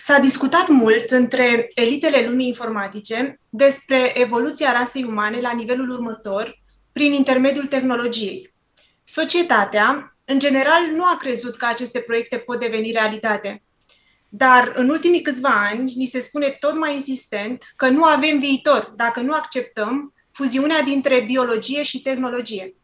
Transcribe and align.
S-a 0.00 0.18
discutat 0.18 0.68
mult 0.68 1.10
între 1.10 1.66
elitele 1.74 2.28
lumii 2.28 2.46
informatice 2.46 3.40
despre 3.48 4.18
evoluția 4.18 4.72
rasei 4.72 5.04
umane 5.04 5.40
la 5.40 5.52
nivelul 5.52 5.88
următor 5.90 6.58
prin 6.92 7.12
intermediul 7.12 7.66
tehnologiei. 7.66 8.54
Societatea, 9.04 10.16
în 10.26 10.38
general, 10.38 10.86
nu 10.94 11.04
a 11.04 11.16
crezut 11.16 11.56
că 11.56 11.66
aceste 11.66 11.98
proiecte 11.98 12.38
pot 12.38 12.60
deveni 12.60 12.90
realitate. 12.90 13.62
Dar 14.28 14.72
în 14.74 14.88
ultimii 14.88 15.22
câțiva 15.22 15.68
ani 15.70 15.94
ni 15.96 16.06
se 16.06 16.20
spune 16.20 16.56
tot 16.60 16.76
mai 16.76 16.94
insistent 16.94 17.72
că 17.76 17.88
nu 17.88 18.04
avem 18.04 18.38
viitor 18.38 18.92
dacă 18.96 19.20
nu 19.20 19.32
acceptăm 19.32 20.14
fuziunea 20.30 20.82
dintre 20.82 21.20
biologie 21.20 21.82
și 21.82 22.02
tehnologie. 22.02 22.74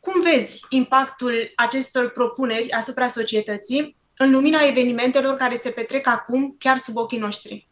Cum 0.00 0.22
vezi 0.22 0.60
impactul 0.68 1.52
acestor 1.56 2.10
propuneri 2.10 2.70
asupra 2.70 3.08
societății 3.08 4.00
în 4.22 4.30
lumina 4.30 4.58
evenimentelor 4.68 5.36
care 5.36 5.56
se 5.56 5.70
petrec 5.70 6.06
acum 6.06 6.56
chiar 6.58 6.78
sub 6.78 6.96
ochii 6.96 7.18
noștri? 7.18 7.68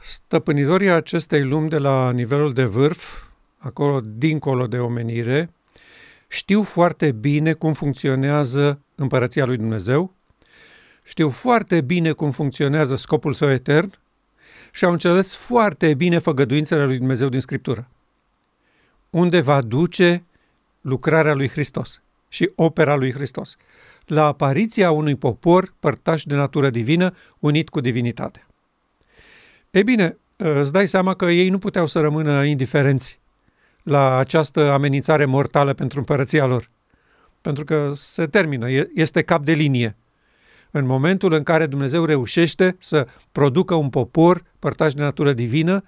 Stăpânitorii 0.00 0.90
acestei 0.90 1.42
lumi 1.42 1.68
de 1.68 1.78
la 1.78 2.10
nivelul 2.10 2.52
de 2.52 2.64
vârf, 2.64 3.22
acolo 3.58 4.00
dincolo 4.04 4.66
de 4.66 4.78
omenire, 4.78 5.52
știu 6.28 6.62
foarte 6.62 7.12
bine 7.12 7.52
cum 7.52 7.72
funcționează 7.72 8.80
împărăția 8.94 9.44
lui 9.44 9.56
Dumnezeu, 9.56 10.14
știu 11.02 11.30
foarte 11.30 11.80
bine 11.80 12.12
cum 12.12 12.30
funcționează 12.30 12.94
scopul 12.94 13.32
său 13.32 13.50
etern 13.50 13.98
și 14.72 14.84
au 14.84 14.92
înțeles 14.92 15.34
foarte 15.34 15.94
bine 15.94 16.18
făgăduințele 16.18 16.84
lui 16.84 16.98
Dumnezeu 16.98 17.28
din 17.28 17.40
Scriptură. 17.40 17.88
Unde 19.10 19.40
va 19.40 19.60
duce 19.60 20.24
lucrarea 20.80 21.34
lui 21.34 21.48
Hristos 21.48 22.02
și 22.28 22.50
opera 22.54 22.96
lui 22.96 23.12
Hristos, 23.12 23.56
la 24.10 24.26
apariția 24.26 24.90
unui 24.90 25.16
popor 25.16 25.74
părtaș 25.78 26.22
de 26.24 26.34
natură 26.34 26.70
divină, 26.70 27.14
unit 27.38 27.68
cu 27.68 27.80
divinitatea. 27.80 28.46
Ei 29.70 29.84
bine, 29.84 30.18
îți 30.36 30.72
dai 30.72 30.88
seama 30.88 31.14
că 31.14 31.24
ei 31.24 31.48
nu 31.48 31.58
puteau 31.58 31.86
să 31.86 32.00
rămână 32.00 32.44
indiferenți 32.44 33.20
la 33.82 34.16
această 34.16 34.70
amenințare 34.70 35.24
mortală 35.24 35.74
pentru 35.74 35.98
împărăția 35.98 36.46
lor. 36.46 36.70
Pentru 37.40 37.64
că 37.64 37.92
se 37.94 38.26
termină, 38.26 38.66
este 38.94 39.22
cap 39.22 39.44
de 39.44 39.52
linie. 39.52 39.96
În 40.70 40.86
momentul 40.86 41.32
în 41.32 41.42
care 41.42 41.66
Dumnezeu 41.66 42.04
reușește 42.04 42.76
să 42.78 43.06
producă 43.32 43.74
un 43.74 43.90
popor 43.90 44.42
părtaș 44.58 44.92
de 44.92 45.02
natură 45.02 45.32
divină, 45.32 45.84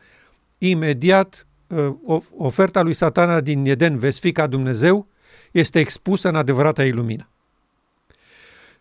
imediat 0.58 1.46
uh, 1.66 2.22
oferta 2.36 2.82
lui 2.82 2.92
satana 2.92 3.40
din 3.40 3.66
Eden, 3.66 3.96
vezi 3.96 4.20
fi 4.20 4.32
ca 4.32 4.46
Dumnezeu, 4.46 5.06
este 5.50 5.78
expusă 5.78 6.28
în 6.28 6.34
adevărata 6.34 6.84
ilumină. 6.84 7.31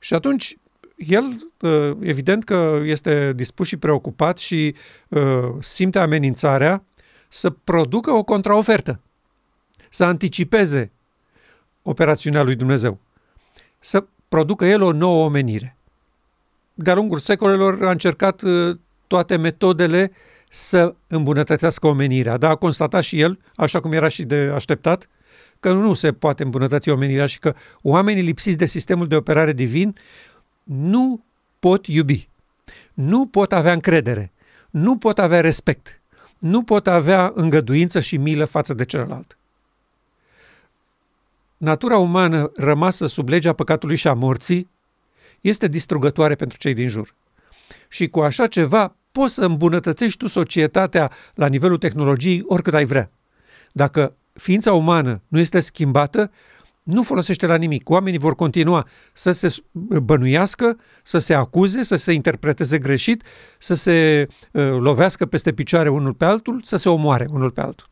Și 0.03 0.13
atunci, 0.13 0.57
el, 0.95 1.51
uh, 1.61 1.97
evident 1.99 2.43
că 2.43 2.79
este 2.83 3.33
dispus 3.33 3.67
și 3.67 3.77
preocupat 3.77 4.37
și 4.37 4.75
uh, 5.07 5.49
simte 5.59 5.99
amenințarea 5.99 6.83
să 7.29 7.49
producă 7.49 8.11
o 8.11 8.23
contraofertă, 8.23 8.99
să 9.89 10.03
anticipeze 10.03 10.91
operațiunea 11.81 12.43
lui 12.43 12.55
Dumnezeu, 12.55 12.99
să 13.79 14.05
producă 14.27 14.65
el 14.65 14.81
o 14.81 14.91
nouă 14.91 15.25
omenire. 15.25 15.75
De-a 16.73 16.95
lungul 16.95 17.19
secolelor 17.19 17.85
a 17.85 17.91
încercat 17.91 18.41
uh, 18.41 18.77
toate 19.07 19.37
metodele 19.37 20.11
să 20.49 20.95
îmbunătățească 21.07 21.87
omenirea, 21.87 22.37
dar 22.37 22.51
a 22.51 22.55
constatat 22.55 23.03
și 23.03 23.19
el, 23.19 23.39
așa 23.55 23.79
cum 23.79 23.91
era 23.91 24.07
și 24.07 24.23
de 24.23 24.51
așteptat, 24.53 25.09
că 25.61 25.73
nu 25.73 25.93
se 25.93 26.13
poate 26.13 26.43
îmbunătăți 26.43 26.89
omenirea 26.89 27.25
și 27.25 27.39
că 27.39 27.55
oamenii 27.81 28.23
lipsiți 28.23 28.57
de 28.57 28.65
sistemul 28.65 29.07
de 29.07 29.15
operare 29.15 29.53
divin 29.53 29.95
nu 30.63 31.23
pot 31.59 31.87
iubi, 31.87 32.29
nu 32.93 33.27
pot 33.27 33.53
avea 33.53 33.73
încredere, 33.73 34.31
nu 34.69 34.97
pot 34.97 35.19
avea 35.19 35.41
respect, 35.41 36.01
nu 36.37 36.63
pot 36.63 36.87
avea 36.87 37.31
îngăduință 37.35 37.99
și 37.99 38.17
milă 38.17 38.45
față 38.45 38.73
de 38.73 38.85
celălalt. 38.85 39.37
Natura 41.57 41.97
umană 41.97 42.51
rămasă 42.55 43.07
sub 43.07 43.27
legea 43.27 43.53
păcatului 43.53 43.95
și 43.95 44.07
a 44.07 44.13
morții 44.13 44.69
este 45.41 45.67
distrugătoare 45.67 46.35
pentru 46.35 46.57
cei 46.57 46.73
din 46.73 46.87
jur. 46.87 47.15
Și 47.87 48.07
cu 48.07 48.19
așa 48.19 48.47
ceva 48.47 48.95
poți 49.11 49.33
să 49.33 49.45
îmbunătățești 49.45 50.17
tu 50.17 50.27
societatea 50.27 51.11
la 51.35 51.47
nivelul 51.47 51.77
tehnologiei 51.77 52.43
oricât 52.47 52.73
ai 52.73 52.85
vrea. 52.85 53.11
Dacă 53.71 54.15
ființa 54.33 54.73
umană 54.73 55.21
nu 55.27 55.39
este 55.39 55.59
schimbată, 55.59 56.31
nu 56.83 57.03
folosește 57.03 57.45
la 57.45 57.55
nimic. 57.55 57.89
Oamenii 57.89 58.19
vor 58.19 58.35
continua 58.35 58.87
să 59.13 59.31
se 59.31 59.55
bănuiască, 60.03 60.77
să 61.03 61.19
se 61.19 61.33
acuze, 61.33 61.83
să 61.83 61.95
se 61.95 62.13
interpreteze 62.13 62.77
greșit, 62.77 63.23
să 63.57 63.73
se 63.73 64.27
uh, 64.51 64.63
lovească 64.63 65.25
peste 65.25 65.53
picioare 65.53 65.89
unul 65.89 66.13
pe 66.13 66.25
altul, 66.25 66.61
să 66.63 66.75
se 66.75 66.89
omoare 66.89 67.25
unul 67.31 67.51
pe 67.51 67.61
altul. 67.61 67.89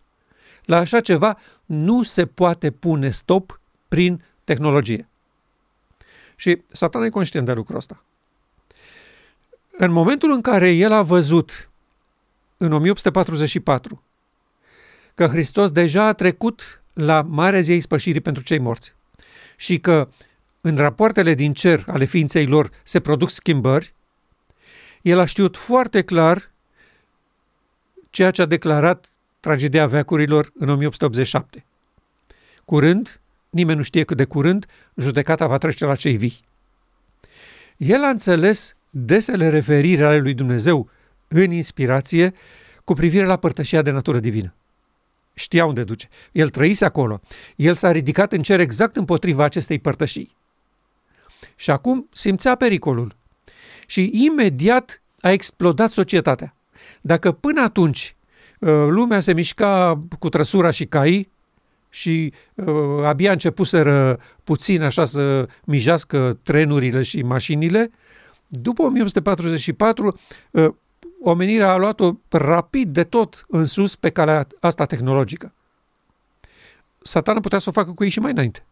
La 0.65 0.77
așa 0.77 0.99
ceva 0.99 1.37
nu 1.65 2.03
se 2.03 2.25
poate 2.25 2.71
pune 2.71 3.09
stop 3.09 3.59
prin 3.87 4.23
tehnologie. 4.43 5.09
Și 6.35 6.61
satana 6.67 7.05
e 7.05 7.09
conștient 7.09 7.45
de 7.45 7.53
lucrul 7.53 7.77
ăsta. 7.77 8.03
În 9.77 9.91
momentul 9.91 10.31
în 10.31 10.41
care 10.41 10.71
el 10.71 10.91
a 10.91 11.01
văzut, 11.01 11.69
în 12.57 12.71
1844, 12.71 14.03
că 15.19 15.27
Hristos 15.27 15.71
deja 15.71 16.03
a 16.03 16.13
trecut 16.13 16.81
la 16.93 17.21
Marea 17.21 17.61
Zi 17.61 17.79
Spășirii 17.79 18.21
pentru 18.21 18.43
cei 18.43 18.59
morți 18.59 18.93
și 19.55 19.79
că 19.79 20.09
în 20.61 20.75
rapoartele 20.75 21.33
din 21.33 21.53
cer 21.53 21.83
ale 21.87 22.05
ființei 22.05 22.45
lor 22.45 22.69
se 22.83 22.99
produc 22.99 23.29
schimbări, 23.29 23.93
el 25.01 25.19
a 25.19 25.25
știut 25.25 25.57
foarte 25.57 26.01
clar 26.01 26.51
ceea 28.09 28.31
ce 28.31 28.41
a 28.41 28.45
declarat 28.45 29.07
tragedia 29.39 29.87
veacurilor 29.87 30.51
în 30.59 30.69
1887. 30.69 31.65
Curând, 32.65 33.19
nimeni 33.49 33.77
nu 33.77 33.83
știe 33.83 34.03
cât 34.03 34.17
de 34.17 34.25
curând, 34.25 34.65
judecata 34.95 35.47
va 35.47 35.57
trece 35.57 35.85
la 35.85 35.95
cei 35.95 36.17
vii. 36.17 36.39
El 37.77 38.03
a 38.03 38.09
înțeles 38.09 38.75
desele 38.89 39.49
referiri 39.49 40.03
ale 40.03 40.17
lui 40.17 40.33
Dumnezeu 40.33 40.89
în 41.27 41.51
inspirație 41.51 42.33
cu 42.83 42.93
privire 42.93 43.25
la 43.25 43.37
părtășia 43.37 43.81
de 43.81 43.91
natură 43.91 44.19
divină 44.19 44.53
știa 45.39 45.65
unde 45.65 45.83
duce. 45.83 46.09
El 46.31 46.49
trăise 46.49 46.85
acolo. 46.85 47.21
El 47.55 47.75
s-a 47.75 47.91
ridicat 47.91 48.33
în 48.33 48.41
cer 48.41 48.59
exact 48.59 48.95
împotriva 48.95 49.43
acestei 49.43 49.79
părtășii. 49.79 50.35
Și 51.55 51.71
acum 51.71 52.09
simțea 52.13 52.55
pericolul. 52.55 53.15
Și 53.85 54.11
imediat 54.13 55.01
a 55.21 55.31
explodat 55.31 55.91
societatea. 55.91 56.55
Dacă 57.01 57.31
până 57.31 57.61
atunci 57.61 58.15
uh, 58.59 58.69
lumea 58.69 59.19
se 59.19 59.33
mișca 59.33 59.99
cu 60.19 60.29
trăsura 60.29 60.71
și 60.71 60.85
cai 60.85 61.29
și 61.89 62.33
uh, 62.53 63.03
abia 63.03 63.31
începuseră 63.31 64.19
puțin 64.43 64.81
așa 64.81 65.05
să 65.05 65.47
mijească 65.63 66.39
trenurile 66.43 67.01
și 67.01 67.21
mașinile, 67.21 67.91
după 68.47 68.81
1844 68.81 70.19
omenirea 71.23 71.71
a 71.71 71.77
luat-o 71.77 72.11
rapid 72.29 72.93
de 72.93 73.03
tot 73.03 73.45
în 73.47 73.65
sus 73.65 73.95
pe 73.95 74.09
calea 74.09 74.47
asta 74.59 74.85
tehnologică. 74.85 75.53
Satana 77.01 77.39
putea 77.39 77.59
să 77.59 77.69
o 77.69 77.71
facă 77.71 77.91
cu 77.91 78.03
ei 78.03 78.09
și 78.09 78.19
mai 78.19 78.31
înainte, 78.31 78.65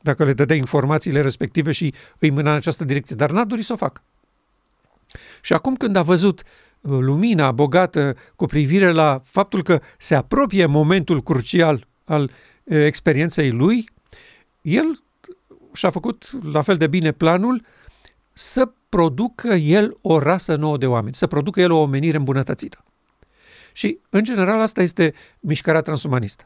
dacă 0.00 0.24
le 0.24 0.32
dădea 0.32 0.56
informațiile 0.56 1.20
respective 1.20 1.72
și 1.72 1.94
îi 2.18 2.30
mâna 2.30 2.50
în 2.50 2.56
această 2.56 2.84
direcție, 2.84 3.16
dar 3.16 3.30
n-a 3.30 3.44
dorit 3.44 3.64
să 3.64 3.72
o 3.72 3.76
facă. 3.76 4.02
Și 5.40 5.52
acum 5.52 5.76
când 5.76 5.96
a 5.96 6.02
văzut 6.02 6.42
uh, 6.80 6.98
lumina 7.00 7.52
bogată 7.52 8.16
cu 8.36 8.46
privire 8.46 8.90
la 8.90 9.20
faptul 9.24 9.62
că 9.62 9.80
se 9.98 10.14
apropie 10.14 10.66
momentul 10.66 11.22
crucial 11.22 11.86
al 12.04 12.22
uh, 12.22 12.84
experienței 12.84 13.50
lui, 13.50 13.88
el 14.60 15.02
și-a 15.72 15.90
făcut 15.90 16.30
la 16.52 16.62
fel 16.62 16.76
de 16.76 16.86
bine 16.86 17.12
planul 17.12 17.64
să 18.32 18.70
producă 18.90 19.54
el 19.54 19.96
o 20.02 20.18
rasă 20.18 20.56
nouă 20.56 20.76
de 20.76 20.86
oameni, 20.86 21.14
să 21.14 21.26
producă 21.26 21.60
el 21.60 21.70
o 21.70 21.80
omenire 21.80 22.16
îmbunătățită. 22.16 22.84
Și, 23.72 23.98
în 24.10 24.24
general, 24.24 24.60
asta 24.60 24.82
este 24.82 25.14
mișcarea 25.40 25.80
transumanistă. 25.80 26.44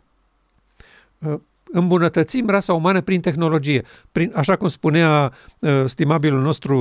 Uh, 1.19 1.35
îmbunătățim 1.65 2.49
rasa 2.49 2.73
umană 2.73 3.01
prin 3.01 3.21
tehnologie. 3.21 3.85
Prin, 4.13 4.33
așa 4.35 4.57
cum 4.57 4.69
spunea 4.69 5.33
uh, 5.59 5.83
stimabilul 5.87 6.43
nostru 6.43 6.77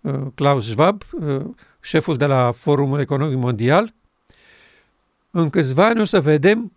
uh, 0.00 0.20
Klaus 0.34 0.68
Schwab, 0.68 1.02
uh, 1.12 1.44
șeful 1.80 2.16
de 2.16 2.26
la 2.26 2.52
Forumul 2.52 3.00
Economic 3.00 3.38
Mondial, 3.38 3.94
în 5.30 5.50
câțiva 5.50 5.86
ani 5.86 6.00
o 6.00 6.04
să 6.04 6.20
vedem 6.20 6.72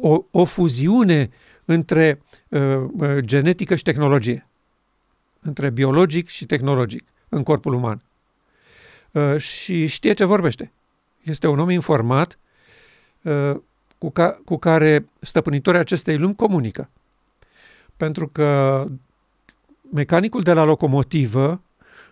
o, 0.00 0.24
o 0.30 0.44
fuziune 0.44 1.30
între 1.64 2.22
uh, 2.48 2.60
uh 2.98 3.18
genetică 3.18 3.74
și 3.74 3.82
tehnologie, 3.82 4.46
între 5.40 5.70
biologic 5.70 6.28
și 6.28 6.46
tehnologic 6.46 7.02
în 7.02 7.13
corpul 7.42 7.72
uman. 7.72 8.02
Uh, 9.10 9.36
și 9.36 9.86
știe 9.86 10.12
ce 10.12 10.24
vorbește. 10.24 10.72
Este 11.22 11.46
un 11.46 11.58
om 11.58 11.70
informat 11.70 12.38
uh, 13.22 13.54
cu, 13.98 14.10
ca, 14.10 14.40
cu 14.44 14.58
care 14.58 15.08
stăpânitorii 15.20 15.80
acestei 15.80 16.18
lumi 16.18 16.34
comunică. 16.34 16.90
Pentru 17.96 18.28
că 18.28 18.86
mecanicul 19.92 20.42
de 20.42 20.52
la 20.52 20.64
locomotivă 20.64 21.60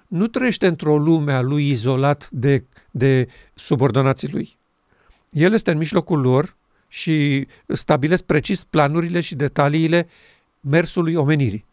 nu 0.06 0.26
trăiește 0.26 0.66
într-o 0.66 0.98
lume 0.98 1.32
a 1.32 1.40
lui 1.40 1.68
izolat 1.68 2.30
de, 2.30 2.64
de 2.90 3.28
subordonații 3.54 4.30
lui. 4.32 4.56
El 5.30 5.52
este 5.52 5.70
în 5.70 5.78
mijlocul 5.78 6.20
lor 6.20 6.56
și 6.88 7.46
stabilesc 7.66 8.22
precis 8.22 8.64
planurile 8.64 9.20
și 9.20 9.34
detaliile 9.34 10.08
mersului 10.60 11.14
omenirii. 11.14 11.64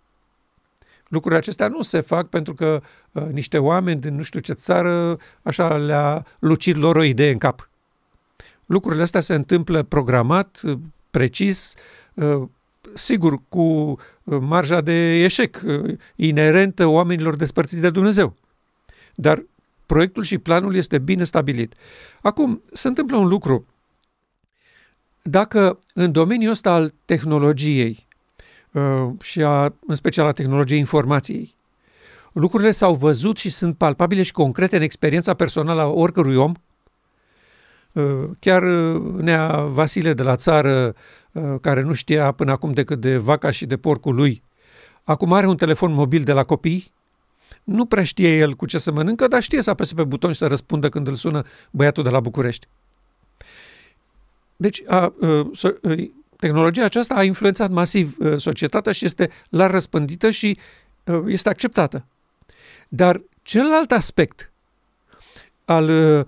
Lucrurile 1.10 1.40
acestea 1.40 1.68
nu 1.68 1.82
se 1.82 2.00
fac 2.00 2.28
pentru 2.28 2.54
că 2.54 2.82
uh, 3.12 3.24
niște 3.32 3.58
oameni 3.58 4.02
din 4.02 4.16
nu 4.16 4.24
știu 4.24 4.40
ce 4.40 4.54
țară 4.54 5.18
așa 5.42 5.78
le-a 5.78 6.26
lucit 6.40 6.76
lor 6.76 6.96
o 6.96 7.04
idee 7.04 7.32
în 7.32 7.38
cap. 7.38 7.70
Lucrurile 8.66 9.04
astea 9.04 9.22
se 9.22 9.34
întâmplă 9.34 9.84
programat, 9.84 10.62
uh, 10.64 10.78
precis, 11.12 11.74
uh, 12.14 12.42
sigur, 12.94 13.42
cu 13.50 13.60
uh, 13.60 14.38
marja 14.40 14.82
de 14.82 15.24
eșec 15.24 15.62
uh, 15.66 15.98
inerentă 16.16 16.86
oamenilor 16.86 17.36
despărțiți 17.36 17.82
de 17.82 17.90
Dumnezeu. 17.90 18.36
Dar 19.16 19.46
proiectul 19.86 20.24
și 20.24 20.38
planul 20.38 20.76
este 20.76 21.00
bine 21.00 21.24
stabilit. 21.24 21.74
Acum, 22.22 22.62
se 22.74 22.88
întâmplă 22.88 23.18
un 23.18 23.28
lucru. 23.28 23.66
Dacă 25.22 25.80
în 25.94 26.12
domeniul 26.12 26.52
ăsta 26.52 26.72
al 26.72 26.94
tehnologiei 27.06 28.08
uh, 28.09 28.09
și 29.22 29.44
a, 29.44 29.74
în 29.88 29.96
special 29.96 30.26
a 30.26 30.32
tehnologiei 30.32 30.80
informației, 30.80 31.56
lucrurile 32.32 32.72
s-au 32.72 32.96
văzut 32.96 33.38
și 33.38 33.50
sunt 33.50 33.76
palpabile 33.76 34.24
și 34.24 34.32
concrete 34.32 34.76
în 34.76 34.82
experiența 34.82 35.34
personală 35.34 35.82
a 35.82 35.88
oricărui 35.88 36.36
om, 36.36 36.54
chiar 38.40 38.64
Nea 39.18 39.62
Vasile 39.62 40.14
de 40.14 40.24
la 40.24 40.36
țară 40.36 40.96
Uh, 41.32 41.56
care 41.62 41.82
nu 41.82 41.94
știa 41.94 42.32
până 42.32 42.52
acum 42.52 42.74
decât 42.74 43.00
de 43.00 43.18
vaca 43.18 43.52
și 43.52 43.66
de 43.66 43.78
porcul 43.78 44.16
lui, 44.16 44.44
acum 45.04 45.34
are 45.34 45.48
un 45.48 45.58
telefon 45.58 45.92
mobil 45.94 46.24
de 46.24 46.32
la 46.32 46.44
copii, 46.44 46.92
nu 47.64 47.86
prea 47.86 48.04
știe 48.04 48.38
el 48.38 48.54
cu 48.54 48.66
ce 48.66 48.78
să 48.78 48.92
mănâncă, 48.92 49.28
dar 49.28 49.42
știe 49.42 49.62
să 49.62 49.70
apese 49.70 49.94
pe 49.94 50.04
buton 50.04 50.32
și 50.32 50.38
să 50.38 50.48
răspundă 50.48 50.90
când 50.90 51.08
îl 51.08 51.14
sună 51.14 51.44
băiatul 51.72 52.04
de 52.04 52.10
la 52.10 52.20
București. 52.20 52.68
Deci, 54.56 54.84
a, 54.88 54.96
a, 54.96 55.14
a, 55.22 55.96
tehnologia 56.40 56.84
aceasta 56.84 57.14
a 57.14 57.24
influențat 57.24 57.70
masiv 57.70 58.18
a, 58.20 58.38
societatea 58.38 58.92
și 58.92 59.06
este 59.06 59.30
la 59.50 59.68
răspândită 59.68 60.30
și 60.30 60.58
a, 61.04 61.24
este 61.28 61.50
acceptată. 61.50 62.06
Dar 62.88 63.22
celălalt 63.42 63.92
aspect 63.92 64.52
al 65.66 65.90
a, 65.90 66.26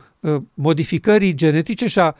modificării 0.53 1.33
genetice 1.33 1.87
și 1.87 1.99
a 1.99 2.15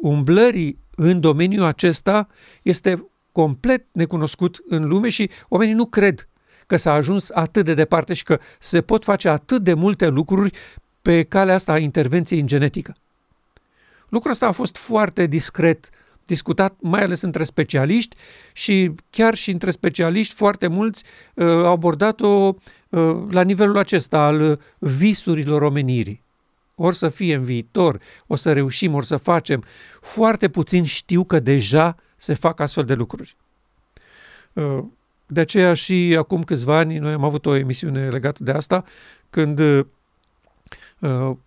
umblării 0.00 0.78
în 0.96 1.20
domeniul 1.20 1.64
acesta 1.64 2.28
este 2.62 3.08
complet 3.32 3.84
necunoscut 3.92 4.62
în 4.68 4.88
lume 4.88 5.08
și 5.08 5.30
oamenii 5.48 5.74
nu 5.74 5.86
cred 5.86 6.28
că 6.66 6.76
s-a 6.76 6.92
ajuns 6.92 7.30
atât 7.30 7.64
de 7.64 7.74
departe 7.74 8.14
și 8.14 8.22
că 8.22 8.38
se 8.58 8.82
pot 8.82 9.04
face 9.04 9.28
atât 9.28 9.62
de 9.62 9.74
multe 9.74 10.08
lucruri 10.08 10.50
pe 11.02 11.22
calea 11.22 11.54
asta 11.54 11.72
a 11.72 11.78
intervenției 11.78 12.40
în 12.40 12.46
genetică. 12.46 12.94
Lucrul 14.08 14.30
ăsta 14.30 14.46
a 14.46 14.52
fost 14.52 14.76
foarte 14.76 15.26
discret 15.26 15.90
discutat, 16.26 16.74
mai 16.80 17.02
ales 17.02 17.20
între 17.20 17.44
specialiști 17.44 18.16
și 18.52 18.94
chiar 19.10 19.34
și 19.34 19.50
între 19.50 19.70
specialiști 19.70 20.34
foarte 20.34 20.66
mulți 20.66 21.04
uh, 21.34 21.46
au 21.46 21.72
abordat-o 21.72 22.54
uh, 22.88 23.16
la 23.30 23.42
nivelul 23.42 23.78
acesta 23.78 24.18
al 24.18 24.60
visurilor 24.78 25.62
omenirii 25.62 26.24
ori 26.76 26.96
să 26.96 27.08
fie 27.08 27.34
în 27.34 27.42
viitor, 27.42 28.00
o 28.26 28.36
să 28.36 28.52
reușim, 28.52 28.94
ori 28.94 29.06
să 29.06 29.16
facem. 29.16 29.64
Foarte 30.00 30.48
puțin 30.48 30.84
știu 30.84 31.24
că 31.24 31.40
deja 31.40 31.96
se 32.16 32.34
fac 32.34 32.60
astfel 32.60 32.84
de 32.84 32.94
lucruri. 32.94 33.36
Uh, 34.52 34.84
de 35.26 35.40
aceea 35.40 35.74
și 35.74 36.16
acum 36.18 36.42
câțiva 36.42 36.76
ani 36.76 36.98
noi 36.98 37.12
am 37.12 37.24
avut 37.24 37.46
o 37.46 37.54
emisiune 37.54 38.08
legată 38.08 38.44
de 38.44 38.50
asta, 38.50 38.84
când 39.30 39.58
uh, 39.58 39.86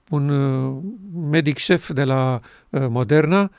un 0.10 0.30
uh, 0.30 0.78
medic 1.30 1.58
șef 1.58 1.92
de 1.92 2.04
la 2.04 2.40
Moderna 2.70 3.52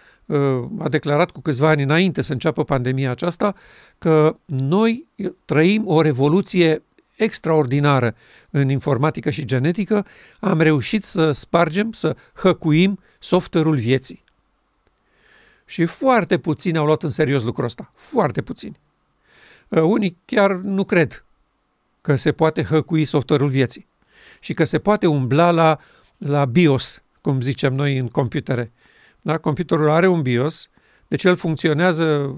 a 0.79 0.89
declarat 0.89 1.31
cu 1.31 1.41
câțiva 1.41 1.69
ani 1.69 1.83
înainte 1.83 2.23
să 2.23 2.33
înceapă 2.33 2.65
pandemia 2.65 3.11
aceasta 3.11 3.55
că 3.99 4.35
noi 4.47 5.07
trăim 5.45 5.87
o 5.87 6.01
revoluție 6.01 6.83
extraordinară 7.17 8.15
în 8.51 8.69
informatică 8.69 9.31
și 9.31 9.45
genetică, 9.45 10.07
am 10.41 10.61
reușit 10.61 11.05
să 11.05 11.33
spargem, 11.33 11.93
să 11.93 12.17
hăcuim 12.35 12.99
software-ul 13.19 13.77
vieții. 13.77 14.25
Și 15.65 15.85
foarte 15.85 16.39
puțini 16.39 16.79
au 16.79 16.85
luat 16.85 17.03
în 17.03 17.11
serios 17.11 17.43
lucrul 17.43 17.65
ăsta. 17.65 17.93
Foarte 17.95 18.43
puțini. 18.43 18.81
Uh, 19.69 19.83
unii 19.83 20.17
chiar 20.25 20.53
nu 20.53 20.85
cred 20.85 21.25
că 22.01 22.17
se 22.17 22.33
poate 22.33 22.63
hăcui 22.63 23.05
software-ul 23.05 23.49
vieții 23.49 23.87
și 24.41 24.55
că 24.55 24.65
se 24.65 24.79
poate 24.79 25.07
umbla 25.07 25.51
la, 25.51 25.79
la 26.17 26.45
BIOS, 26.45 27.03
cum 27.21 27.41
zicem 27.41 27.75
noi 27.75 27.97
în 27.97 28.09
computere. 28.09 28.73
Da? 29.23 29.39
Computerul 29.39 29.91
are 29.91 30.09
un 30.09 30.23
BIOS, 30.23 30.69
deci 31.09 31.25
el 31.25 31.37
funcționează 31.37 32.37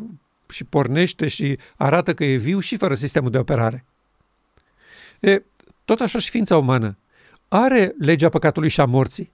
și 0.48 0.64
pornește 0.64 1.28
și 1.28 1.58
arată 1.76 2.14
că 2.14 2.24
e 2.24 2.36
viu 2.36 2.58
și 2.58 2.76
fără 2.76 2.94
sistemul 2.94 3.30
de 3.30 3.38
operare. 3.38 3.84
E, 5.20 5.42
tot 5.84 6.00
așa 6.00 6.18
și 6.18 6.30
ființa 6.30 6.56
umană 6.56 6.96
are 7.48 7.94
legea 7.98 8.28
păcatului 8.28 8.68
și 8.68 8.80
a 8.80 8.84
morții 8.84 9.32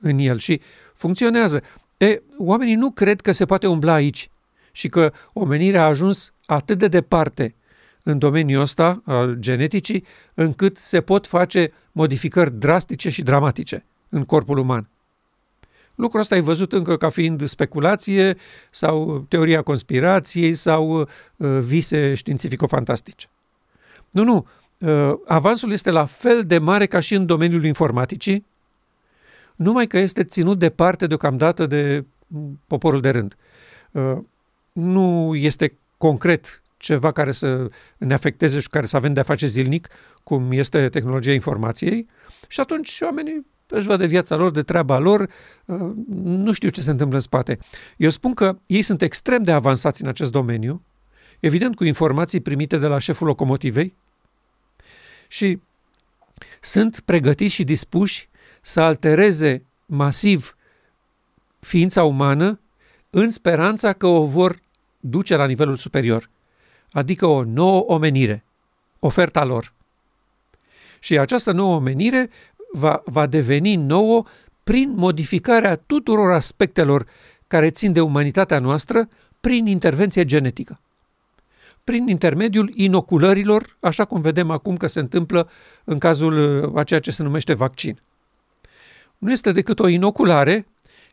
în 0.00 0.18
el 0.18 0.38
și 0.38 0.60
funcționează. 0.94 1.62
E, 1.96 2.22
oamenii 2.38 2.74
nu 2.74 2.90
cred 2.90 3.20
că 3.20 3.32
se 3.32 3.46
poate 3.46 3.66
umbla 3.66 3.92
aici 3.92 4.30
și 4.72 4.88
că 4.88 5.12
omenirea 5.32 5.82
a 5.82 5.86
ajuns 5.86 6.32
atât 6.46 6.78
de 6.78 6.88
departe 6.88 7.54
în 8.02 8.18
domeniul 8.18 8.60
ăsta 8.60 9.02
al 9.04 9.34
geneticii, 9.38 10.04
încât 10.34 10.76
se 10.76 11.00
pot 11.00 11.26
face 11.26 11.72
modificări 11.92 12.52
drastice 12.52 13.10
și 13.10 13.22
dramatice 13.22 13.84
în 14.08 14.24
corpul 14.24 14.58
uman. 14.58 14.88
Lucrul 15.96 16.20
ăsta 16.20 16.36
e 16.36 16.40
văzut 16.40 16.72
încă 16.72 16.96
ca 16.96 17.08
fiind 17.08 17.48
speculație 17.48 18.36
sau 18.70 19.24
teoria 19.28 19.62
conspirației 19.62 20.54
sau 20.54 21.00
uh, 21.00 21.58
vise 21.58 22.14
științifico-fantastice. 22.14 23.26
Nu, 24.10 24.24
nu, 24.24 24.46
Uh, 24.78 25.12
avansul 25.26 25.72
este 25.72 25.90
la 25.90 26.04
fel 26.04 26.44
de 26.44 26.58
mare 26.58 26.86
ca 26.86 27.00
și 27.00 27.14
în 27.14 27.26
domeniul 27.26 27.64
informaticii, 27.64 28.46
numai 29.54 29.86
că 29.86 29.98
este 29.98 30.24
ținut 30.24 30.58
departe 30.58 31.06
deocamdată 31.06 31.66
de 31.66 32.04
poporul 32.66 33.00
de 33.00 33.10
rând. 33.10 33.36
Uh, 33.90 34.18
nu 34.72 35.34
este 35.34 35.78
concret 35.96 36.62
ceva 36.76 37.12
care 37.12 37.32
să 37.32 37.68
ne 37.96 38.14
afecteze 38.14 38.60
și 38.60 38.68
care 38.68 38.86
să 38.86 38.96
avem 38.96 39.12
de-a 39.12 39.22
face 39.22 39.46
zilnic, 39.46 39.88
cum 40.22 40.52
este 40.52 40.88
tehnologia 40.88 41.32
informației, 41.32 42.08
și 42.48 42.60
atunci 42.60 42.98
oamenii 43.00 43.46
își 43.68 43.86
văd 43.86 43.98
de 43.98 44.06
viața 44.06 44.36
lor, 44.36 44.50
de 44.50 44.62
treaba 44.62 44.98
lor, 44.98 45.20
uh, 45.64 45.90
nu 46.16 46.52
știu 46.52 46.68
ce 46.68 46.80
se 46.80 46.90
întâmplă 46.90 47.16
în 47.16 47.22
spate. 47.22 47.58
Eu 47.96 48.10
spun 48.10 48.34
că 48.34 48.58
ei 48.66 48.82
sunt 48.82 49.02
extrem 49.02 49.42
de 49.42 49.52
avansați 49.52 50.02
în 50.02 50.08
acest 50.08 50.30
domeniu, 50.30 50.82
evident 51.40 51.76
cu 51.76 51.84
informații 51.84 52.40
primite 52.40 52.78
de 52.78 52.86
la 52.86 52.98
șeful 52.98 53.26
locomotivei, 53.26 53.94
și 55.28 55.60
sunt 56.60 57.00
pregătiți 57.00 57.54
și 57.54 57.64
dispuși 57.64 58.28
să 58.60 58.80
altereze 58.80 59.64
masiv 59.86 60.56
ființa 61.60 62.04
umană 62.04 62.60
în 63.10 63.30
speranța 63.30 63.92
că 63.92 64.06
o 64.06 64.26
vor 64.26 64.60
duce 65.00 65.36
la 65.36 65.46
nivelul 65.46 65.76
superior, 65.76 66.30
adică 66.92 67.26
o 67.26 67.44
nouă 67.44 67.80
omenire, 67.80 68.44
oferta 69.00 69.44
lor. 69.44 69.72
Și 70.98 71.18
această 71.18 71.52
nouă 71.52 71.74
omenire 71.74 72.30
va, 72.72 73.02
va 73.04 73.26
deveni 73.26 73.74
nouă 73.74 74.24
prin 74.64 74.92
modificarea 74.96 75.76
tuturor 75.76 76.30
aspectelor 76.30 77.06
care 77.46 77.70
țin 77.70 77.92
de 77.92 78.00
umanitatea 78.00 78.58
noastră 78.58 79.08
prin 79.40 79.66
intervenție 79.66 80.24
genetică 80.24 80.80
prin 81.86 82.08
intermediul 82.08 82.72
inoculărilor, 82.74 83.76
așa 83.80 84.04
cum 84.04 84.20
vedem 84.20 84.50
acum 84.50 84.76
că 84.76 84.86
se 84.86 85.00
întâmplă 85.00 85.50
în 85.84 85.98
cazul 85.98 86.62
uh, 86.64 86.78
a 86.78 86.84
ceea 86.84 87.00
ce 87.00 87.10
se 87.10 87.22
numește 87.22 87.54
vaccin. 87.54 88.00
Nu 89.18 89.30
este 89.30 89.52
decât 89.52 89.78
o 89.78 89.88
inoculare 89.88 90.66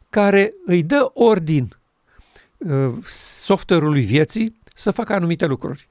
care 0.10 0.54
îi 0.66 0.84
dă 0.84 1.12
ordin 1.14 1.78
uh, 2.58 2.94
software-ului 3.46 4.02
vieții 4.02 4.56
să 4.74 4.92
facă 4.92 5.14
anumite 5.14 5.46
lucruri. 5.46 5.90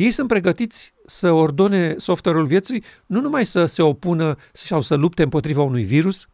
Ei 0.00 0.10
sunt 0.10 0.28
pregătiți 0.28 0.92
să 1.06 1.30
ordone 1.30 1.94
software-ul 1.96 2.46
vieții 2.46 2.84
nu 3.06 3.20
numai 3.20 3.46
să 3.46 3.66
se 3.66 3.82
opună 3.82 4.36
sau 4.52 4.80
să 4.80 4.94
lupte 4.94 5.22
împotriva 5.22 5.62
unui 5.62 5.82
virus 5.82 6.28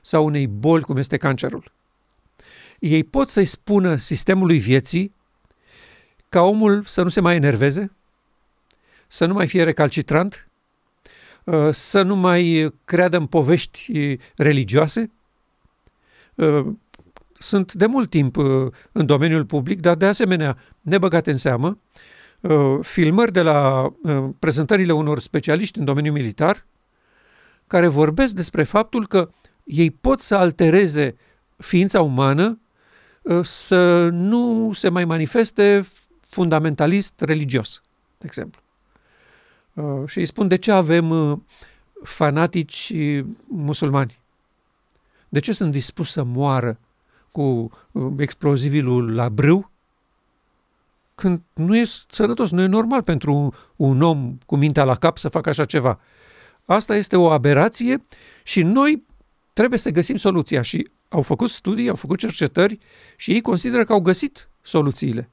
sau 0.00 0.24
unei 0.24 0.46
boli 0.46 0.82
cum 0.82 0.96
este 0.96 1.16
cancerul. 1.16 1.72
Ei 2.78 3.04
pot 3.04 3.28
să-i 3.28 3.44
spună 3.44 3.96
sistemului 3.96 4.58
vieții 4.58 5.14
ca 6.28 6.42
omul 6.42 6.84
să 6.86 7.02
nu 7.02 7.08
se 7.08 7.20
mai 7.20 7.34
enerveze, 7.34 7.92
să 9.08 9.26
nu 9.26 9.32
mai 9.32 9.46
fie 9.46 9.62
recalcitrant, 9.62 10.48
uh, 11.44 11.68
să 11.70 12.02
nu 12.02 12.16
mai 12.16 12.74
creadă 12.84 13.16
în 13.16 13.26
povești 13.26 14.16
religioase. 14.36 15.10
Uh, 16.34 16.66
sunt 17.38 17.72
de 17.72 17.86
mult 17.86 18.10
timp 18.10 18.36
uh, 18.36 18.72
în 18.92 19.06
domeniul 19.06 19.44
public, 19.44 19.80
dar 19.80 19.96
de 19.96 20.06
asemenea 20.06 20.58
nebăgate 20.80 21.30
în 21.30 21.36
seamă, 21.36 21.68
uh, 21.68 21.76
filmări 22.80 23.32
de 23.32 23.42
la 23.42 23.92
uh, 24.02 24.28
prezentările 24.38 24.92
unor 24.92 25.20
specialiști 25.20 25.78
în 25.78 25.84
domeniul 25.84 26.14
militar 26.14 26.66
care 27.66 27.86
vorbesc 27.86 28.34
despre 28.34 28.62
faptul 28.62 29.06
că 29.06 29.30
ei 29.64 29.90
pot 29.90 30.20
să 30.20 30.34
altereze 30.34 31.16
ființa 31.56 32.02
umană 32.02 32.60
uh, 33.22 33.44
să 33.44 34.08
nu 34.08 34.72
se 34.74 34.88
mai 34.88 35.04
manifeste 35.04 35.86
fundamentalist 36.20 37.20
religios, 37.20 37.82
de 38.18 38.26
exemplu. 38.26 38.60
Uh, 39.72 40.08
și 40.08 40.18
îi 40.18 40.26
spun 40.26 40.48
de 40.48 40.56
ce 40.56 40.72
avem 40.72 41.10
uh, 41.10 41.38
fanatici 42.02 42.92
musulmani. 43.46 44.18
De 45.28 45.40
ce 45.40 45.52
sunt 45.52 45.70
dispuși 45.70 46.12
să 46.12 46.22
moară 46.22 46.78
cu 47.30 47.70
explozivilul 48.16 49.14
la 49.14 49.28
brâu 49.28 49.70
când 51.18 51.40
nu 51.54 51.76
e 51.76 51.84
sănătos, 52.08 52.50
nu 52.50 52.62
e 52.62 52.66
normal 52.66 53.02
pentru 53.02 53.54
un 53.76 54.02
om 54.02 54.38
cu 54.46 54.56
mintea 54.56 54.84
la 54.84 54.94
cap 54.94 55.18
să 55.18 55.28
facă 55.28 55.48
așa 55.48 55.64
ceva. 55.64 56.00
Asta 56.64 56.96
este 56.96 57.16
o 57.16 57.30
aberație 57.30 58.04
și 58.42 58.62
noi 58.62 59.02
trebuie 59.52 59.78
să 59.78 59.90
găsim 59.90 60.16
soluția 60.16 60.62
și 60.62 60.90
au 61.08 61.22
făcut 61.22 61.50
studii, 61.50 61.88
au 61.88 61.94
făcut 61.94 62.18
cercetări 62.18 62.78
și 63.16 63.32
ei 63.32 63.40
consideră 63.40 63.84
că 63.84 63.92
au 63.92 64.00
găsit 64.00 64.48
soluțiile. 64.62 65.28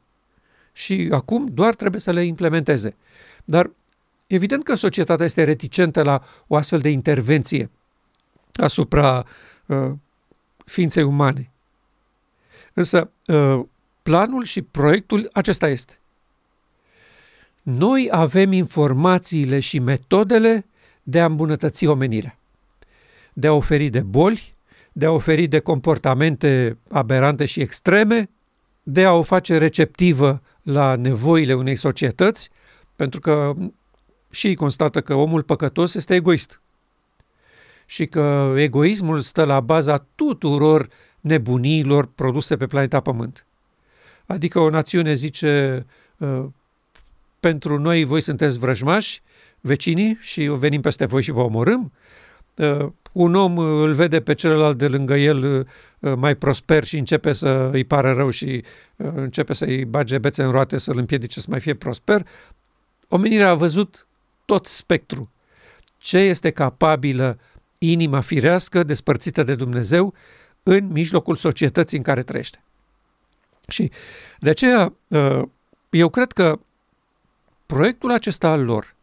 Și 0.74 1.08
acum 1.12 1.46
doar 1.46 1.76
trebuie 1.76 2.02
să 2.02 2.12
le 2.12 2.24
implementeze. 2.24 2.96
Dar 3.44 3.72
evident 4.28 4.64
că 4.64 4.76
societatea 4.76 5.26
este 5.26 5.44
reticentă 5.44 6.02
la 6.04 6.24
o 6.48 6.56
astfel 6.56 6.80
de 6.80 6.90
intervenție 6.90 7.70
asupra 8.54 9.26
uh, 9.66 9.92
ființei 10.66 11.04
umane. 11.04 11.52
Însă 12.74 13.12
uh, 13.26 13.60
planul 14.06 14.44
și 14.44 14.62
proiectul 14.62 15.30
acesta 15.34 15.70
este. 15.70 16.00
Noi 17.62 18.08
avem 18.12 18.52
informațiile 18.52 19.60
și 19.60 19.80
metodele 19.80 20.66
de 21.04 21.20
a 21.20 21.26
îmbunătăți 21.26 21.86
omenirea, 21.86 22.38
de 23.34 23.48
a 23.48 23.54
oferi 23.54 23.88
de 23.88 24.00
boli, 24.00 24.56
de 24.92 25.06
a 25.06 25.12
oferi 25.12 25.48
de 25.48 25.60
comportamente 25.60 26.78
aberante 26.90 27.46
și 27.46 27.62
extreme, 27.62 28.30
de 28.84 29.06
a 29.06 29.14
o 29.14 29.22
face 29.22 29.58
receptivă 29.58 30.42
la 30.62 30.96
nevoile 30.96 31.54
unei 31.54 31.76
societăți, 31.76 32.50
pentru 32.96 33.20
că 33.20 33.54
și 34.30 34.48
ei 34.48 34.56
constată 34.56 35.02
că 35.02 35.14
omul 35.14 35.44
păcătos 35.44 35.94
este 35.94 36.16
egoist 36.16 36.62
și 37.86 38.06
că 38.06 38.54
egoismul 38.58 39.20
stă 39.20 39.44
la 39.44 39.60
baza 39.60 40.06
tuturor 40.16 40.88
nebuniilor 41.20 42.06
produse 42.06 42.58
pe 42.58 42.68
planeta 42.68 43.00
Pământ. 43.00 43.45
Adică 44.26 44.60
o 44.60 44.70
națiune 44.70 45.14
zice, 45.14 45.86
ă, 46.22 46.52
pentru 47.40 47.80
noi 47.80 48.04
voi 48.04 48.22
sunteți 48.22 48.60
vrăjmași, 48.60 49.22
vecinii, 49.62 50.18
și 50.22 50.44
venim 50.44 50.82
peste 50.82 51.06
voi 51.06 51.24
și 51.24 51.32
vă 51.32 51.42
omorâm. 51.42 51.92
Uh, 52.56 52.88
un 53.12 53.36
om 53.36 53.58
îl 53.58 53.94
vede 53.94 54.22
pe 54.22 54.34
celălalt 54.34 54.78
de 54.78 54.88
lângă 54.88 55.16
el 55.16 55.68
uh, 56.00 56.14
mai 56.16 56.36
prosper 56.36 56.84
și 56.84 56.98
începe 56.98 57.34
să 57.34 57.70
îi 57.72 57.84
pară 57.84 58.12
rău 58.12 58.30
și 58.30 58.64
uh, 58.96 59.12
începe 59.16 59.54
să-i 59.54 59.86
bage 59.86 60.18
bețe 60.18 60.44
în 60.44 60.52
roate 60.52 60.78
să-l 60.78 60.98
împiedice 60.98 61.40
să 61.40 61.48
mai 61.50 61.60
fie 61.60 61.74
prosper. 61.74 62.28
Omenirea 63.08 63.50
a 63.50 63.54
văzut 63.54 64.08
tot 64.46 64.66
spectru. 64.66 65.32
Ce 65.98 66.18
este 66.18 66.50
capabilă 66.50 67.40
inima 67.78 68.22
firească 68.22 68.84
despărțită 68.84 69.44
de 69.44 69.56
Dumnezeu 69.56 70.14
în 70.64 70.88
mijlocul 70.88 71.36
societății 71.36 71.98
în 71.98 72.04
care 72.04 72.24
trăiește. 72.24 72.64
Și 73.68 73.92
de 74.40 74.50
aceea 74.50 74.94
eu 75.90 76.10
cred 76.10 76.32
că 76.32 76.60
proiectul 77.66 78.12
acesta 78.12 78.50
al 78.50 78.64
lor 78.64 78.96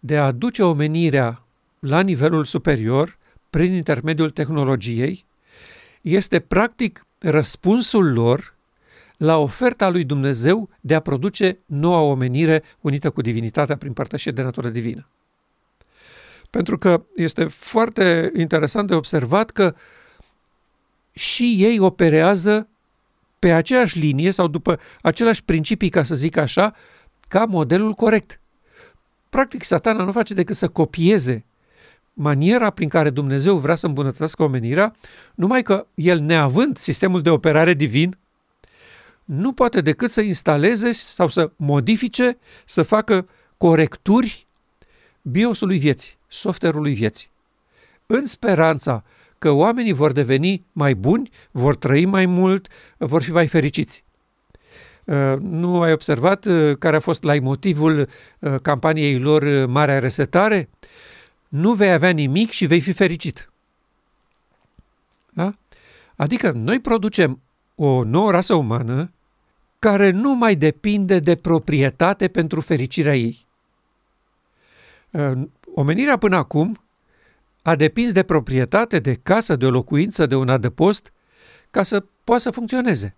de 0.00 0.18
a 0.18 0.24
aduce 0.24 0.62
omenirea 0.62 1.42
la 1.78 2.00
nivelul 2.00 2.44
superior 2.44 3.18
prin 3.50 3.72
intermediul 3.72 4.30
tehnologiei 4.30 5.24
este 6.00 6.40
practic 6.40 7.06
răspunsul 7.18 8.12
lor 8.12 8.54
la 9.16 9.38
oferta 9.38 9.88
lui 9.88 10.04
Dumnezeu 10.04 10.68
de 10.80 10.94
a 10.94 11.00
produce 11.00 11.58
noua 11.66 12.00
omenire 12.00 12.62
unită 12.80 13.10
cu 13.10 13.20
divinitatea 13.20 13.76
prin 13.76 13.92
părtășie 13.92 14.32
de 14.32 14.42
natură 14.42 14.68
divină. 14.68 15.08
Pentru 16.50 16.78
că 16.78 17.02
este 17.16 17.44
foarte 17.44 18.32
interesant 18.36 18.88
de 18.88 18.94
observat 18.94 19.50
că 19.50 19.74
și 21.12 21.56
ei 21.58 21.78
operează 21.78 22.68
pe 23.42 23.52
aceeași 23.52 23.98
linie 23.98 24.30
sau 24.30 24.48
după 24.48 24.80
aceleași 25.00 25.44
principii, 25.44 25.88
ca 25.88 26.02
să 26.02 26.14
zic 26.14 26.36
așa, 26.36 26.74
ca 27.28 27.44
modelul 27.44 27.92
corect. 27.92 28.40
Practic, 29.28 29.62
satana 29.62 30.04
nu 30.04 30.12
face 30.12 30.34
decât 30.34 30.56
să 30.56 30.68
copieze 30.68 31.44
maniera 32.12 32.70
prin 32.70 32.88
care 32.88 33.10
Dumnezeu 33.10 33.56
vrea 33.56 33.74
să 33.74 33.86
îmbunătățească 33.86 34.42
omenirea, 34.42 34.94
numai 35.34 35.62
că 35.62 35.86
el, 35.94 36.20
neavând 36.20 36.76
sistemul 36.76 37.22
de 37.22 37.30
operare 37.30 37.74
divin, 37.74 38.18
nu 39.24 39.52
poate 39.52 39.80
decât 39.80 40.10
să 40.10 40.20
instaleze 40.20 40.92
sau 40.92 41.28
să 41.28 41.50
modifice, 41.56 42.38
să 42.64 42.82
facă 42.82 43.28
corecturi 43.56 44.46
biosului 45.22 45.78
vieții, 45.78 46.16
software-ului 46.28 46.94
vieții, 46.94 47.30
în 48.06 48.26
speranța 48.26 49.04
că 49.42 49.50
oamenii 49.50 49.92
vor 49.92 50.12
deveni 50.12 50.64
mai 50.72 50.94
buni, 50.94 51.30
vor 51.50 51.76
trăi 51.76 52.04
mai 52.04 52.26
mult, 52.26 52.68
vor 52.96 53.22
fi 53.22 53.32
mai 53.32 53.46
fericiți. 53.46 54.04
Uh, 55.04 55.34
nu 55.40 55.80
ai 55.80 55.92
observat 55.92 56.44
uh, 56.44 56.76
care 56.78 56.96
a 56.96 57.00
fost 57.00 57.22
la 57.22 57.34
motivul 57.40 58.08
uh, 58.38 58.54
campaniei 58.62 59.18
lor 59.18 59.66
Marea 59.66 59.98
Resetare? 59.98 60.68
Nu 61.48 61.72
vei 61.72 61.92
avea 61.92 62.10
nimic 62.10 62.50
și 62.50 62.66
vei 62.66 62.80
fi 62.80 62.92
fericit. 62.92 63.52
Da? 65.30 65.54
Adică 66.16 66.50
noi 66.50 66.80
producem 66.80 67.40
o 67.74 68.04
nouă 68.04 68.30
rasă 68.30 68.54
umană 68.54 69.12
care 69.78 70.10
nu 70.10 70.34
mai 70.34 70.54
depinde 70.54 71.18
de 71.18 71.34
proprietate 71.34 72.28
pentru 72.28 72.60
fericirea 72.60 73.16
ei. 73.16 73.46
Omenirea 75.74 76.16
până 76.16 76.36
acum 76.36 76.82
a 77.62 77.76
depins 77.76 78.12
de 78.12 78.22
proprietate, 78.22 78.98
de 78.98 79.14
casă, 79.14 79.56
de 79.56 79.66
o 79.66 79.70
locuință, 79.70 80.26
de 80.26 80.34
un 80.34 80.48
adăpost, 80.48 81.12
ca 81.70 81.82
să 81.82 82.04
poată 82.24 82.42
să 82.42 82.50
funcționeze. 82.50 83.16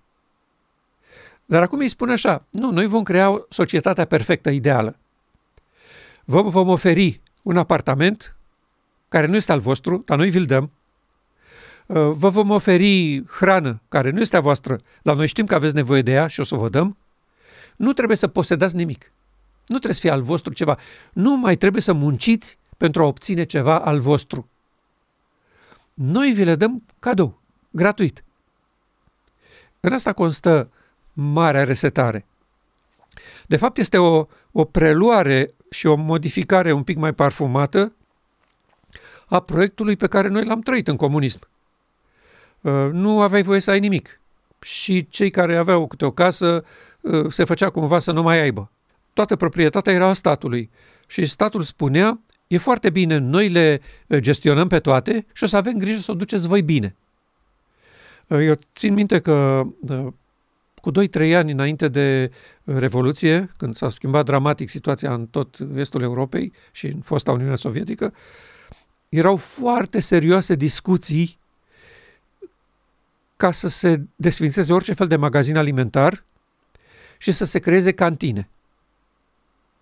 Dar 1.45 1.63
acum 1.63 1.79
îi 1.79 1.89
spune 1.89 2.13
așa, 2.13 2.47
nu, 2.51 2.71
noi 2.71 2.87
vom 2.87 3.03
crea 3.03 3.45
societatea 3.49 4.05
perfectă, 4.05 4.51
ideală. 4.51 4.97
Vă 6.25 6.43
vom 6.43 6.69
oferi 6.69 7.21
un 7.43 7.57
apartament 7.57 8.37
care 9.09 9.27
nu 9.27 9.37
este 9.37 9.53
al 9.53 9.61
vostru, 9.61 10.03
dar 10.07 10.19
noi 10.19 10.31
vi-l 10.31 10.45
dăm. 10.45 10.71
Uh, 11.87 12.11
vă 12.15 12.29
vom 12.29 12.51
oferi 12.51 13.25
hrană 13.27 13.81
care 13.89 14.11
nu 14.11 14.21
este 14.21 14.37
a 14.37 14.41
voastră, 14.41 14.81
dar 15.03 15.15
noi 15.15 15.27
știm 15.27 15.47
că 15.47 15.55
aveți 15.55 15.75
nevoie 15.75 16.03
de 16.03 16.13
ea 16.13 16.27
și 16.27 16.41
o 16.41 16.45
să 16.45 16.55
vă 16.55 16.69
dăm. 16.69 16.97
Nu 17.77 17.93
trebuie 17.93 18.17
să 18.17 18.29
posedați 18.29 18.77
nimic. 18.77 19.13
Nu 19.67 19.77
trebuie 19.77 19.95
să 19.95 20.01
fie 20.01 20.11
al 20.11 20.23
vostru 20.23 20.53
ceva. 20.53 20.79
Nu 21.13 21.37
mai 21.37 21.57
trebuie 21.57 21.83
să 21.83 21.93
munciți 21.93 22.59
pentru 22.85 23.03
a 23.03 23.07
obține 23.07 23.45
ceva 23.45 23.79
al 23.79 24.01
vostru. 24.01 24.49
Noi 25.95 26.33
vi 26.33 26.45
le 26.45 26.55
dăm 26.55 26.83
cadou, 26.99 27.41
gratuit. 27.71 28.25
În 29.81 29.93
asta 29.93 30.13
constă 30.13 30.71
marea 31.13 31.65
resetare. 31.65 32.27
De 33.47 33.57
fapt, 33.57 33.79
este 33.79 33.99
o, 33.99 34.27
o 34.53 34.65
preluare 34.65 35.55
și 35.71 35.87
o 35.87 35.95
modificare 35.95 36.73
un 36.73 36.83
pic 36.83 36.97
mai 36.97 37.13
parfumată 37.13 37.93
a 39.27 39.41
proiectului 39.41 39.97
pe 39.97 40.07
care 40.07 40.29
noi 40.29 40.45
l-am 40.45 40.61
trăit 40.61 40.89
în 40.89 40.97
comunism. 40.97 41.41
Uh, 42.61 42.89
nu 42.93 43.21
aveai 43.21 43.43
voie 43.43 43.61
să 43.61 43.71
ai 43.71 43.81
nimic. 43.81 44.21
Și 44.61 45.09
cei 45.09 45.31
care 45.31 45.57
aveau 45.57 45.87
câte 45.87 46.05
o 46.05 46.11
casă 46.11 46.65
uh, 47.01 47.33
se 47.33 47.45
făcea 47.45 47.71
cumva 47.71 47.99
să 47.99 48.13
nu 48.13 48.23
mai 48.23 48.41
aibă. 48.41 48.71
Toată 49.13 49.37
proprietatea 49.37 49.93
era 49.93 50.09
a 50.09 50.13
statului 50.13 50.71
și 51.07 51.27
statul 51.27 51.63
spunea, 51.63 52.21
e 52.55 52.59
foarte 52.59 52.91
bine, 52.91 53.17
noi 53.17 53.49
le 53.49 53.81
gestionăm 54.19 54.69
pe 54.69 54.79
toate 54.79 55.27
și 55.33 55.45
o 55.45 55.47
să 55.47 55.57
avem 55.57 55.73
grijă 55.79 56.01
să 56.01 56.11
o 56.11 56.15
duceți 56.15 56.47
voi 56.47 56.63
bine. 56.63 56.97
Uh, 58.27 58.39
eu 58.43 58.55
țin 58.75 58.95
minte 58.95 59.21
că 59.21 59.67
cu 60.81 60.91
2-3 60.91 61.35
ani 61.35 61.53
înainte 61.53 61.89
de 61.89 62.31
Revoluție, 62.65 63.51
când 63.57 63.75
s-a 63.77 63.89
schimbat 63.89 64.25
dramatic 64.25 64.69
situația 64.69 65.15
în 65.15 65.27
tot 65.27 65.59
estul 65.77 66.03
Europei 66.03 66.53
și 66.73 66.87
în 66.87 67.01
fosta 67.01 67.33
Uniune 67.33 67.57
Sovietică, 67.57 68.15
erau 69.09 69.37
foarte 69.37 70.01
serioase 70.01 70.55
discuții 70.55 71.39
ca 73.37 73.53
să 73.53 73.69
se 73.69 74.01
desfințeze 74.17 74.73
orice 74.73 74.93
fel 74.93 75.07
de 75.07 75.17
magazin 75.17 75.57
alimentar 75.57 76.25
și 77.19 77.33
să 77.33 77.45
se 77.45 77.59
creeze 77.59 77.93
cantine. 77.93 78.49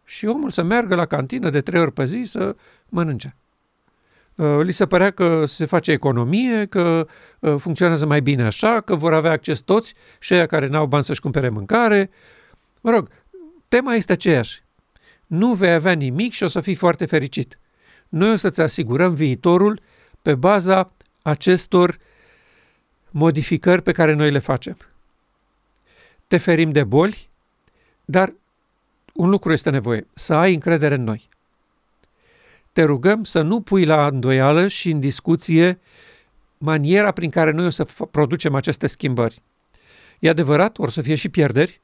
Și 0.05 0.27
omul 0.27 0.51
să 0.51 0.63
meargă 0.63 0.95
la 0.95 1.07
cantină 1.07 1.51
de 1.51 1.61
trei 1.61 1.81
ori 1.81 1.93
pe 1.93 2.05
zi 2.05 2.23
să 2.25 2.57
mănânce. 2.89 3.37
Uh, 4.35 4.59
li 4.63 4.73
se 4.73 4.87
părea 4.87 5.11
că 5.11 5.45
se 5.47 5.65
face 5.65 5.91
economie, 5.93 6.67
că 6.67 7.07
uh, 7.39 7.55
funcționează 7.59 8.07
mai 8.07 8.23
bine 8.23 8.43
așa, 8.43 8.81
că 8.81 8.95
vor 8.95 9.15
avea 9.15 9.31
acces 9.31 9.61
toți 9.61 9.95
și 10.19 10.33
aia 10.33 10.47
care 10.47 10.67
n-au 10.67 10.87
bani 10.87 11.05
să-și 11.05 11.21
cumpere 11.21 11.49
mâncare. 11.49 12.11
Mă 12.81 12.91
rog, 12.91 13.09
tema 13.69 13.95
este 13.95 14.13
aceeași. 14.13 14.63
Nu 15.27 15.55
vei 15.55 15.73
avea 15.73 15.93
nimic 15.93 16.33
și 16.33 16.43
o 16.43 16.49
să 16.49 16.61
fii 16.61 16.75
foarte 16.75 17.07
fericit. 17.07 17.59
Noi 18.09 18.33
o 18.33 18.37
să-ți 18.37 18.61
asigurăm 18.61 19.15
viitorul 19.15 19.81
pe 20.23 20.35
baza 20.35 20.93
acestor 21.23 21.99
modificări 23.11 23.83
pe 23.83 23.93
care 23.93 24.13
noi 24.13 24.31
le 24.31 24.39
facem. 24.39 24.77
Te 26.27 26.39
ferim 26.39 26.73
de 26.73 26.85
boli, 26.85 27.29
dar 28.05 28.35
un 29.13 29.29
lucru 29.29 29.53
este 29.53 29.71
nevoie, 29.71 30.07
să 30.15 30.35
ai 30.35 30.55
încredere 30.55 30.95
în 30.95 31.05
noi. 31.05 31.29
Te 32.73 32.83
rugăm 32.83 33.25
să 33.25 33.43
nu 33.43 33.61
pui 33.61 33.85
la 33.85 34.07
îndoială 34.07 34.69
și 34.69 34.91
în 34.91 35.01
discuție 35.01 35.79
maniera 36.59 37.11
prin 37.11 37.31
care 37.31 37.51
noi 37.51 37.67
o 37.67 37.71
să 37.71 37.87
producem 38.11 38.55
aceste 38.55 38.87
schimbări. 38.87 39.43
E 40.19 40.29
adevărat, 40.29 40.79
or 40.79 40.91
să 40.91 41.03
fie 41.03 41.15
și 41.15 41.29
pierderi, 41.29 41.81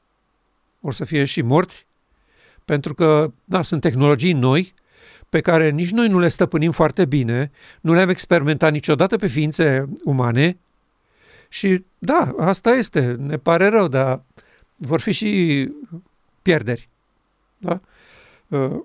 or 0.81 0.93
să 0.93 1.05
fie 1.05 1.25
și 1.25 1.41
morți, 1.41 1.87
pentru 2.65 2.93
că, 2.93 3.31
da, 3.45 3.61
sunt 3.61 3.81
tehnologii 3.81 4.33
noi 4.33 4.73
pe 5.29 5.41
care 5.41 5.69
nici 5.69 5.91
noi 5.91 6.07
nu 6.07 6.19
le 6.19 6.27
stăpânim 6.27 6.71
foarte 6.71 7.05
bine, 7.05 7.51
nu 7.81 7.93
le-am 7.93 8.09
experimentat 8.09 8.71
niciodată 8.71 9.17
pe 9.17 9.27
ființe 9.27 9.89
umane 10.03 10.57
și, 11.49 11.85
da, 11.97 12.35
asta 12.37 12.69
este, 12.69 13.15
ne 13.19 13.37
pare 13.37 13.67
rău, 13.67 13.87
dar 13.87 14.21
vor 14.75 14.99
fi 14.99 15.11
și 15.11 15.71
pierderi. 16.41 16.89
Da? 17.59 17.81
Uh, 18.47 18.79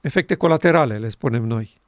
efecte 0.00 0.34
colaterale, 0.34 0.98
le 0.98 1.08
spunem 1.08 1.44
noi. 1.44 1.80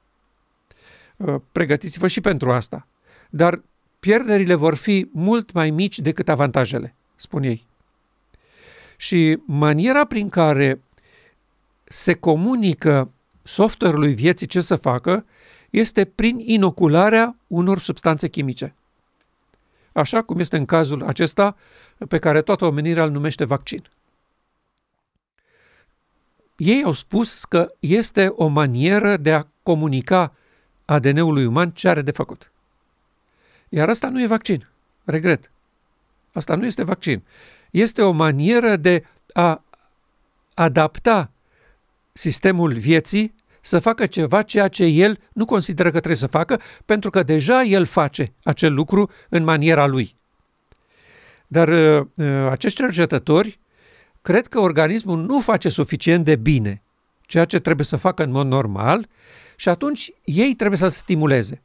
Uh, 1.16 1.34
pregătiți-vă 1.52 2.08
și 2.08 2.20
pentru 2.20 2.50
asta. 2.50 2.86
Dar 3.30 3.62
pierderile 4.00 4.54
vor 4.54 4.74
fi 4.74 5.08
mult 5.12 5.52
mai 5.52 5.70
mici 5.70 5.98
decât 5.98 6.28
avantajele, 6.28 6.94
spun 7.16 7.42
ei. 7.42 7.66
Și 8.96 9.38
maniera 9.46 10.04
prin 10.04 10.28
care 10.28 10.80
se 11.84 12.14
comunică 12.14 13.10
software-ului 13.42 14.14
vieții 14.14 14.46
ce 14.46 14.60
să 14.60 14.76
facă 14.76 15.24
este 15.70 16.04
prin 16.04 16.38
inocularea 16.38 17.36
unor 17.46 17.78
substanțe 17.78 18.28
chimice. 18.28 18.74
Așa 19.92 20.22
cum 20.22 20.38
este 20.38 20.56
în 20.56 20.64
cazul 20.64 21.02
acesta 21.02 21.56
pe 22.08 22.18
care 22.18 22.42
toată 22.42 22.64
omenirea 22.64 23.04
îl 23.04 23.10
numește 23.10 23.44
vaccin. 23.44 23.82
Ei 26.60 26.82
au 26.84 26.92
spus 26.92 27.44
că 27.44 27.72
este 27.78 28.26
o 28.28 28.46
manieră 28.46 29.16
de 29.16 29.32
a 29.32 29.46
comunica 29.62 30.34
ADN-ului 30.84 31.44
uman 31.44 31.70
ce 31.70 31.88
are 31.88 32.02
de 32.02 32.10
făcut. 32.10 32.52
Iar 33.68 33.88
asta 33.88 34.08
nu 34.08 34.22
e 34.22 34.26
vaccin. 34.26 34.68
Regret. 35.04 35.50
Asta 36.32 36.54
nu 36.54 36.66
este 36.66 36.84
vaccin. 36.84 37.22
Este 37.70 38.02
o 38.02 38.10
manieră 38.10 38.76
de 38.76 39.04
a 39.32 39.64
adapta 40.54 41.30
sistemul 42.12 42.72
vieții 42.72 43.34
să 43.60 43.78
facă 43.78 44.06
ceva 44.06 44.42
ceea 44.42 44.68
ce 44.68 44.84
el 44.84 45.20
nu 45.32 45.44
consideră 45.44 45.88
că 45.88 45.96
trebuie 45.96 46.16
să 46.16 46.26
facă, 46.26 46.60
pentru 46.84 47.10
că 47.10 47.22
deja 47.22 47.62
el 47.62 47.84
face 47.84 48.32
acel 48.42 48.74
lucru 48.74 49.10
în 49.28 49.44
maniera 49.44 49.86
lui. 49.86 50.16
Dar 51.46 51.68
uh, 51.68 52.06
uh 52.14 52.48
acești 52.50 52.82
cercetători 52.82 53.60
cred 54.22 54.46
că 54.46 54.58
organismul 54.58 55.18
nu 55.18 55.40
face 55.40 55.68
suficient 55.68 56.24
de 56.24 56.36
bine 56.36 56.82
ceea 57.30 57.44
ce 57.44 57.58
trebuie 57.58 57.86
să 57.86 57.96
facă 57.96 58.22
în 58.22 58.30
mod 58.30 58.46
normal 58.46 59.08
și 59.56 59.68
atunci 59.68 60.12
ei 60.24 60.54
trebuie 60.54 60.78
să-l 60.78 60.90
stimuleze. 60.90 61.62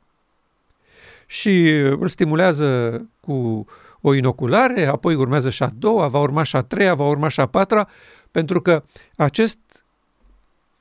Și 1.26 1.70
îl 1.78 2.08
stimulează 2.08 3.02
cu 3.20 3.66
o 4.02 4.14
inoculare, 4.14 4.86
apoi 4.86 5.16
urmează 5.16 5.50
și 5.50 5.64
a 5.64 5.72
doua, 5.78 6.08
va 6.08 6.20
urma 6.20 6.44
și 6.44 6.56
a 6.56 6.62
treia, 6.62 6.94
va 6.94 7.08
urma 7.08 7.28
și 7.28 7.40
a 7.40 7.46
patra, 7.46 7.90
pentru 8.32 8.62
că 8.62 8.84
acest, 9.16 9.60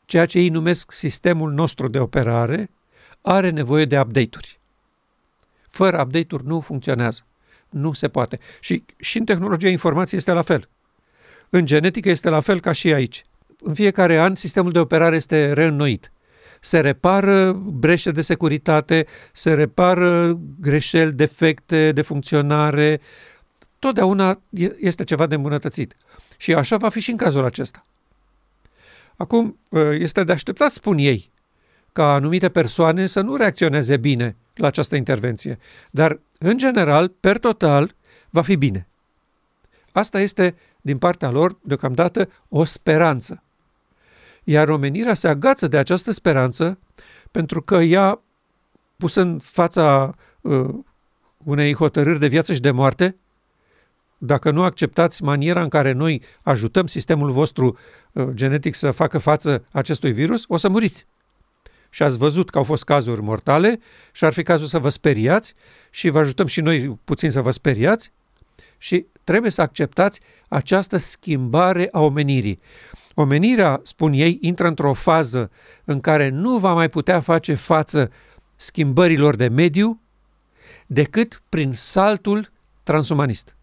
ceea 0.05 0.27
ce 0.27 0.39
ei 0.39 0.49
numesc 0.49 0.93
sistemul 0.93 1.53
nostru 1.53 1.89
de 1.89 1.99
operare, 1.99 2.71
are 3.21 3.51
nevoie 3.51 3.85
de 3.85 4.01
update-uri. 4.01 4.61
Fără 5.69 6.01
update-uri 6.01 6.47
nu 6.47 6.61
funcționează. 6.61 7.21
Nu 7.69 7.93
se 7.93 8.09
poate. 8.09 8.39
Și, 8.61 8.85
și 8.97 9.19
în 9.19 9.25
tehnologia 9.25 9.69
informației 9.69 10.19
este 10.19 10.33
la 10.33 10.43
fel. 10.43 10.69
În 11.51 11.67
genetică 11.67 12.11
este 12.11 12.29
la 12.29 12.41
fel 12.41 12.61
ca 12.61 12.73
și 12.73 12.93
aici. 12.93 13.25
În 13.61 13.75
fiecare 13.75 14.19
an, 14.19 14.35
sistemul 14.35 14.73
de 14.73 14.79
operare 14.79 15.17
este 15.17 15.53
reînnoit. 15.53 16.13
Se 16.61 16.81
repară 16.81 17.53
breșe 17.53 18.11
de 18.11 18.23
securitate, 18.23 19.07
se 19.33 19.55
repară 19.55 20.39
greșeli, 20.61 21.13
defecte 21.13 21.93
de 21.93 22.03
funcționare. 22.03 23.01
Totdeauna 23.79 24.41
este 24.79 25.05
ceva 25.05 25.27
de 25.27 25.35
îmbunătățit. 25.35 25.97
Și 26.37 26.55
așa 26.55 26.77
va 26.77 26.89
fi 26.89 27.01
și 27.01 27.11
în 27.11 27.17
cazul 27.17 27.45
acesta. 27.45 27.87
Acum, 29.17 29.59
este 29.99 30.25
de 30.25 30.33
așteptat, 30.33 30.71
spun 30.71 30.99
ei, 30.99 31.33
ca 31.93 32.13
anumite 32.13 32.49
persoane 32.49 33.07
să 33.07 33.21
nu 33.21 33.37
reacționeze 33.37 33.97
bine 33.97 34.37
la 34.55 34.67
această 34.67 34.97
intervenție. 34.97 35.59
Dar, 35.91 36.21
în 36.39 36.59
general, 36.59 37.09
per 37.09 37.39
total, 37.39 37.95
va 38.31 38.43
fi 38.43 38.57
bine. 38.57 38.87
Asta 39.93 40.21
este 40.21 40.55
din 40.85 40.99
partea 40.99 41.31
lor, 41.31 41.59
deocamdată, 41.63 42.29
o 42.49 42.65
speranță. 42.65 43.43
Iar 44.45 44.69
omenirea 44.69 45.15
se 45.15 45.29
agață 45.29 45.69
de 45.69 45.77
această 45.77 46.11
speranță 46.11 46.79
pentru 47.31 47.63
că 47.63 47.75
ea, 47.75 48.23
pusă 48.97 49.21
în 49.21 49.39
fața 49.39 50.15
uh, 50.41 50.69
unei 51.45 51.75
hotărâri 51.75 52.19
de 52.19 52.27
viață 52.27 52.55
și 52.55 52.61
de 52.61 52.71
moarte, 52.71 53.17
dacă 54.19 54.51
nu 54.51 54.63
acceptați 54.63 55.23
maniera 55.23 55.63
în 55.63 55.69
care 55.69 55.93
noi 55.93 56.23
ajutăm 56.43 56.87
sistemul 56.87 57.31
vostru 57.31 57.79
uh, 58.13 58.29
genetic 58.33 58.75
să 58.75 58.91
facă 58.91 59.19
față 59.19 59.65
acestui 59.71 60.13
virus, 60.13 60.45
o 60.49 60.57
să 60.57 60.69
muriți. 60.69 61.07
Și 61.91 62.03
ați 62.03 62.19
văzut 62.19 62.51
că 62.51 62.59
au 62.59 62.65
fost 62.65 62.85
cazuri 62.85 63.23
mortale 63.23 63.81
și 64.13 64.25
ar 64.25 64.33
fi 64.33 64.43
cazul 64.43 64.67
să 64.67 64.79
vă 64.79 64.89
speriați 64.89 65.55
și 65.91 66.09
vă 66.09 66.19
ajutăm 66.19 66.47
și 66.47 66.61
noi 66.61 66.99
puțin 67.05 67.31
să 67.31 67.41
vă 67.41 67.51
speriați 67.51 68.13
și 68.85 69.07
trebuie 69.25 69.51
să 69.51 69.63
acceptați 69.63 70.21
această 70.49 70.97
schimbare 70.97 71.89
a 71.93 72.01
omenirii. 72.01 72.61
Omenirea, 73.15 73.81
spun 73.83 74.13
ei, 74.13 74.39
intră 74.41 74.67
într-o 74.67 74.93
fază 74.93 75.51
în 75.85 76.01
care 76.01 76.29
nu 76.29 76.59
va 76.59 76.73
mai 76.73 76.89
putea 76.89 77.21
face 77.21 77.55
față 77.55 78.11
schimbărilor 78.57 79.37
de 79.37 79.49
mediu 79.49 80.01
decât 80.87 81.43
prin 81.49 81.73
saltul 81.73 82.51
transumanist. 82.83 83.57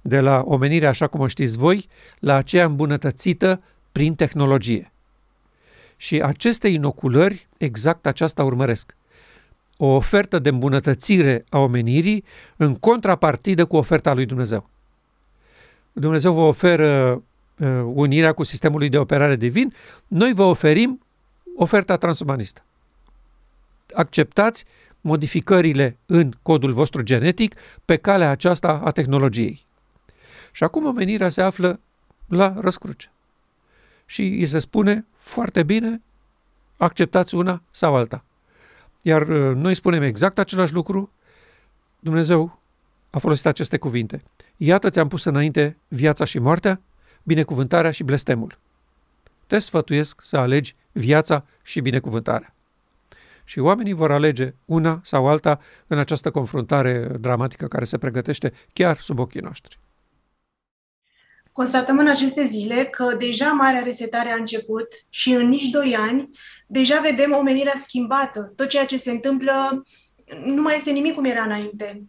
De 0.00 0.20
la 0.20 0.42
omenirea, 0.46 0.88
așa 0.88 1.06
cum 1.06 1.20
o 1.20 1.26
știți 1.26 1.58
voi, 1.58 1.88
la 2.18 2.34
aceea 2.34 2.64
îmbunătățită 2.64 3.62
prin 3.92 4.14
tehnologie. 4.14 4.92
Și 5.96 6.22
aceste 6.22 6.68
inoculări 6.68 7.48
exact 7.58 8.06
aceasta 8.06 8.44
urmăresc 8.44 8.96
o 9.76 9.86
ofertă 9.86 10.38
de 10.38 10.48
îmbunătățire 10.48 11.44
a 11.48 11.58
omenirii 11.58 12.24
în 12.56 12.74
contrapartidă 12.74 13.64
cu 13.64 13.76
oferta 13.76 14.14
lui 14.14 14.26
Dumnezeu. 14.26 14.70
Dumnezeu 15.92 16.32
vă 16.32 16.40
oferă 16.40 17.12
uh, 17.58 17.68
unirea 17.84 18.32
cu 18.32 18.42
sistemul 18.42 18.88
de 18.88 18.98
operare 18.98 19.36
divin, 19.36 19.74
noi 20.06 20.32
vă 20.32 20.42
oferim 20.42 21.00
oferta 21.56 21.96
transumanistă. 21.96 22.64
Acceptați 23.94 24.64
modificările 25.00 25.98
în 26.06 26.32
codul 26.42 26.72
vostru 26.72 27.02
genetic 27.02 27.54
pe 27.84 27.96
calea 27.96 28.30
aceasta 28.30 28.80
a 28.84 28.90
tehnologiei. 28.90 29.66
Și 30.52 30.64
acum 30.64 30.86
omenirea 30.86 31.28
se 31.28 31.42
află 31.42 31.80
la 32.26 32.54
răscruce. 32.58 33.10
Și 34.06 34.22
îi 34.22 34.46
se 34.46 34.58
spune 34.58 35.06
foarte 35.16 35.62
bine, 35.62 36.02
acceptați 36.76 37.34
una 37.34 37.62
sau 37.70 37.96
alta. 37.96 38.24
Iar 39.06 39.28
uh, 39.28 39.54
noi 39.54 39.74
spunem 39.74 40.02
exact 40.02 40.38
același 40.38 40.72
lucru. 40.72 41.10
Dumnezeu 41.98 42.60
a 43.10 43.18
folosit 43.18 43.46
aceste 43.46 43.78
cuvinte. 43.78 44.22
Iată 44.56 44.90
ți-am 44.90 45.08
pus 45.08 45.24
înainte 45.24 45.76
viața 45.88 46.24
și 46.24 46.38
moartea, 46.38 46.80
binecuvântarea 47.22 47.90
și 47.90 48.02
blestemul. 48.02 48.58
Te 49.46 49.58
sfătuiesc 49.58 50.20
să 50.22 50.36
alegi 50.36 50.74
viața 50.92 51.44
și 51.62 51.80
binecuvântarea. 51.80 52.54
Și 53.44 53.58
oamenii 53.58 53.92
vor 53.92 54.10
alege 54.12 54.54
una 54.64 55.00
sau 55.02 55.28
alta 55.28 55.60
în 55.86 55.98
această 55.98 56.30
confruntare 56.30 57.06
dramatică 57.20 57.66
care 57.66 57.84
se 57.84 57.98
pregătește 57.98 58.52
chiar 58.72 58.98
sub 58.98 59.18
ochii 59.18 59.40
noștri. 59.40 59.78
Constatăm 61.56 61.98
în 61.98 62.08
aceste 62.08 62.44
zile 62.44 62.84
că 62.84 63.14
deja 63.18 63.52
marea 63.52 63.82
resetare 63.82 64.30
a 64.30 64.36
început 64.36 64.86
și 65.10 65.32
în 65.32 65.48
nici 65.48 65.70
doi 65.70 65.96
ani 65.96 66.30
deja 66.66 67.00
vedem 67.00 67.32
omenirea 67.32 67.74
schimbată. 67.76 68.52
Tot 68.56 68.68
ceea 68.68 68.86
ce 68.86 68.96
se 68.96 69.10
întâmplă 69.10 69.82
nu 70.44 70.62
mai 70.62 70.76
este 70.76 70.90
nimic 70.90 71.14
cum 71.14 71.24
era 71.24 71.42
înainte. 71.42 72.02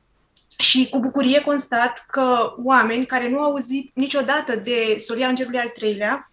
Și 0.58 0.90
cu 0.90 1.00
bucurie 1.00 1.42
constat 1.42 2.06
că 2.08 2.54
oameni 2.64 3.06
care 3.06 3.30
nu 3.30 3.40
au 3.40 3.52
auzit 3.52 3.92
niciodată 3.94 4.56
de 4.56 4.96
solia 4.98 5.28
îngerului 5.28 5.60
al 5.60 5.70
treilea 5.70 6.32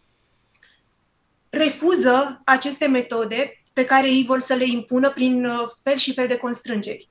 refuză 1.51 2.43
aceste 2.45 2.87
metode 2.87 3.63
pe 3.73 3.85
care 3.85 4.09
ei 4.09 4.25
vor 4.25 4.39
să 4.39 4.55
le 4.55 4.65
impună 4.65 5.11
prin 5.11 5.45
uh, 5.45 5.69
fel 5.83 5.97
și 5.97 6.15
fel 6.15 6.27
de 6.27 6.37
constrângeri. 6.37 7.09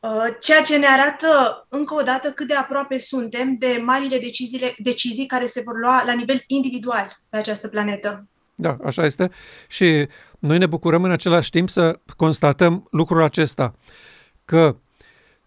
Uh, 0.00 0.10
ceea 0.40 0.62
ce 0.62 0.76
ne 0.76 0.86
arată 0.86 1.26
încă 1.68 1.94
o 1.94 2.02
dată 2.02 2.28
cât 2.30 2.46
de 2.46 2.54
aproape 2.54 2.98
suntem 2.98 3.56
de 3.58 3.82
marile 3.84 4.18
deciziile, 4.18 4.74
decizii 4.78 5.26
care 5.26 5.46
se 5.46 5.62
vor 5.64 5.78
lua 5.78 6.02
la 6.06 6.12
nivel 6.12 6.44
individual 6.46 7.20
pe 7.28 7.36
această 7.36 7.68
planetă. 7.68 8.26
Da, 8.54 8.76
așa 8.84 9.04
este. 9.04 9.30
Și 9.68 10.06
noi 10.38 10.58
ne 10.58 10.66
bucurăm 10.66 11.04
în 11.04 11.10
același 11.10 11.50
timp 11.50 11.68
să 11.68 11.98
constatăm 12.16 12.88
lucrul 12.90 13.22
acesta, 13.22 13.74
că 14.44 14.76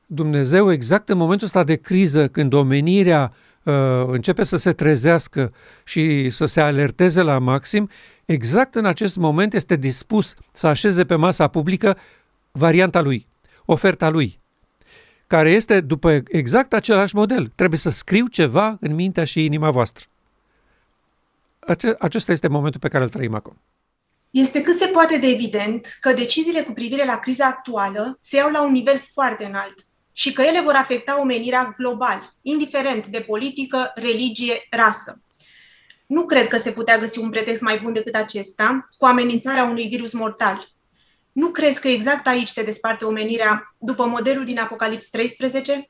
Dumnezeu, 0.05 0.71
exact 0.71 1.09
în 1.09 1.17
momentul 1.17 1.45
ăsta 1.45 1.63
de 1.63 1.75
criză, 1.75 2.27
când 2.27 2.53
omenirea 2.53 3.33
uh, 3.63 3.73
începe 4.07 4.43
să 4.43 4.57
se 4.57 4.73
trezească 4.73 5.53
și 5.83 6.29
să 6.29 6.45
se 6.45 6.61
alerteze 6.61 7.21
la 7.21 7.39
maxim, 7.39 7.89
exact 8.25 8.75
în 8.75 8.85
acest 8.85 9.17
moment 9.17 9.53
este 9.53 9.75
dispus 9.75 10.35
să 10.51 10.67
așeze 10.67 11.05
pe 11.05 11.15
masa 11.15 11.47
publică 11.47 11.97
varianta 12.51 13.01
lui, 13.01 13.27
oferta 13.65 14.09
lui, 14.09 14.41
care 15.33 15.51
este 15.51 15.81
după 15.81 16.21
exact 16.27 16.73
același 16.73 17.15
model. 17.15 17.51
Trebuie 17.55 17.79
să 17.79 17.89
scriu 17.89 18.27
ceva 18.27 18.77
în 18.79 18.95
mintea 18.95 19.25
și 19.25 19.45
inima 19.45 19.71
voastră. 19.71 20.05
Ace- 21.59 21.95
acesta 21.99 22.31
este 22.31 22.47
momentul 22.47 22.79
pe 22.79 22.87
care 22.87 23.03
îl 23.03 23.09
trăim 23.09 23.33
acum. 23.33 23.57
Este 24.29 24.61
cât 24.61 24.75
se 24.77 24.87
poate 24.87 25.17
de 25.17 25.27
evident 25.27 25.97
că 25.99 26.13
deciziile 26.13 26.61
cu 26.61 26.73
privire 26.73 27.05
la 27.05 27.15
criza 27.15 27.45
actuală 27.45 28.17
se 28.21 28.35
iau 28.35 28.51
la 28.51 28.63
un 28.63 28.71
nivel 28.71 29.01
foarte 29.13 29.45
înalt 29.45 29.87
și 30.11 30.33
că 30.33 30.41
ele 30.41 30.61
vor 30.61 30.73
afecta 30.73 31.21
omenirea 31.21 31.73
global, 31.77 32.33
indiferent 32.41 33.07
de 33.07 33.19
politică, 33.19 33.91
religie, 33.95 34.67
rasă. 34.69 35.21
Nu 36.05 36.25
cred 36.25 36.47
că 36.47 36.57
se 36.57 36.71
putea 36.71 36.97
găsi 36.97 37.19
un 37.19 37.29
pretext 37.29 37.61
mai 37.61 37.79
bun 37.83 37.93
decât 37.93 38.15
acesta, 38.15 38.87
cu 38.97 39.05
amenințarea 39.05 39.63
unui 39.63 39.87
virus 39.87 40.13
mortal. 40.13 40.72
Nu 41.33 41.49
crezi 41.49 41.81
că 41.81 41.87
exact 41.87 42.27
aici 42.27 42.47
se 42.47 42.63
desparte 42.63 43.05
omenirea 43.05 43.75
după 43.77 44.05
modelul 44.05 44.45
din 44.45 44.59
Apocalips 44.59 45.09
13? 45.09 45.89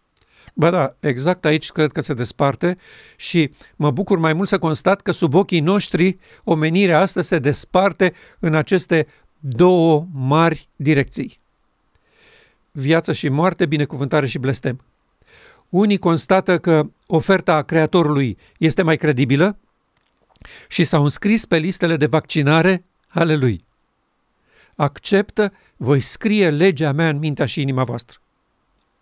Ba 0.53 0.69
da, 0.69 0.95
exact 0.99 1.45
aici 1.45 1.71
cred 1.71 1.91
că 1.91 2.01
se 2.01 2.13
desparte 2.13 2.77
și 3.15 3.51
mă 3.75 3.91
bucur 3.91 4.17
mai 4.17 4.33
mult 4.33 4.47
să 4.47 4.59
constat 4.59 5.01
că 5.01 5.11
sub 5.11 5.33
ochii 5.33 5.59
noștri 5.59 6.17
omenirea 6.43 6.99
asta 6.99 7.21
se 7.21 7.39
desparte 7.39 8.13
în 8.39 8.55
aceste 8.55 9.07
două 9.39 10.07
mari 10.13 10.69
direcții. 10.75 11.39
Viață 12.71 13.13
și 13.13 13.29
moarte, 13.29 13.65
binecuvântare 13.65 14.27
și 14.27 14.37
blestem. 14.37 14.81
Unii 15.69 15.97
constată 15.97 16.59
că 16.59 16.89
oferta 17.07 17.61
Creatorului 17.61 18.37
este 18.57 18.81
mai 18.81 18.97
credibilă 18.97 19.57
și 20.67 20.83
s-au 20.83 21.03
înscris 21.03 21.45
pe 21.45 21.57
listele 21.57 21.97
de 21.97 22.05
vaccinare 22.05 22.83
ale 23.07 23.35
lui. 23.35 23.65
Acceptă, 24.75 25.53
voi 25.77 25.99
scrie 25.99 26.49
legea 26.49 26.91
mea 26.91 27.09
în 27.09 27.17
mintea 27.17 27.45
și 27.45 27.61
inima 27.61 27.83
voastră. 27.83 28.17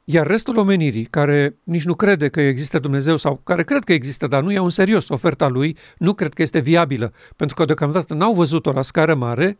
Iar 0.03 0.27
restul 0.27 0.57
omenirii, 0.57 1.05
care 1.05 1.55
nici 1.63 1.85
nu 1.85 1.95
crede 1.95 2.29
că 2.29 2.41
există 2.41 2.79
Dumnezeu 2.79 3.17
sau 3.17 3.35
care 3.43 3.63
cred 3.63 3.83
că 3.83 3.93
există, 3.93 4.27
dar 4.27 4.43
nu 4.43 4.51
iau 4.51 4.63
în 4.63 4.69
serios 4.69 5.09
oferta 5.09 5.47
lui, 5.47 5.77
nu 5.97 6.13
cred 6.13 6.33
că 6.33 6.41
este 6.41 6.59
viabilă, 6.59 7.13
pentru 7.35 7.55
că 7.55 7.65
deocamdată 7.65 8.13
n-au 8.13 8.33
văzut-o 8.33 8.71
la 8.71 8.81
scară 8.81 9.15
mare, 9.15 9.57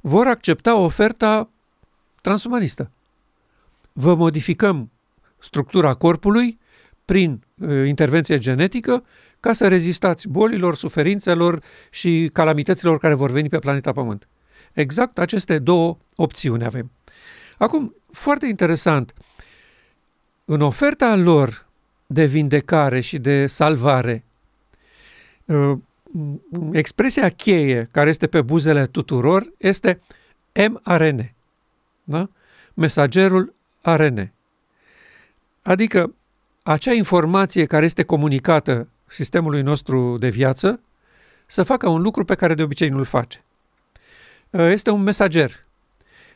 vor 0.00 0.26
accepta 0.26 0.76
oferta 0.76 1.50
transumanistă. 2.20 2.90
Vă 3.92 4.14
modificăm 4.14 4.90
structura 5.38 5.94
corpului 5.94 6.58
prin 7.04 7.44
uh, 7.58 7.86
intervenție 7.86 8.38
genetică 8.38 9.04
ca 9.40 9.52
să 9.52 9.68
rezistați 9.68 10.28
bolilor, 10.28 10.74
suferințelor 10.74 11.62
și 11.90 12.30
calamităților 12.32 12.98
care 12.98 13.14
vor 13.14 13.30
veni 13.30 13.48
pe 13.48 13.58
planeta 13.58 13.92
Pământ. 13.92 14.28
Exact 14.72 15.18
aceste 15.18 15.58
două 15.58 15.98
opțiuni 16.16 16.64
avem. 16.64 16.90
Acum, 17.58 17.94
foarte 18.10 18.46
interesant, 18.46 19.14
în 20.44 20.60
oferta 20.60 21.16
lor 21.16 21.66
de 22.06 22.24
vindecare 22.24 23.00
și 23.00 23.18
de 23.18 23.46
salvare, 23.46 24.24
uh, 25.44 25.78
expresia 26.72 27.28
cheie 27.28 27.88
care 27.90 28.08
este 28.08 28.26
pe 28.26 28.42
buzele 28.42 28.86
tuturor 28.86 29.52
este 29.56 30.00
mRNA, 30.68 31.24
da? 32.04 32.28
mesagerul 32.74 33.54
ARN. 33.82 34.32
Adică 35.62 36.14
acea 36.62 36.92
informație 36.92 37.64
care 37.64 37.84
este 37.84 38.02
comunicată 38.02 38.88
sistemului 39.06 39.62
nostru 39.62 40.18
de 40.18 40.28
viață 40.28 40.80
să 41.46 41.62
facă 41.62 41.88
un 41.88 42.02
lucru 42.02 42.24
pe 42.24 42.34
care 42.34 42.54
de 42.54 42.62
obicei 42.62 42.88
nu-l 42.88 43.04
face. 43.04 43.44
Uh, 44.50 44.60
este 44.60 44.90
un 44.90 45.02
mesager. 45.02 45.64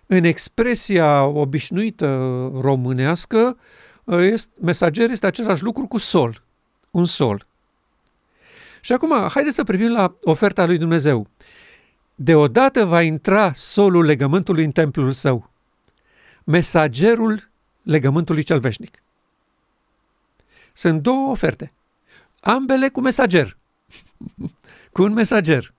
În 0.07 0.25
expresia 0.25 1.25
obișnuită 1.25 2.07
românească, 2.61 3.59
uh, 4.05 4.19
este, 4.19 4.61
mesager 4.61 5.11
este 5.11 5.27
același 5.27 5.63
lucru 5.63 5.87
cu 5.87 5.99
sol, 5.99 6.43
un 6.91 7.05
sol. 7.05 7.47
Și 8.81 8.93
acum, 8.93 9.29
haideți 9.29 9.55
să 9.55 9.65
privim 9.65 9.91
la 9.91 10.15
oferta 10.23 10.67
lui 10.67 10.79
Dumnezeu. 10.79 11.29
Deodată 12.15 12.85
va 12.85 13.03
intra 13.03 13.53
solul 13.53 14.05
legământului 14.05 14.65
în 14.65 14.71
templul 14.71 15.13
său, 15.13 15.51
mesagerul 16.45 17.49
legământului 17.83 18.43
cel 18.43 18.59
veșnic. 18.59 19.03
Sunt 20.73 21.03
două 21.03 21.31
oferte, 21.31 21.73
ambele 22.41 22.89
cu 22.89 23.01
mesager. 23.01 23.57
cu 24.93 25.03
un 25.03 25.13
mesager. 25.13 25.75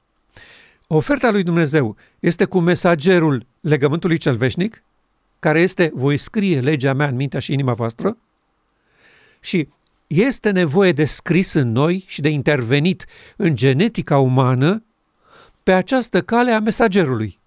Oferta 0.88 1.32
lui 1.32 1.44
Dumnezeu 1.44 1.96
este 2.20 2.46
cu 2.46 2.60
mesagerul 2.60 3.46
legământului 3.60 4.18
cel 4.18 4.36
veșnic, 4.36 4.84
care 5.40 5.60
este 5.60 5.92
voi 5.94 6.18
scrie 6.18 6.60
legea 6.60 6.94
mea 6.94 7.08
în 7.08 7.16
mintea 7.16 7.40
și 7.40 7.54
inima 7.54 7.74
voastră, 7.74 8.18
și 9.40 9.70
este 10.08 10.52
nevoie 10.52 10.92
de 10.92 11.06
scris 11.06 11.54
în 11.54 11.72
noi 11.72 12.04
și 12.08 12.22
de 12.22 12.30
intervenit 12.30 13.06
în 13.36 13.56
genetica 13.56 14.18
umană 14.18 14.84
pe 15.64 15.74
această 15.74 16.22
cale 16.22 16.52
a 16.52 16.60
mesagerului. 16.60 17.40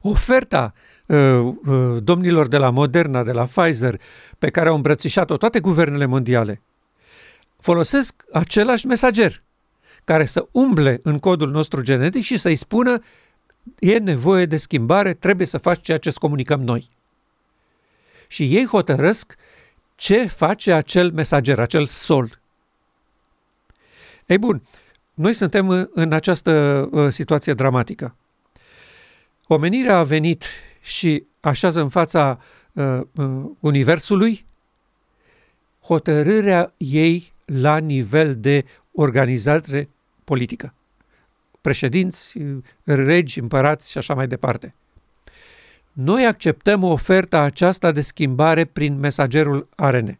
Oferta 0.00 0.74
uh, 1.06 1.16
uh, 1.18 1.96
domnilor 2.02 2.48
de 2.48 2.56
la 2.56 2.70
Moderna, 2.70 3.22
de 3.22 3.32
la 3.32 3.44
Pfizer, 3.44 4.00
pe 4.38 4.50
care 4.50 4.68
au 4.68 4.74
îmbrățișat-o 4.74 5.36
toate 5.36 5.60
guvernele 5.60 6.04
mondiale, 6.04 6.62
folosesc 7.56 8.24
același 8.32 8.86
mesager– 8.86 9.42
care 10.08 10.24
să 10.24 10.48
umble 10.50 11.00
în 11.02 11.18
codul 11.18 11.50
nostru 11.50 11.82
genetic 11.82 12.22
și 12.22 12.36
să-i 12.36 12.56
spună 12.56 13.02
e 13.78 13.98
nevoie 13.98 14.46
de 14.46 14.56
schimbare, 14.56 15.14
trebuie 15.14 15.46
să 15.46 15.58
faci 15.58 15.80
ceea 15.82 15.98
ce 15.98 16.08
îți 16.08 16.18
comunicăm 16.18 16.60
noi. 16.62 16.88
Și 18.28 18.56
ei 18.56 18.66
hotărăsc 18.66 19.36
ce 19.94 20.26
face 20.26 20.72
acel 20.72 21.12
mesager, 21.12 21.58
acel 21.58 21.86
sol. 21.86 22.40
Ei 24.26 24.38
bun, 24.38 24.62
noi 25.14 25.32
suntem 25.32 25.88
în 25.92 26.12
această 26.12 26.52
uh, 26.92 27.08
situație 27.08 27.52
dramatică. 27.54 28.16
Omenirea 29.46 29.96
a 29.96 30.02
venit 30.02 30.44
și 30.80 31.24
așează 31.40 31.80
în 31.80 31.88
fața 31.88 32.40
uh, 32.72 33.00
uh, 33.14 33.26
Universului 33.60 34.46
hotărârea 35.82 36.72
ei 36.76 37.32
la 37.44 37.78
nivel 37.78 38.36
de 38.36 38.64
organizare 38.92 39.88
politică. 40.28 40.74
Președinți, 41.60 42.38
regi, 42.84 43.40
împărați 43.40 43.90
și 43.90 43.98
așa 43.98 44.14
mai 44.14 44.26
departe. 44.26 44.74
Noi 45.92 46.26
acceptăm 46.26 46.82
oferta 46.82 47.40
aceasta 47.40 47.92
de 47.92 48.00
schimbare 48.00 48.64
prin 48.64 48.98
mesagerul 48.98 49.68
ARN. 49.76 50.18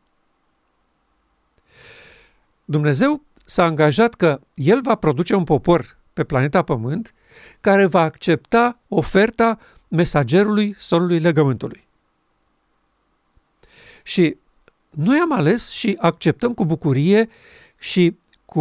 Dumnezeu 2.64 3.22
s-a 3.44 3.64
angajat 3.64 4.14
că 4.14 4.40
El 4.54 4.80
va 4.80 4.94
produce 4.94 5.34
un 5.34 5.44
popor 5.44 5.98
pe 6.12 6.24
planeta 6.24 6.62
Pământ 6.62 7.14
care 7.60 7.86
va 7.86 8.00
accepta 8.00 8.78
oferta 8.88 9.58
mesagerului 9.88 10.74
solului 10.78 11.18
legământului. 11.18 11.86
Și 14.02 14.36
noi 14.90 15.18
am 15.18 15.32
ales 15.32 15.70
și 15.70 15.96
acceptăm 16.00 16.54
cu 16.54 16.64
bucurie 16.64 17.28
și 17.78 18.16
cu 18.50 18.60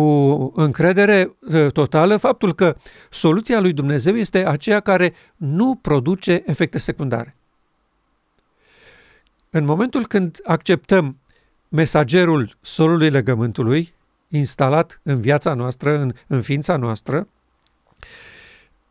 încredere 0.56 1.38
ă, 1.54 1.69
totală 1.69 2.17
faptul 2.17 2.54
că 2.54 2.76
soluția 3.10 3.60
lui 3.60 3.73
Dumnezeu 3.73 4.15
este 4.15 4.45
aceea 4.45 4.80
care 4.80 5.13
nu 5.36 5.76
produce 5.76 6.43
efecte 6.45 6.78
secundare. 6.78 7.36
În 9.50 9.65
momentul 9.65 10.08
când 10.08 10.39
acceptăm 10.43 11.17
mesagerul 11.69 12.58
solului 12.62 13.10
legământului 13.10 13.93
instalat 14.28 15.00
în 15.04 15.21
viața 15.21 15.54
noastră, 15.54 16.00
în, 16.00 16.13
în 16.28 16.41
ființa 16.41 16.78
noastră, 16.78 17.28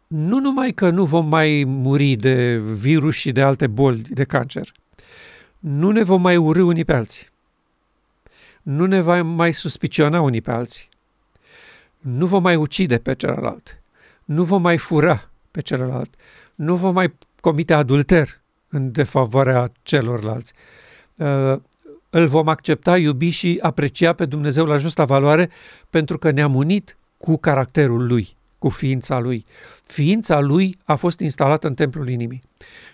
nu 0.07 0.39
numai 0.39 0.71
că 0.71 0.91
nu 0.91 1.05
vom 1.05 1.29
mai 1.29 1.65
muri 1.67 2.15
de 2.15 2.57
virus 2.59 3.15
și 3.15 3.33
de 3.33 3.43
alte 3.43 3.67
boli 3.67 4.01
de 4.01 4.25
cancer, 4.25 4.73
nu 5.59 5.91
ne 5.91 6.03
vom 6.03 6.21
mai 6.21 6.37
urâ 6.37 6.63
unii 6.63 6.85
pe 6.85 6.95
alții 6.95 7.27
nu 8.67 8.87
ne 8.87 9.01
va 9.01 9.23
mai 9.23 9.53
suspiciona 9.53 10.21
unii 10.21 10.41
pe 10.41 10.51
alții. 10.51 10.89
Nu 11.99 12.27
vom 12.27 12.43
mai 12.43 12.57
ucide 12.57 12.99
pe 12.99 13.15
celălalt. 13.15 13.83
Nu 14.25 14.45
vom 14.45 14.63
mai 14.63 14.77
fura 14.77 15.31
pe 15.51 15.61
celălalt. 15.61 16.15
Nu 16.55 16.77
vom 16.77 16.95
mai 16.95 17.15
comite 17.41 17.75
adulter 17.75 18.41
în 18.69 18.93
defavoarea 18.93 19.73
celorlalți. 19.83 20.53
Uh, 21.15 21.57
îl 22.11 22.27
vom 22.27 22.49
accepta, 22.49 22.99
iubi 22.99 23.29
și 23.29 23.59
aprecia 23.63 24.13
pe 24.13 24.25
Dumnezeu 24.25 24.65
la 24.65 24.77
justa 24.77 25.05
valoare 25.05 25.51
pentru 25.91 26.19
că 26.19 26.31
ne-am 26.31 26.55
unit 26.55 26.97
cu 27.17 27.37
caracterul 27.37 28.07
Lui, 28.07 28.37
cu 28.59 28.69
ființa 28.69 29.19
Lui. 29.19 29.45
Ființa 29.83 30.41
Lui 30.41 30.77
a 30.85 30.95
fost 30.95 31.21
instalată 31.21 31.67
în 31.67 31.75
templul 31.75 32.09
inimii. 32.09 32.43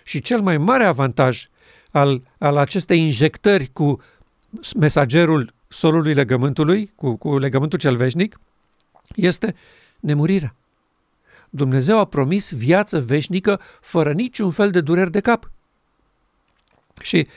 Și 0.03 0.21
cel 0.21 0.41
mai 0.41 0.57
mare 0.57 0.83
avantaj 0.83 1.47
al, 1.91 2.21
al 2.37 2.57
acestei 2.57 2.99
injectări 2.99 3.69
cu 3.73 4.01
mesagerul 4.75 5.53
solului 5.73 6.13
legământului, 6.13 6.91
cu, 6.95 7.15
cu 7.15 7.37
legământul 7.37 7.79
cel 7.79 7.95
veșnic, 7.95 8.39
este 9.15 9.55
nemurirea. 9.99 10.55
Dumnezeu 11.49 11.99
a 11.99 12.05
promis 12.05 12.51
viață 12.51 13.01
veșnică 13.01 13.59
fără 13.81 14.11
niciun 14.11 14.51
fel 14.51 14.71
de 14.71 14.81
dureri 14.81 15.11
de 15.11 15.19
cap. 15.19 15.51
Și 17.01 17.27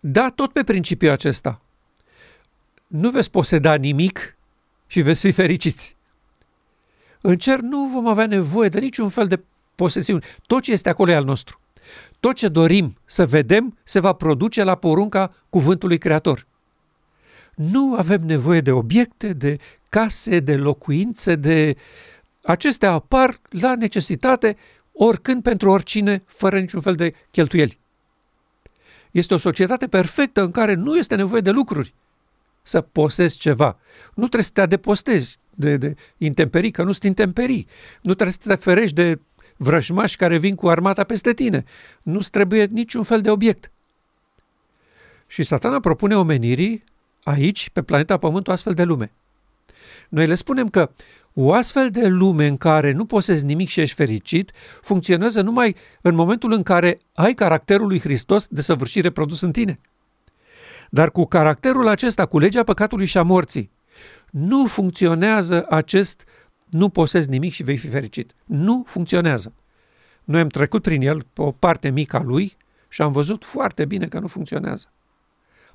da, 0.00 0.30
tot 0.30 0.52
pe 0.52 0.64
principiul 0.64 1.10
acesta. 1.10 1.60
Nu 2.86 3.10
veți 3.10 3.30
poseda 3.30 3.74
nimic 3.74 4.36
și 4.86 5.00
veți 5.00 5.20
fi 5.20 5.32
fericiți. 5.32 5.96
În 7.20 7.38
cer 7.38 7.60
nu 7.60 7.86
vom 7.92 8.06
avea 8.06 8.26
nevoie 8.26 8.68
de 8.68 8.78
niciun 8.78 9.08
fel 9.08 9.26
de 9.26 9.40
posesiuni. 9.74 10.24
Tot 10.46 10.62
ce 10.62 10.72
este 10.72 10.88
acolo 10.88 11.10
e 11.10 11.14
al 11.14 11.24
nostru. 11.24 11.60
Tot 12.20 12.34
ce 12.34 12.48
dorim 12.48 12.96
să 13.04 13.26
vedem 13.26 13.78
se 13.84 14.00
va 14.00 14.12
produce 14.12 14.62
la 14.62 14.74
porunca 14.74 15.34
cuvântului 15.50 15.98
Creator. 15.98 16.46
Nu 17.54 17.94
avem 17.94 18.22
nevoie 18.22 18.60
de 18.60 18.70
obiecte, 18.72 19.32
de 19.32 19.58
case, 19.88 20.40
de 20.40 20.56
locuințe, 20.56 21.34
de... 21.34 21.76
Acestea 22.42 22.92
apar 22.92 23.40
la 23.48 23.74
necesitate 23.74 24.56
oricând 24.92 25.42
pentru 25.42 25.70
oricine, 25.70 26.22
fără 26.26 26.60
niciun 26.60 26.80
fel 26.80 26.94
de 26.94 27.14
cheltuieli. 27.30 27.78
Este 29.10 29.34
o 29.34 29.36
societate 29.36 29.88
perfectă 29.88 30.42
în 30.42 30.50
care 30.50 30.74
nu 30.74 30.96
este 30.96 31.14
nevoie 31.14 31.40
de 31.40 31.50
lucruri 31.50 31.94
să 32.62 32.80
posezi 32.80 33.38
ceva. 33.38 33.78
Nu 34.06 34.22
trebuie 34.22 34.42
să 34.42 34.50
te 34.52 34.60
adepostezi 34.60 35.38
de, 35.50 35.76
de 35.76 35.94
intemperii, 36.18 36.70
că 36.70 36.82
nu 36.82 36.92
sunt 36.92 37.04
intemperii. 37.04 37.66
Nu 38.02 38.14
trebuie 38.14 38.36
să 38.40 38.48
te 38.48 38.54
ferești 38.54 38.94
de 38.94 39.20
vrăjmași 39.56 40.16
care 40.16 40.38
vin 40.38 40.54
cu 40.54 40.68
armata 40.68 41.04
peste 41.04 41.32
tine. 41.32 41.64
Nu-ți 42.02 42.30
trebuie 42.30 42.64
niciun 42.64 43.02
fel 43.02 43.20
de 43.20 43.30
obiect. 43.30 43.70
Și 45.26 45.42
satana 45.42 45.80
propune 45.80 46.16
omenirii 46.16 46.84
aici, 47.24 47.70
pe 47.70 47.82
planeta 47.82 48.16
Pământ, 48.16 48.48
o 48.48 48.52
astfel 48.52 48.74
de 48.74 48.82
lume. 48.82 49.12
Noi 50.08 50.26
le 50.26 50.34
spunem 50.34 50.68
că 50.68 50.90
o 51.32 51.52
astfel 51.52 51.90
de 51.90 52.06
lume 52.06 52.46
în 52.46 52.56
care 52.56 52.92
nu 52.92 53.04
posezi 53.04 53.44
nimic 53.44 53.68
și 53.68 53.80
ești 53.80 53.94
fericit, 53.94 54.52
funcționează 54.82 55.40
numai 55.40 55.76
în 56.00 56.14
momentul 56.14 56.52
în 56.52 56.62
care 56.62 57.00
ai 57.14 57.34
caracterul 57.34 57.86
lui 57.86 58.00
Hristos 58.00 58.46
de 58.46 58.60
săvârșire 58.60 59.10
produs 59.10 59.40
în 59.40 59.52
tine. 59.52 59.80
Dar 60.90 61.10
cu 61.10 61.24
caracterul 61.24 61.88
acesta, 61.88 62.26
cu 62.26 62.38
legea 62.38 62.62
păcatului 62.62 63.06
și 63.06 63.18
a 63.18 63.22
morții, 63.22 63.70
nu 64.30 64.66
funcționează 64.66 65.66
acest 65.68 66.24
nu 66.70 66.88
posezi 66.88 67.28
nimic 67.28 67.52
și 67.52 67.62
vei 67.62 67.76
fi 67.76 67.88
fericit. 67.88 68.34
Nu 68.44 68.84
funcționează. 68.86 69.52
Noi 70.24 70.40
am 70.40 70.48
trecut 70.48 70.82
prin 70.82 71.02
el, 71.02 71.26
o 71.36 71.52
parte 71.52 71.90
mică 71.90 72.16
a 72.16 72.22
lui, 72.22 72.56
și 72.88 73.02
am 73.02 73.12
văzut 73.12 73.44
foarte 73.44 73.84
bine 73.84 74.06
că 74.06 74.18
nu 74.18 74.26
funcționează. 74.26 74.86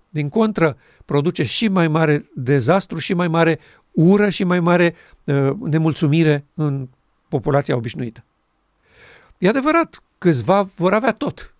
Din 0.10 0.30
contră, 0.30 0.78
produce 1.06 1.44
și 1.44 1.68
mai 1.68 1.88
mare 1.88 2.30
dezastru 2.36 2.98
și 2.98 3.14
mai 3.14 3.28
mare 3.28 3.60
ură 3.92 4.30
și 4.30 4.44
mai 4.44 4.60
mare 4.60 4.96
uh, 5.24 5.52
nemulțumire 5.60 6.46
în 6.54 6.88
populația 7.28 7.76
obișnuită. 7.76 8.24
E 9.38 9.48
adevărat, 9.48 10.04
câțiva 10.18 10.62
vor 10.62 10.94
avea 10.94 11.14
tot, 11.14 11.54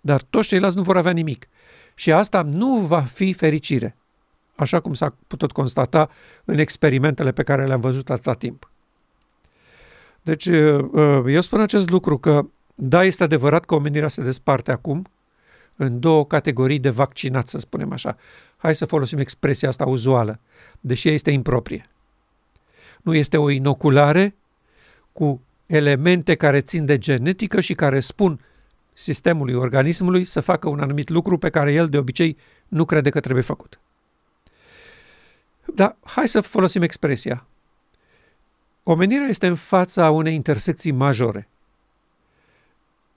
dar 0.00 0.22
toți 0.22 0.48
ceilalți 0.48 0.76
nu 0.76 0.82
vor 0.82 0.96
avea 0.96 1.12
nimic. 1.12 1.48
Și 1.94 2.12
asta 2.12 2.42
nu 2.42 2.78
va 2.78 3.00
fi 3.00 3.32
fericire, 3.32 3.96
așa 4.54 4.80
cum 4.80 4.94
s-a 4.94 5.14
putut 5.26 5.52
constata 5.52 6.10
în 6.44 6.58
experimentele 6.58 7.32
pe 7.32 7.42
care 7.42 7.66
le-am 7.66 7.80
văzut 7.80 8.10
atâta 8.10 8.32
timp. 8.32 8.70
Deci, 10.22 10.46
uh, 10.46 10.84
uh, 10.92 11.24
eu 11.26 11.40
spun 11.40 11.60
acest 11.60 11.90
lucru 11.90 12.18
că, 12.18 12.46
da, 12.74 13.04
este 13.04 13.22
adevărat 13.22 13.64
că 13.64 13.74
omenirea 13.74 14.08
se 14.08 14.22
desparte 14.22 14.72
acum 14.72 15.06
în 15.82 16.00
două 16.00 16.26
categorii 16.26 16.78
de 16.78 16.90
vaccinați, 16.90 17.50
să 17.50 17.58
spunem 17.58 17.92
așa. 17.92 18.16
Hai 18.56 18.74
să 18.74 18.86
folosim 18.86 19.18
expresia 19.18 19.68
asta 19.68 19.86
uzuală, 19.86 20.40
deși 20.80 21.08
ea 21.08 21.14
este 21.14 21.30
improprie. 21.30 21.88
Nu 23.02 23.14
este 23.14 23.36
o 23.36 23.50
inoculare 23.50 24.34
cu 25.12 25.40
elemente 25.66 26.34
care 26.34 26.60
țin 26.60 26.84
de 26.84 26.98
genetică 26.98 27.60
și 27.60 27.74
care 27.74 28.00
spun 28.00 28.40
sistemului 28.92 29.54
organismului 29.54 30.24
să 30.24 30.40
facă 30.40 30.68
un 30.68 30.80
anumit 30.80 31.08
lucru 31.08 31.38
pe 31.38 31.50
care 31.50 31.72
el 31.72 31.88
de 31.88 31.98
obicei 31.98 32.36
nu 32.68 32.84
crede 32.84 33.10
că 33.10 33.20
trebuie 33.20 33.44
făcut. 33.44 33.80
Dar 35.74 35.96
hai 36.04 36.28
să 36.28 36.40
folosim 36.40 36.82
expresia. 36.82 37.46
Omenirea 38.82 39.26
este 39.26 39.46
în 39.46 39.54
fața 39.54 40.10
unei 40.10 40.34
intersecții 40.34 40.90
majore 40.90 41.48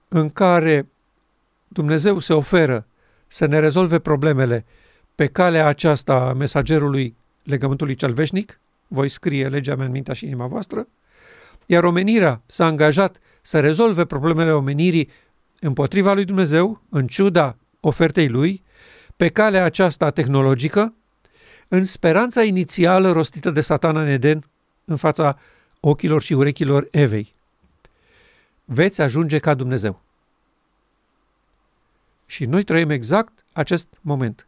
în 0.07 0.29
care 0.29 0.87
Dumnezeu 1.67 2.19
se 2.19 2.33
oferă 2.33 2.87
să 3.27 3.45
ne 3.45 3.59
rezolve 3.59 3.99
problemele 3.99 4.65
pe 5.15 5.27
calea 5.27 5.67
aceasta 5.67 6.13
a 6.13 6.33
mesagerului 6.33 7.15
legământului 7.43 7.95
cel 7.95 8.13
veșnic, 8.13 8.59
voi 8.87 9.09
scrie 9.09 9.47
legea 9.47 9.75
mea 9.75 9.85
în 9.85 9.91
mintea 9.91 10.13
și 10.13 10.25
inima 10.25 10.47
voastră, 10.47 10.87
iar 11.65 11.83
omenirea 11.83 12.41
s-a 12.45 12.65
angajat 12.65 13.19
să 13.41 13.59
rezolve 13.59 14.05
problemele 14.05 14.51
omenirii 14.51 15.09
împotriva 15.59 16.13
lui 16.13 16.25
Dumnezeu, 16.25 16.81
în 16.89 17.07
ciuda 17.07 17.57
ofertei 17.79 18.27
lui, 18.27 18.63
pe 19.15 19.29
calea 19.29 19.63
aceasta 19.63 20.09
tehnologică, 20.09 20.93
în 21.67 21.83
speranța 21.83 22.43
inițială 22.43 23.11
rostită 23.11 23.51
de 23.51 23.61
satana 23.61 24.01
în 24.01 24.07
Eden, 24.07 24.49
în 24.85 24.95
fața 24.95 25.39
ochilor 25.79 26.21
și 26.21 26.33
urechilor 26.33 26.87
Evei. 26.91 27.35
Veți 28.65 29.01
ajunge 29.01 29.39
ca 29.39 29.53
Dumnezeu. 29.53 30.04
Și 32.25 32.45
noi 32.45 32.63
trăim 32.63 32.89
exact 32.89 33.45
acest 33.53 33.87
moment. 34.01 34.47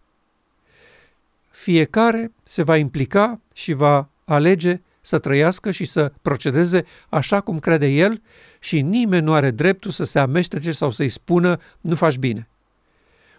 Fiecare 1.49 2.31
se 2.43 2.63
va 2.63 2.77
implica 2.77 3.39
și 3.53 3.73
va 3.73 4.09
alege 4.25 4.81
să 5.01 5.19
trăiască 5.19 5.71
și 5.71 5.85
să 5.85 6.11
procedeze 6.21 6.85
așa 7.09 7.41
cum 7.41 7.59
crede 7.59 7.87
el 7.87 8.21
și 8.59 8.81
nimeni 8.81 9.23
nu 9.23 9.33
are 9.33 9.51
dreptul 9.51 9.91
să 9.91 10.03
se 10.03 10.19
amestece 10.19 10.71
sau 10.71 10.91
să-i 10.91 11.09
spună 11.09 11.59
nu 11.81 11.95
faci 11.95 12.17
bine. 12.17 12.47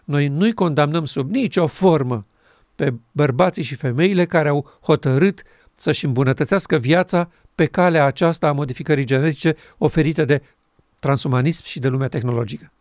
Noi 0.05 0.29
nu-i 0.29 0.53
condamnăm 0.53 1.05
sub 1.05 1.31
nicio 1.31 1.67
formă 1.67 2.27
pe 2.75 2.95
bărbații 3.13 3.63
și 3.63 3.75
femeile 3.75 4.25
care 4.25 4.49
au 4.49 4.79
hotărât 4.83 5.43
să-și 5.75 6.05
îmbunătățească 6.05 6.77
viața 6.77 7.31
pe 7.55 7.67
calea 7.67 8.05
aceasta 8.05 8.49
a 8.49 8.53
modificării 8.53 9.05
genetice 9.05 9.57
oferite 9.79 10.25
de 10.25 10.43
transumanism 11.01 11.65
și 11.65 11.79
de 11.79 11.89
lumea 11.89 12.09
tehnologică. 12.09 12.73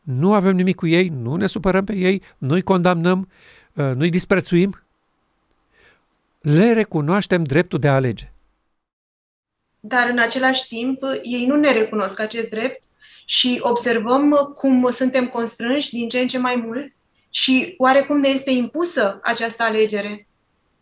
Nu 0.00 0.34
avem 0.34 0.54
nimic 0.54 0.76
cu 0.76 0.86
ei, 0.86 1.08
nu 1.08 1.36
ne 1.36 1.46
supărăm 1.46 1.84
pe 1.84 1.94
ei, 1.96 2.22
nu-i 2.38 2.62
condamnăm, 2.62 3.28
uh, 3.74 3.90
nu-i 3.94 4.10
disprețuim. 4.10 4.82
Le 6.40 6.72
recunoaștem 6.72 7.42
dreptul 7.42 7.78
de 7.78 7.88
a 7.88 7.94
alege. 7.94 8.32
Dar 9.80 10.08
în 10.08 10.18
același 10.18 10.68
timp, 10.68 11.02
ei 11.22 11.46
nu 11.46 11.56
ne 11.56 11.72
recunosc 11.72 12.20
acest 12.20 12.50
drept 12.50 12.84
și 13.24 13.58
observăm 13.60 14.30
cum 14.54 14.90
suntem 14.90 15.28
constrânși 15.28 15.90
din 15.90 16.08
ce 16.08 16.18
în 16.18 16.26
ce 16.26 16.38
mai 16.38 16.56
mult 16.56 16.92
și 17.30 17.74
oarecum 17.78 18.20
ne 18.20 18.28
este 18.28 18.50
impusă 18.50 19.20
această 19.22 19.62
alegere. 19.62 20.28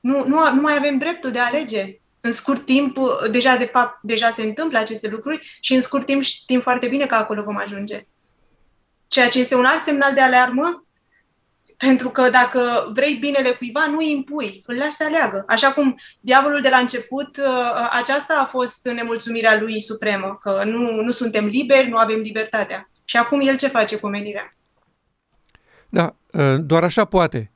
Nu, 0.01 0.27
nu, 0.27 0.55
nu 0.55 0.61
mai 0.61 0.77
avem 0.77 0.99
dreptul 0.99 1.31
de 1.31 1.39
a 1.39 1.47
alege. 1.47 1.99
În 2.21 2.33
scurt 2.33 2.65
timp, 2.65 2.99
deja 3.31 3.57
de 3.57 3.65
fapt, 3.65 3.99
deja 4.03 4.31
se 4.31 4.43
întâmplă 4.43 4.79
aceste 4.79 5.09
lucruri 5.09 5.59
și 5.61 5.75
în 5.75 5.81
scurt 5.81 6.07
timp 6.07 6.23
știm 6.23 6.61
foarte 6.61 6.89
bine 6.89 7.07
că 7.07 7.15
acolo 7.15 7.43
vom 7.43 7.57
ajunge. 7.57 8.07
Ceea 9.09 9.29
ce 9.29 9.39
este 9.39 9.55
un 9.55 9.65
alt 9.65 9.81
semnal 9.81 10.15
de 10.15 10.21
alarmă, 10.21 10.89
pentru 11.79 12.09
că 12.09 12.31
dacă 12.31 12.91
vrei 12.93 13.15
binele 13.15 13.51
cuiva, 13.51 13.87
nu 13.87 13.97
îi 13.97 14.11
impui, 14.11 14.63
îl 14.67 14.77
lași 14.77 14.93
să 14.93 15.05
aleagă. 15.05 15.45
Așa 15.49 15.73
cum 15.73 15.97
diavolul 16.21 16.61
de 16.61 16.69
la 16.69 16.77
început, 16.77 17.37
uh, 17.37 17.89
aceasta 17.91 18.39
a 18.41 18.45
fost 18.45 18.85
nemulțumirea 18.85 19.59
lui 19.61 19.81
supremă, 19.81 20.39
că 20.41 20.63
nu, 20.65 21.03
nu 21.03 21.11
suntem 21.11 21.45
liberi, 21.45 21.89
nu 21.89 21.97
avem 21.97 22.19
libertatea. 22.19 22.91
Și 23.05 23.17
acum 23.17 23.41
el 23.41 23.57
ce 23.57 23.69
face 23.69 23.97
cu 23.97 24.09
menirea? 24.09 24.57
Da, 25.89 26.17
uh, 26.33 26.57
doar 26.61 26.85
așa 26.85 27.05
poate. 27.05 27.51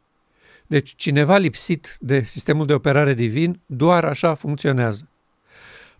Deci 0.66 0.92
cineva 0.96 1.36
lipsit 1.36 1.96
de 2.00 2.22
sistemul 2.22 2.66
de 2.66 2.72
operare 2.72 3.14
divin, 3.14 3.60
doar 3.66 4.04
așa 4.04 4.34
funcționează. 4.34 5.08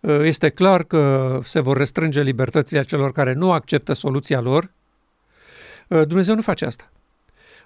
Uh, 0.01 0.21
este 0.23 0.49
clar 0.49 0.83
că 0.83 1.41
se 1.45 1.61
vor 1.61 1.77
restrânge 1.77 2.23
libertățile 2.23 2.83
celor 2.83 3.13
care 3.13 3.33
nu 3.33 3.53
acceptă 3.53 3.93
soluția 3.93 4.41
lor 4.41 4.65
Uh, 4.65 4.82
Dumnezeu 6.07 6.35
nu 6.35 6.43
face 6.43 6.65
asta. 6.65 6.91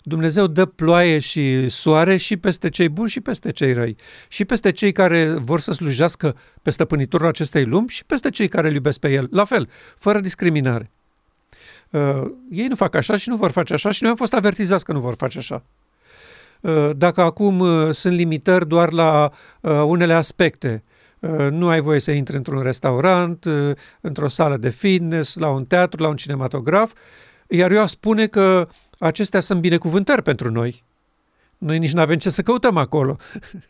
Dumnezeu 0.09 0.47
dă 0.47 0.65
ploaie 0.65 1.19
și 1.19 1.69
soare 1.69 2.17
și 2.17 2.37
peste 2.37 2.69
cei 2.69 2.89
buni 2.89 3.09
și 3.09 3.21
peste 3.21 3.51
cei 3.51 3.73
răi. 3.73 3.97
Și 4.29 4.45
peste 4.45 4.73
cei 4.73 4.93
care 4.93 5.25
vor 5.25 5.61
să 5.61 5.73
slujească 5.73 6.37
pe 6.63 6.71
stăpânitorul 6.71 7.27
acestei 7.27 7.65
lumi 7.65 7.89
și 7.89 8.05
peste 8.05 8.31
cei 8.31 8.49
care 8.49 8.69
îl 8.69 8.75
iubesc 8.75 8.99
pe 8.99 9.13
el. 9.13 9.29
La 9.31 9.45
fel, 9.45 9.69
fără 9.97 10.21
discriminare. 10.21 10.91
Uh, 11.91 12.23
ei 12.51 12.67
nu 12.67 12.75
fac 12.75 12.95
așa 12.95 13.17
și 13.17 13.29
nu 13.29 13.37
vor 13.37 13.51
face 13.51 13.73
așa 13.73 13.91
și 13.91 14.03
noi 14.03 14.11
am 14.11 14.17
fost 14.17 14.35
avertizați 14.35 14.85
că 14.85 14.93
nu 14.93 15.01
vor 15.01 15.15
face 15.15 15.39
așa. 15.39 15.65
Uh, 16.61 16.91
dacă 16.97 17.21
acum 17.21 17.59
uh, 17.59 17.89
sunt 17.91 18.15
limitări 18.15 18.69
doar 18.69 18.93
la 18.93 19.33
uh, 19.61 19.71
unele 19.87 20.13
aspecte, 20.13 20.85
uh, 21.21 21.47
nu 21.51 21.69
ai 21.69 21.81
voie 21.81 22.01
să 22.01 22.11
intri 22.11 22.37
într-un 22.37 22.63
restaurant, 22.63 23.45
uh, 23.45 23.71
într-o 24.01 24.29
sală 24.29 24.57
de 24.57 24.69
fitness, 24.69 25.37
la 25.37 25.51
un 25.51 25.65
teatru, 25.65 26.03
la 26.03 26.09
un 26.09 26.17
cinematograf, 26.17 26.93
iar 27.49 27.71
eu 27.71 27.81
aș 27.81 27.91
spune 27.91 28.27
că 28.27 28.69
acestea 28.99 29.41
sunt 29.41 29.61
binecuvântări 29.61 30.23
pentru 30.23 30.51
noi. 30.51 30.85
Noi 31.59 31.79
nici 31.79 31.93
nu 31.93 32.01
avem 32.01 32.17
ce 32.17 32.31
să 32.31 32.43
căutăm 32.43 32.77
acolo. 32.77 33.17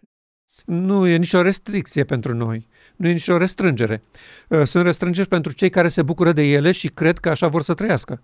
nu 0.64 1.06
e 1.06 1.16
nicio 1.16 1.42
restricție 1.42 2.04
pentru 2.04 2.34
noi. 2.34 2.66
Nu 2.96 3.08
e 3.08 3.12
nicio 3.12 3.36
restrângere. 3.36 4.02
Uh, 4.48 4.62
sunt 4.64 4.84
restrângeri 4.84 5.28
pentru 5.28 5.52
cei 5.52 5.70
care 5.70 5.88
se 5.88 6.02
bucură 6.02 6.32
de 6.32 6.42
ele 6.42 6.72
și 6.72 6.88
cred 6.88 7.18
că 7.18 7.28
așa 7.28 7.48
vor 7.48 7.62
să 7.62 7.74
trăiască. 7.74 8.22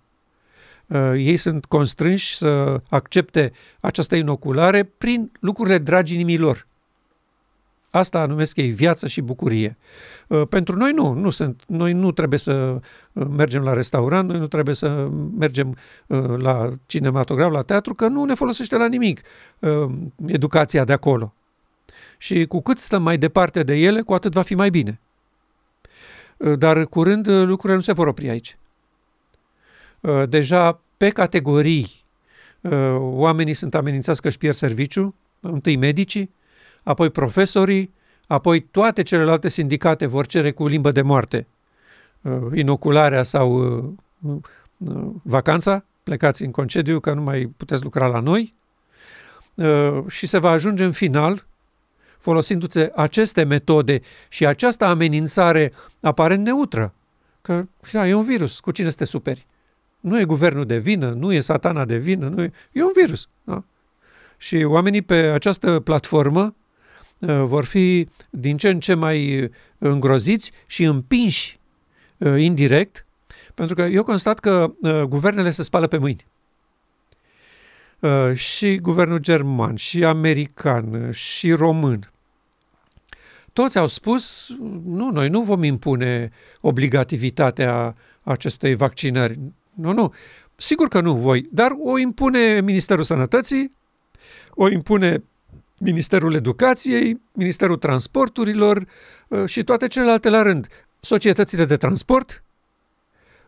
Uh, 0.87 1.11
ei 1.15 1.37
sunt 1.37 1.65
constrânși 1.65 2.35
să 2.35 2.81
accepte 2.89 3.51
această 3.79 4.15
inoculare 4.15 4.83
prin 4.83 5.31
lucrurile 5.39 5.77
dragi 5.77 6.13
inimilor. 6.13 6.67
Asta 7.95 8.25
numesc 8.25 8.57
ei 8.57 8.69
viață 8.69 9.07
și 9.07 9.21
bucurie. 9.21 9.77
Uh, 10.27 10.41
pentru 10.49 10.75
noi 10.75 10.91
nu, 10.91 11.13
nu 11.13 11.29
sunt. 11.29 11.63
Noi 11.67 11.93
nu 11.93 12.11
trebuie 12.11 12.39
să 12.39 12.79
mergem 13.13 13.63
la 13.63 13.73
restaurant, 13.73 14.29
noi 14.29 14.39
nu 14.39 14.47
trebuie 14.47 14.75
să 14.75 15.09
mergem 15.37 15.77
la 16.37 16.73
cinematograf, 16.85 17.51
la 17.51 17.61
teatru, 17.61 17.93
că 17.93 18.07
nu 18.07 18.23
ne 18.23 18.33
folosește 18.33 18.75
la 18.75 18.87
nimic 18.87 19.21
educația 20.25 20.83
de 20.83 20.93
acolo 20.93 21.33
și 22.23 22.45
cu 22.45 22.61
cât 22.61 22.77
stăm 22.77 23.03
mai 23.03 23.17
departe 23.17 23.63
de 23.63 23.75
ele, 23.75 24.01
cu 24.01 24.13
atât 24.13 24.33
va 24.33 24.41
fi 24.41 24.55
mai 24.55 24.69
bine. 24.69 24.99
Uh, 26.37 26.57
dar 26.57 26.85
curând 26.85 27.27
uh, 27.27 27.43
lucrurile 27.45 27.75
nu 27.75 27.81
se 27.81 27.93
vor 27.93 28.07
opri 28.07 28.29
aici. 28.29 28.57
Uh, 29.99 30.23
deja 30.29 30.81
pe 30.97 31.09
categorii 31.09 32.01
oamenii 32.97 33.53
sunt 33.53 33.75
amenințați 33.75 34.21
că 34.21 34.27
își 34.27 34.37
pierd 34.37 34.55
serviciu, 34.55 35.15
întâi 35.39 35.75
medicii, 35.75 36.33
apoi 36.83 37.09
profesorii, 37.09 37.93
apoi 38.27 38.61
toate 38.61 39.01
celelalte 39.03 39.49
sindicate 39.49 40.05
vor 40.05 40.25
cere 40.25 40.51
cu 40.51 40.67
limbă 40.67 40.91
de 40.91 41.01
moarte 41.01 41.47
inocularea 42.53 43.23
sau 43.23 43.97
vacanța, 45.21 45.85
plecați 46.03 46.43
în 46.43 46.51
concediu 46.51 46.99
că 46.99 47.13
nu 47.13 47.21
mai 47.21 47.51
puteți 47.57 47.83
lucra 47.83 48.07
la 48.07 48.19
noi 48.19 48.53
și 50.07 50.25
se 50.25 50.37
va 50.37 50.49
ajunge 50.49 50.83
în 50.83 50.91
final 50.91 51.45
folosindu-se 52.23 52.91
aceste 52.95 53.43
metode 53.43 54.01
și 54.29 54.45
această 54.45 54.85
amenințare 54.85 55.73
aparent 56.01 56.43
neutră. 56.43 56.93
Că 57.41 57.65
da, 57.91 58.07
e 58.07 58.13
un 58.13 58.23
virus, 58.23 58.59
cu 58.59 58.71
cine 58.71 58.89
să 58.89 58.95
te 58.95 59.05
superi? 59.05 59.47
Nu 59.99 60.19
e 60.19 60.25
guvernul 60.25 60.65
de 60.65 60.77
vină, 60.77 61.09
nu 61.09 61.33
e 61.33 61.39
satana 61.39 61.85
de 61.85 61.97
vină, 61.97 62.27
nu 62.27 62.43
e, 62.43 62.51
e 62.71 62.83
un 62.83 62.91
virus. 62.95 63.29
Da? 63.43 63.63
Și 64.37 64.63
oamenii 64.63 65.01
pe 65.01 65.15
această 65.15 65.79
platformă 65.79 66.41
uh, 66.43 66.51
vor 67.25 67.65
fi 67.65 68.07
din 68.29 68.57
ce 68.57 68.69
în 68.69 68.79
ce 68.79 68.93
mai 68.93 69.49
îngroziți 69.77 70.51
și 70.65 70.83
împinși 70.83 71.59
uh, 72.17 72.41
indirect, 72.41 73.05
pentru 73.53 73.75
că 73.75 73.81
eu 73.81 74.03
constat 74.03 74.39
că 74.39 74.73
uh, 74.81 75.01
guvernele 75.01 75.49
se 75.49 75.63
spală 75.63 75.87
pe 75.87 75.97
mâini. 75.97 76.25
Și 78.33 78.77
guvernul 78.77 79.17
german, 79.17 79.75
și 79.75 80.03
american, 80.03 81.11
și 81.11 81.51
român, 81.51 82.11
toți 83.53 83.77
au 83.77 83.87
spus, 83.87 84.49
nu, 84.85 85.09
noi 85.11 85.29
nu 85.29 85.41
vom 85.41 85.63
impune 85.63 86.31
obligativitatea 86.61 87.95
acestei 88.23 88.75
vaccinări. 88.75 89.39
Nu, 89.73 89.91
nu. 89.91 90.13
Sigur 90.55 90.87
că 90.87 91.01
nu 91.01 91.15
voi, 91.15 91.47
dar 91.51 91.71
o 91.83 91.97
impune 91.97 92.61
Ministerul 92.61 93.03
Sănătății, 93.03 93.75
o 94.53 94.69
impune 94.69 95.23
Ministerul 95.83 96.33
Educației, 96.33 97.21
Ministerul 97.31 97.77
Transporturilor 97.77 98.85
uh, 99.27 99.45
și 99.45 99.63
toate 99.63 99.87
celelalte 99.87 100.29
la 100.29 100.41
rând. 100.41 100.67
Societățile 100.99 101.65
de 101.65 101.77
transport 101.77 102.43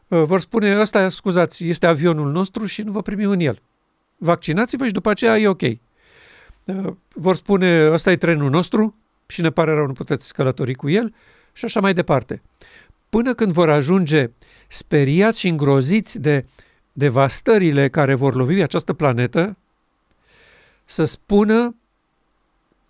uh, 0.07 0.23
vor 0.23 0.39
spune, 0.39 0.79
ăsta, 0.79 1.09
scuzați, 1.09 1.67
este 1.67 1.87
avionul 1.87 2.31
nostru 2.31 2.65
și 2.65 2.81
nu 2.81 2.91
vă 2.91 3.01
primim 3.01 3.29
în 3.29 3.39
el. 3.39 3.61
Vaccinați-vă 4.17 4.85
și 4.85 4.91
după 4.91 5.09
aceea 5.09 5.37
e 5.37 5.47
ok. 5.47 5.61
Uh, 5.61 5.77
vor 7.13 7.35
spune, 7.35 7.89
ăsta 7.91 8.11
e 8.11 8.15
trenul 8.15 8.49
nostru, 8.49 8.95
și 9.27 9.41
ne 9.41 9.49
pare 9.49 9.73
rău, 9.73 9.85
nu 9.85 9.93
puteți 9.93 10.33
călători 10.33 10.73
cu 10.73 10.89
el 10.89 11.13
și 11.53 11.65
așa 11.65 11.79
mai 11.79 11.93
departe. 11.93 12.41
Până 13.09 13.33
când 13.33 13.51
vor 13.51 13.69
ajunge 13.69 14.29
speriați 14.67 15.39
și 15.39 15.47
îngroziți 15.47 16.19
de 16.19 16.45
devastările 16.91 17.89
care 17.89 18.13
vor 18.13 18.35
lovi 18.35 18.61
această 18.61 18.93
planetă, 18.93 19.57
să 20.85 21.05
spună 21.05 21.75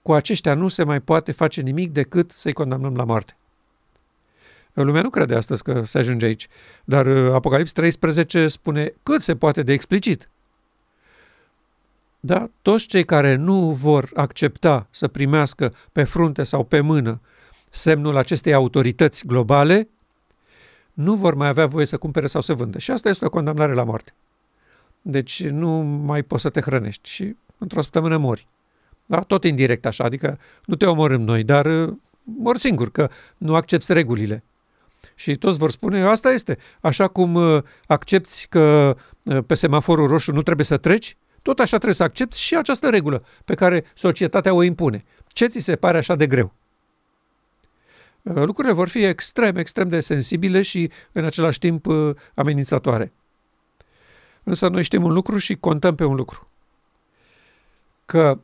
cu 0.06 0.14
aceștia 0.14 0.54
nu 0.54 0.68
se 0.68 0.84
mai 0.84 1.00
poate 1.00 1.32
face 1.32 1.62
nimic 1.62 1.92
decât 1.92 2.32
să-i 2.32 2.54
condamnăm 2.54 2.96
la 2.96 3.04
moarte. 3.04 3.38
Lumea 4.74 5.02
nu 5.02 5.10
crede 5.10 5.36
astăzi 5.36 5.64
că 5.64 5.82
se 5.86 5.98
ajunge 5.98 6.26
aici, 6.26 6.48
dar 6.84 7.06
uh, 7.06 7.34
Apocalips 7.34 7.72
13 7.72 8.48
spune 8.48 8.94
cât 9.04 9.22
se 9.22 9.36
poate 9.36 9.64
de 9.64 9.74
explicit. 9.74 10.30
Da? 12.20 12.50
Toți 12.62 12.88
cei 12.88 13.04
care 13.04 13.36
nu 13.36 13.72
vor 13.72 14.10
accepta 14.14 14.88
să 14.90 15.08
primească 15.08 15.74
pe 15.92 16.04
frunte 16.04 16.44
sau 16.44 16.64
pe 16.64 16.80
mână 16.80 17.22
semnul 17.70 18.18
acestei 18.18 18.54
autorități 18.54 19.26
globale, 19.26 19.90
nu 20.94 21.16
vor 21.16 21.34
mai 21.34 21.48
avea 21.48 21.66
voie 21.66 21.86
să 21.86 21.98
cumpere 21.98 22.28
sau 22.28 22.42
să 22.42 22.54
vândă. 22.54 22.80
Și 22.80 22.92
asta 22.92 23.10
este 23.10 23.26
o 23.26 23.30
condamnare 23.30 23.74
la 23.74 23.84
moarte. 23.84 24.14
Deci 25.02 25.44
nu 25.44 25.70
mai 25.82 26.24
poți 26.24 26.42
să 26.42 26.50
te 26.50 26.62
hrănești 26.62 27.10
și 27.10 27.36
într-o 27.58 27.82
săptămână 27.82 28.18
mori. 28.18 28.48
Da? 29.06 29.20
Tot 29.20 29.44
indirect 29.44 29.86
așa, 29.86 30.04
adică 30.04 30.40
nu 30.66 30.76
te 30.76 30.86
omorâm 30.86 31.22
noi, 31.22 31.44
dar 31.44 31.66
uh, 31.66 31.94
mor 32.24 32.58
singur, 32.58 32.92
că 32.92 33.10
nu 33.38 33.56
accepti 33.56 33.94
regulile. 33.94 34.44
Și 35.16 35.36
toți 35.36 35.58
vor 35.58 35.72
spune, 35.72 36.04
asta 36.04 36.32
este, 36.32 36.58
așa 36.82 37.08
cum 37.08 37.34
uh, 37.34 37.64
accepti 37.88 38.46
că 38.50 38.96
uh, 39.24 39.38
pe 39.48 39.56
semaforul 39.56 40.08
roșu 40.08 40.32
nu 40.32 40.42
trebuie 40.42 40.66
să 40.66 40.78
treci, 40.78 41.18
tot 41.42 41.60
așa 41.60 41.76
trebuie 41.76 41.94
să 41.94 42.04
accepti 42.04 42.40
și 42.40 42.56
această 42.56 42.90
regulă 42.90 43.24
pe 43.46 43.56
care 43.56 43.86
societatea 43.94 44.54
o 44.54 44.64
impune. 44.64 45.04
Ce 45.28 45.48
ți 45.48 45.60
se 45.60 45.76
pare 45.76 45.98
așa 45.98 46.16
de 46.16 46.28
greu? 46.28 46.54
Uh, 48.22 48.44
lucrurile 48.44 48.74
vor 48.74 48.88
fi 48.88 49.04
extrem, 49.04 49.56
extrem 49.56 49.90
de 49.90 50.00
sensibile 50.00 50.62
și 50.62 50.92
în 51.12 51.26
același 51.26 51.60
timp 51.60 51.86
uh, 51.86 52.16
amenințătoare. 52.36 53.14
Însă 54.44 54.68
noi 54.68 54.84
știm 54.84 55.04
un 55.04 55.14
lucru 55.14 55.38
și 55.38 55.56
contăm 55.56 55.96
pe 55.96 56.04
un 56.04 56.16
lucru. 56.16 56.48
Că 58.06 58.40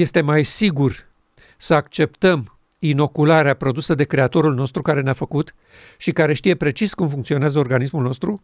este 0.00 0.20
mai 0.20 0.44
sigur 0.44 1.08
să 1.56 1.74
acceptăm 1.74 2.58
inocularea 2.78 3.54
produsă 3.54 3.94
de 3.94 4.04
creatorul 4.04 4.54
nostru 4.54 4.82
care 4.82 5.00
ne-a 5.00 5.12
făcut 5.12 5.54
și 5.96 6.12
care 6.12 6.34
știe 6.34 6.54
precis 6.54 6.94
cum 6.94 7.08
funcționează 7.08 7.58
organismul 7.58 8.02
nostru, 8.02 8.42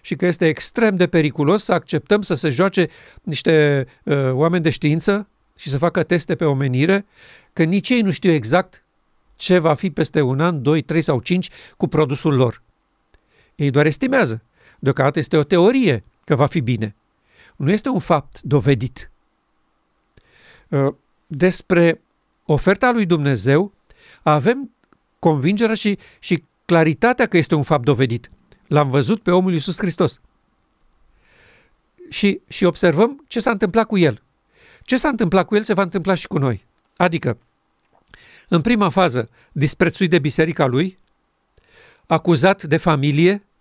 și 0.00 0.16
că 0.16 0.26
este 0.26 0.46
extrem 0.46 0.96
de 0.96 1.06
periculos 1.06 1.64
să 1.64 1.72
acceptăm 1.72 2.22
să 2.22 2.34
se 2.34 2.48
joace 2.48 2.88
niște 3.22 3.86
uh, 4.04 4.30
oameni 4.32 4.62
de 4.62 4.70
știință 4.70 5.28
și 5.56 5.68
să 5.68 5.78
facă 5.78 6.02
teste 6.02 6.34
pe 6.34 6.44
omenire, 6.44 7.06
că 7.52 7.62
nici 7.62 7.88
ei 7.88 8.00
nu 8.00 8.10
știu 8.10 8.30
exact 8.30 8.84
ce 9.36 9.58
va 9.58 9.74
fi 9.74 9.90
peste 9.90 10.20
un 10.20 10.40
an, 10.40 10.62
doi, 10.62 10.82
trei 10.82 11.02
sau 11.02 11.20
cinci 11.20 11.48
cu 11.76 11.88
produsul 11.88 12.34
lor. 12.34 12.62
Ei 13.54 13.70
doar 13.70 13.86
estimează. 13.86 14.42
Deocamdată 14.78 15.18
este 15.18 15.36
o 15.36 15.42
teorie 15.42 16.04
că 16.24 16.34
va 16.34 16.46
fi 16.46 16.60
bine. 16.60 16.94
Nu 17.56 17.70
este 17.70 17.88
un 17.88 17.98
fapt 17.98 18.40
dovedit. 18.40 19.11
Uh, 20.72 20.94
despre 21.26 22.02
oferta 22.44 22.90
lui 22.90 23.06
Dumnezeu 23.06 23.72
avem 24.22 24.70
convingerea 25.18 25.74
și, 25.74 25.98
și 26.18 26.44
claritatea 26.64 27.26
că 27.26 27.36
este 27.36 27.54
un 27.54 27.62
fapt 27.62 27.84
dovedit. 27.84 28.30
L-am 28.66 28.88
văzut 28.88 29.22
pe 29.22 29.30
omul 29.30 29.52
Iisus 29.52 29.78
Hristos. 29.78 30.20
Și, 32.08 32.40
și 32.48 32.64
observăm 32.64 33.24
ce 33.26 33.40
s-a 33.40 33.50
întâmplat 33.50 33.86
cu 33.86 33.98
el. 33.98 34.22
Ce 34.82 34.96
s-a 34.96 35.08
întâmplat 35.08 35.46
cu 35.46 35.54
el 35.54 35.62
se 35.62 35.74
va 35.74 35.82
întâmpla 35.82 36.14
și 36.14 36.26
cu 36.26 36.38
noi. 36.38 36.64
Adică, 36.96 37.38
în 38.48 38.60
prima 38.60 38.88
fază, 38.88 39.30
disprețuit 39.52 40.10
de 40.10 40.18
biserica 40.18 40.66
lui, 40.66 40.98
acuzat 42.06 42.62
de 42.62 42.76
familie, 42.76 43.32
uh, 43.32 43.51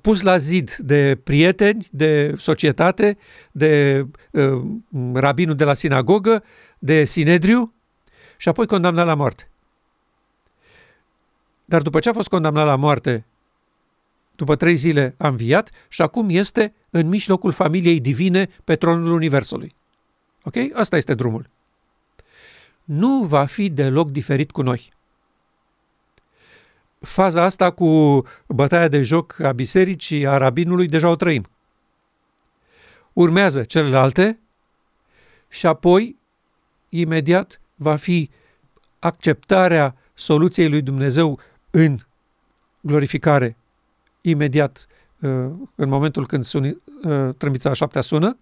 pus 0.00 0.22
la 0.22 0.36
zid 0.36 0.74
de 0.74 1.20
prieteni, 1.24 1.88
de 1.90 2.34
societate, 2.36 3.18
de 3.52 4.06
uh, 4.30 4.62
rabinul 5.12 5.54
de 5.54 5.64
la 5.64 5.74
sinagogă, 5.74 6.44
de 6.78 7.04
Sinedriu 7.04 7.72
și 8.36 8.48
apoi 8.48 8.66
condamnat 8.66 9.06
la 9.06 9.14
moarte. 9.14 9.50
Dar 11.64 11.82
după 11.82 12.00
ce 12.00 12.08
a 12.08 12.12
fost 12.12 12.28
condamnat 12.28 12.66
la 12.66 12.76
moarte 12.76 13.24
după 14.36 14.56
trei 14.56 14.74
zile 14.74 15.14
a 15.18 15.28
înviat 15.28 15.70
și 15.88 16.02
acum 16.02 16.28
este 16.28 16.74
în 16.90 17.08
mijlocul 17.08 17.52
familiei 17.52 18.00
divine 18.00 18.48
pe 18.64 18.76
tronul 18.76 19.12
Universului. 19.12 19.70
Ok? 20.42 20.54
Asta 20.72 20.96
este 20.96 21.14
drumul. 21.14 21.50
Nu 22.84 23.24
va 23.24 23.44
fi 23.44 23.68
deloc 23.68 24.10
diferit 24.10 24.50
cu 24.50 24.62
noi. 24.62 24.92
Faza 27.00 27.42
asta 27.42 27.70
cu 27.70 28.22
bătaia 28.46 28.88
de 28.88 29.02
joc 29.02 29.40
a 29.40 29.52
bisericii, 29.52 30.26
a 30.26 30.36
rabinului, 30.36 30.86
deja 30.86 31.08
o 31.08 31.16
trăim. 31.16 31.46
Urmează 33.12 33.64
celelalte 33.64 34.38
și 35.48 35.66
apoi, 35.66 36.16
imediat, 36.88 37.60
va 37.74 37.96
fi 37.96 38.30
acceptarea 38.98 39.96
soluției 40.14 40.68
lui 40.68 40.82
Dumnezeu 40.82 41.40
în 41.70 41.98
glorificare, 42.80 43.56
imediat, 44.20 44.86
uh, 45.20 45.30
în 45.74 45.88
momentul 45.88 46.26
când 46.26 46.44
suni, 46.44 46.82
uh, 47.02 47.34
trâmbița 47.36 47.70
a 47.70 47.72
șaptea 47.72 48.00
sună, 48.00 48.38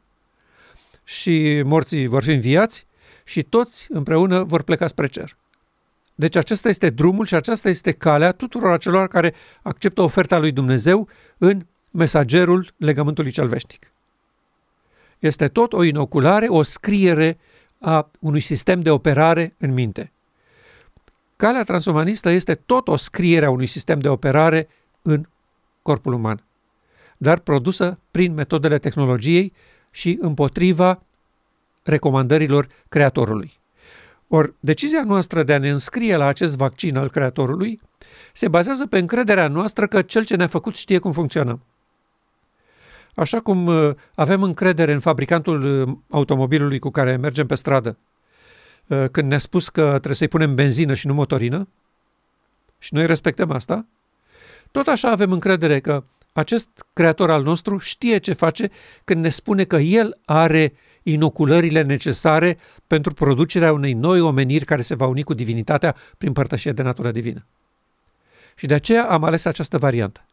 și 1.04 1.62
morții 1.64 2.06
vor 2.06 2.22
fi 2.22 2.30
înviați 2.30 2.86
și 3.24 3.42
toți 3.42 3.86
împreună 3.88 4.42
vor 4.42 4.62
pleca 4.62 4.86
spre 4.86 5.06
cer. 5.06 5.36
Deci 6.14 6.36
acesta 6.36 6.68
este 6.68 6.90
drumul 6.90 7.26
și 7.26 7.34
aceasta 7.34 7.68
este 7.68 7.92
calea 7.92 8.32
tuturor 8.32 8.72
acelor 8.72 9.08
care 9.08 9.34
acceptă 9.62 10.02
oferta 10.02 10.38
lui 10.38 10.52
Dumnezeu 10.52 11.08
în 11.38 11.66
mesagerul 11.90 12.72
legământului 12.76 13.30
cel 13.30 13.48
veșnic. 13.48 13.92
Este 15.18 15.48
tot 15.48 15.72
o 15.72 15.82
inoculare, 15.82 16.46
o 16.48 16.62
scriere 16.62 17.38
a 17.78 18.10
unui 18.20 18.40
sistem 18.40 18.80
de 18.80 18.90
operare 18.90 19.54
în 19.58 19.72
minte. 19.72 20.12
Calea 21.36 21.64
transumanistă 21.64 22.28
este 22.28 22.54
tot 22.54 22.88
o 22.88 22.96
scriere 22.96 23.44
a 23.44 23.50
unui 23.50 23.66
sistem 23.66 23.98
de 23.98 24.08
operare 24.08 24.68
în 25.02 25.28
corpul 25.82 26.12
uman, 26.12 26.44
dar 27.16 27.38
produsă 27.38 27.98
prin 28.10 28.34
metodele 28.34 28.78
tehnologiei 28.78 29.52
și 29.90 30.18
împotriva 30.20 31.02
recomandărilor 31.82 32.66
Creatorului. 32.88 33.62
Ori 34.34 34.54
decizia 34.60 35.04
noastră 35.04 35.42
de 35.42 35.54
a 35.54 35.58
ne 35.58 35.70
înscrie 35.70 36.16
la 36.16 36.26
acest 36.26 36.56
vaccin 36.56 36.96
al 36.96 37.10
Creatorului 37.10 37.80
se 38.32 38.48
bazează 38.48 38.86
pe 38.86 38.98
încrederea 38.98 39.48
noastră 39.48 39.86
că 39.86 40.02
cel 40.02 40.24
ce 40.24 40.36
ne-a 40.36 40.46
făcut 40.46 40.74
știe 40.74 40.98
cum 40.98 41.12
funcționăm. 41.12 41.62
Așa 43.14 43.40
cum 43.40 43.66
uh, 43.66 43.90
avem 44.14 44.42
încredere 44.42 44.92
în 44.92 45.00
fabricantul 45.00 45.82
uh, 45.82 45.96
automobilului 46.08 46.78
cu 46.78 46.90
care 46.90 47.16
mergem 47.16 47.46
pe 47.46 47.54
stradă, 47.54 47.96
uh, 48.86 49.04
când 49.10 49.28
ne-a 49.28 49.38
spus 49.38 49.68
că 49.68 49.88
trebuie 49.88 50.14
să-i 50.14 50.28
punem 50.28 50.54
benzină 50.54 50.94
și 50.94 51.06
nu 51.06 51.14
motorină, 51.14 51.68
și 52.78 52.94
noi 52.94 53.06
respectăm 53.06 53.50
asta, 53.50 53.86
tot 54.70 54.86
așa 54.86 55.10
avem 55.10 55.32
încredere 55.32 55.80
că 55.80 56.04
acest 56.32 56.86
creator 56.92 57.30
al 57.30 57.42
nostru 57.42 57.78
știe 57.78 58.18
ce 58.18 58.32
face 58.32 58.70
când 59.04 59.20
ne 59.22 59.28
spune 59.28 59.64
că 59.64 59.76
el 59.76 60.18
are 60.24 60.72
inoculările 61.04 61.82
necesare 61.82 62.58
pentru 62.86 63.14
producerea 63.14 63.72
unei 63.72 63.92
noi 63.92 64.20
omeniri 64.20 64.64
care 64.64 64.82
se 64.82 64.94
va 64.94 65.06
uni 65.06 65.22
cu 65.22 65.34
divinitatea 65.34 65.96
prin 66.18 66.32
părtășie 66.32 66.72
de 66.72 66.82
natură 66.82 67.10
divină. 67.10 67.46
Și 68.54 68.66
de 68.66 68.74
aceea 68.74 69.04
am 69.04 69.24
ales 69.24 69.44
această 69.44 69.78
variantă. 69.78 70.24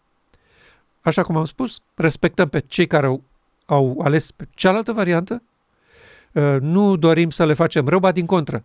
Așa 1.01 1.23
cum 1.23 1.35
am 1.37 1.45
spus, 1.45 1.81
respectăm 1.95 2.49
pe 2.49 2.59
cei 2.59 2.87
care 2.87 3.05
au, 3.05 3.23
au 3.65 3.99
ales 4.03 4.31
pe 4.31 4.47
cealaltă 4.53 4.91
variantă, 4.91 5.41
uh, 6.31 6.55
nu 6.59 6.95
dorim 6.95 7.29
să 7.29 7.45
le 7.45 7.53
facem 7.53 7.87
rău, 7.87 7.99
ba 7.99 8.11
din 8.11 8.25
contră. 8.25 8.63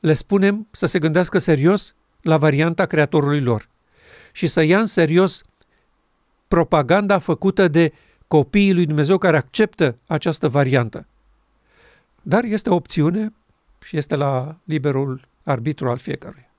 Le 0.00 0.14
spunem 0.14 0.66
să 0.70 0.86
se 0.86 0.98
gândească 0.98 1.38
serios 1.38 1.94
la 2.20 2.36
varianta 2.36 2.86
creatorului 2.86 3.40
lor 3.40 3.68
și 4.32 4.46
să 4.46 4.62
ia 4.62 4.78
în 4.78 4.84
serios 4.84 5.42
propaganda 6.48 7.18
făcută 7.18 7.68
de 7.68 7.92
copiii 8.38 8.72
lui 8.72 8.86
Dumnezeu 8.86 9.18
care 9.18 9.36
acceptă 9.36 9.98
această 10.06 10.48
variantă. 10.48 11.06
Dar 12.22 12.44
este 12.44 12.70
o 12.70 12.74
opțiune 12.74 13.32
și 13.84 13.96
este 13.96 14.16
la 14.16 14.56
liberul 14.64 15.28
arbitru 15.42 15.88
al 15.88 15.98
fiecăruia. 15.98 16.50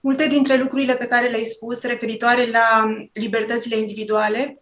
Multe 0.00 0.26
dintre 0.26 0.56
lucrurile 0.56 0.94
pe 0.94 1.06
care 1.06 1.28
le-ai 1.28 1.44
spus 1.44 1.82
referitoare 1.82 2.50
la 2.50 2.96
libertățile 3.12 3.76
individuale 3.76 4.60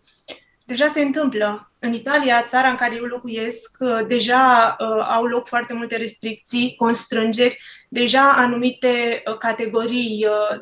deja 0.64 0.89
se 0.89 1.01
întâmplă. 1.01 1.72
În 1.78 1.93
Italia, 1.93 2.43
țara 2.43 2.68
în 2.68 2.76
care 2.76 2.95
eu 2.95 3.05
locuiesc, 3.05 3.78
deja 4.07 4.76
uh, 4.78 5.07
au 5.11 5.24
loc 5.24 5.49
foarte 5.49 5.74
multe 5.74 5.97
restricții, 5.97 6.74
constrângeri, 6.76 7.59
deja 7.89 8.32
anumite 8.32 9.22
uh, 9.26 9.39
categorii, 9.39 10.26
uh, 10.26 10.61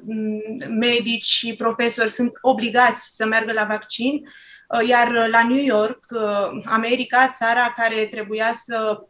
medici 0.69 1.25
și 1.25 1.55
profesori 1.55 2.11
sunt 2.11 2.33
obligați 2.41 3.17
să 3.17 3.27
meargă 3.27 3.53
la 3.53 3.65
vaccin, 3.65 4.15
uh, 4.15 4.31
iar 4.87 5.29
la 5.29 5.47
New 5.49 5.65
York, 5.65 6.05
uh, 6.11 6.63
America, 6.65 7.29
țara 7.29 7.73
care 7.77 8.07
trebuia 8.07 8.53
să 8.53 9.07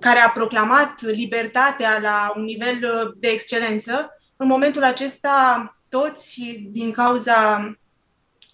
care 0.00 0.18
a 0.18 0.30
proclamat 0.30 1.00
libertatea 1.00 1.98
la 2.02 2.32
un 2.36 2.42
nivel 2.42 2.78
uh, 2.82 3.12
de 3.16 3.28
excelență, 3.28 4.16
în 4.36 4.46
momentul 4.46 4.84
acesta, 4.84 5.68
toți, 5.88 6.40
din 6.70 6.92
cauza 6.92 7.70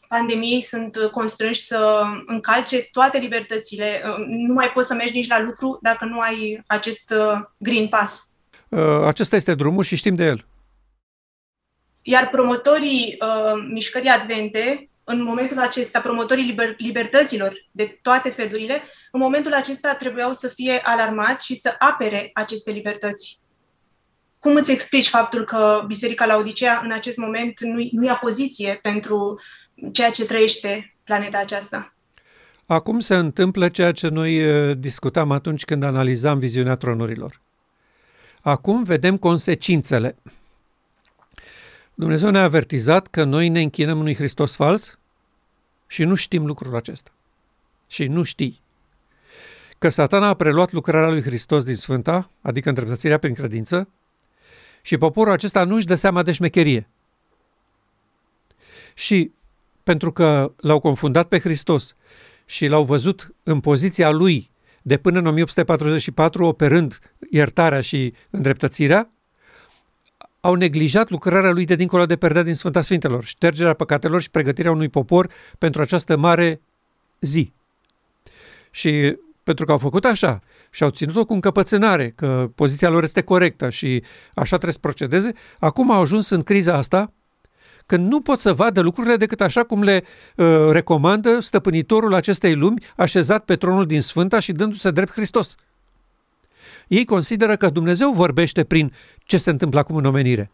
pandemiei, 0.08 0.60
sunt 0.60 0.96
constrânși 1.12 1.60
să 1.60 2.02
încalce 2.26 2.88
toate 2.92 3.18
libertățile. 3.18 4.02
Nu 4.26 4.52
mai 4.52 4.70
poți 4.70 4.86
să 4.86 4.94
mergi 4.94 5.16
nici 5.16 5.28
la 5.28 5.40
lucru 5.40 5.78
dacă 5.82 6.04
nu 6.04 6.20
ai 6.20 6.62
acest 6.66 7.10
uh, 7.10 7.40
Green 7.56 7.88
Pass. 7.88 8.26
Uh, 8.68 9.04
acesta 9.04 9.36
este 9.36 9.54
drumul 9.54 9.84
și 9.84 9.96
știm 9.96 10.14
de 10.14 10.24
el. 10.24 10.46
Iar 12.02 12.28
promotorii 12.28 13.16
uh, 13.20 13.66
mișcării 13.72 14.08
advente, 14.08 14.89
în 15.10 15.22
momentul 15.22 15.58
acesta, 15.58 16.00
promotorii 16.00 16.44
liber- 16.44 16.74
libertăților 16.76 17.52
de 17.70 17.98
toate 18.02 18.30
felurile, 18.30 18.82
în 19.12 19.20
momentul 19.20 19.52
acesta 19.52 19.94
trebuiau 19.94 20.32
să 20.32 20.48
fie 20.48 20.80
alarmați 20.82 21.44
și 21.44 21.54
să 21.54 21.74
apere 21.78 22.30
aceste 22.32 22.70
libertăți. 22.70 23.38
Cum 24.38 24.54
îți 24.54 24.72
explici 24.72 25.08
faptul 25.08 25.44
că 25.44 25.84
Biserica 25.86 26.26
Laodicea 26.26 26.80
în 26.84 26.92
acest 26.92 27.18
moment 27.18 27.60
nu, 27.60 27.88
nu 27.92 28.04
ia 28.04 28.14
poziție 28.14 28.78
pentru 28.82 29.40
ceea 29.92 30.10
ce 30.10 30.26
trăiește 30.26 30.94
planeta 31.04 31.38
aceasta? 31.38 31.94
Acum 32.66 33.00
se 33.00 33.14
întâmplă 33.14 33.68
ceea 33.68 33.92
ce 33.92 34.08
noi 34.08 34.40
discutam 34.74 35.30
atunci 35.30 35.64
când 35.64 35.82
analizam 35.82 36.38
viziunea 36.38 36.76
tronurilor. 36.76 37.40
Acum 38.40 38.82
vedem 38.82 39.16
consecințele. 39.16 40.16
Dumnezeu 41.94 42.30
ne-a 42.30 42.42
avertizat 42.42 43.06
că 43.06 43.24
noi 43.24 43.48
ne 43.48 43.60
închinăm 43.60 43.98
unui 43.98 44.14
Hristos 44.14 44.56
fals 44.56 44.99
și 45.90 46.04
nu 46.04 46.14
știm 46.14 46.46
lucrul 46.46 46.76
acesta. 46.76 47.10
Și 47.86 48.06
nu 48.06 48.22
știi. 48.22 48.60
Că 49.78 49.88
satana 49.88 50.26
a 50.26 50.34
preluat 50.34 50.72
lucrarea 50.72 51.08
lui 51.08 51.22
Hristos 51.22 51.64
din 51.64 51.74
Sfânta, 51.74 52.30
adică 52.40 52.68
îndreptățirea 52.68 53.18
prin 53.18 53.34
credință, 53.34 53.88
și 54.82 54.98
poporul 54.98 55.32
acesta 55.32 55.64
nu 55.64 55.74
își 55.74 55.86
dă 55.86 55.94
seama 55.94 56.22
de 56.22 56.32
șmecherie. 56.32 56.88
Și 58.94 59.32
pentru 59.82 60.12
că 60.12 60.52
l-au 60.56 60.80
confundat 60.80 61.28
pe 61.28 61.38
Hristos 61.38 61.96
și 62.44 62.66
l-au 62.66 62.84
văzut 62.84 63.34
în 63.42 63.60
poziția 63.60 64.10
lui 64.10 64.50
de 64.82 64.96
până 64.96 65.18
în 65.18 65.26
1844, 65.26 66.44
operând 66.44 66.98
iertarea 67.30 67.80
și 67.80 68.14
îndreptățirea, 68.30 69.10
au 70.40 70.54
neglijat 70.54 71.10
lucrarea 71.10 71.50
lui 71.50 71.64
de 71.64 71.74
dincolo 71.74 72.06
de 72.06 72.16
perdea 72.16 72.42
din 72.42 72.54
Sfânta 72.54 72.80
Sfintelor, 72.82 73.24
ștergerea 73.24 73.74
păcatelor 73.74 74.20
și 74.20 74.30
pregătirea 74.30 74.70
unui 74.70 74.88
popor 74.88 75.30
pentru 75.58 75.82
această 75.82 76.16
mare 76.16 76.60
zi. 77.20 77.52
Și 78.70 79.16
pentru 79.42 79.64
că 79.64 79.72
au 79.72 79.78
făcut 79.78 80.04
așa 80.04 80.40
și 80.70 80.82
au 80.82 80.90
ținut-o 80.90 81.24
cu 81.24 81.32
încăpățânare, 81.32 82.12
că 82.16 82.50
poziția 82.54 82.88
lor 82.88 83.02
este 83.02 83.22
corectă 83.22 83.70
și 83.70 84.02
așa 84.34 84.56
trebuie 84.56 84.72
să 84.72 84.78
procedeze, 84.80 85.32
acum 85.58 85.90
au 85.90 86.00
ajuns 86.00 86.30
în 86.30 86.42
criza 86.42 86.74
asta 86.74 87.12
când 87.86 88.08
nu 88.08 88.20
pot 88.20 88.38
să 88.38 88.52
vadă 88.52 88.80
lucrurile 88.80 89.16
decât 89.16 89.40
așa 89.40 89.62
cum 89.62 89.82
le 89.82 90.04
uh, 90.36 90.46
recomandă 90.70 91.40
stăpânitorul 91.40 92.14
acestei 92.14 92.54
lumi, 92.54 92.82
așezat 92.96 93.44
pe 93.44 93.56
tronul 93.56 93.86
din 93.86 94.00
Sfânta 94.00 94.38
și 94.38 94.52
dându-se 94.52 94.90
drept 94.90 95.12
Hristos. 95.12 95.54
Ei 96.90 97.04
consideră 97.04 97.56
că 97.56 97.68
Dumnezeu 97.70 98.10
vorbește 98.12 98.64
prin 98.64 98.92
ce 99.24 99.38
se 99.38 99.50
întâmplă 99.50 99.78
acum 99.78 99.96
în 99.96 100.04
omenire. 100.04 100.50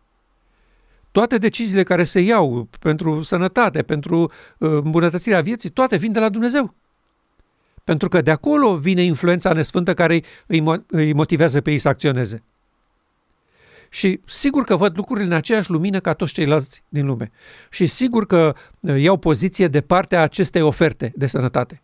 Toate 1.12 1.38
deciziile 1.38 1.82
care 1.82 2.04
se 2.04 2.20
iau 2.20 2.68
pentru 2.80 3.22
sănătate, 3.22 3.82
pentru 3.82 4.20
uh, 4.20 4.70
îmbunătățirea 4.70 5.40
vieții, 5.40 5.70
toate 5.70 5.96
vin 5.96 6.12
de 6.12 6.18
la 6.18 6.28
Dumnezeu. 6.28 6.74
Pentru 7.84 8.08
că 8.08 8.20
de 8.20 8.30
acolo 8.30 8.76
vine 8.76 9.02
influența 9.02 9.52
nesfântă 9.52 9.94
care 9.94 10.22
îi, 10.46 10.84
îi 10.86 11.12
motivează 11.12 11.60
pe 11.60 11.70
ei 11.70 11.78
să 11.78 11.88
acționeze. 11.88 12.42
Și 13.88 14.20
sigur 14.26 14.64
că 14.64 14.76
văd 14.76 14.96
lucrurile 14.96 15.26
în 15.26 15.32
aceeași 15.32 15.70
lumină 15.70 16.00
ca 16.00 16.12
toți 16.12 16.32
ceilalți 16.32 16.82
din 16.88 17.06
lume. 17.06 17.30
Și 17.70 17.86
sigur 17.86 18.26
că 18.26 18.54
uh, 18.80 19.00
iau 19.00 19.16
poziție 19.16 19.68
de 19.68 19.80
partea 19.80 20.22
acestei 20.22 20.62
oferte 20.62 21.12
de 21.14 21.26
sănătate. 21.26 21.82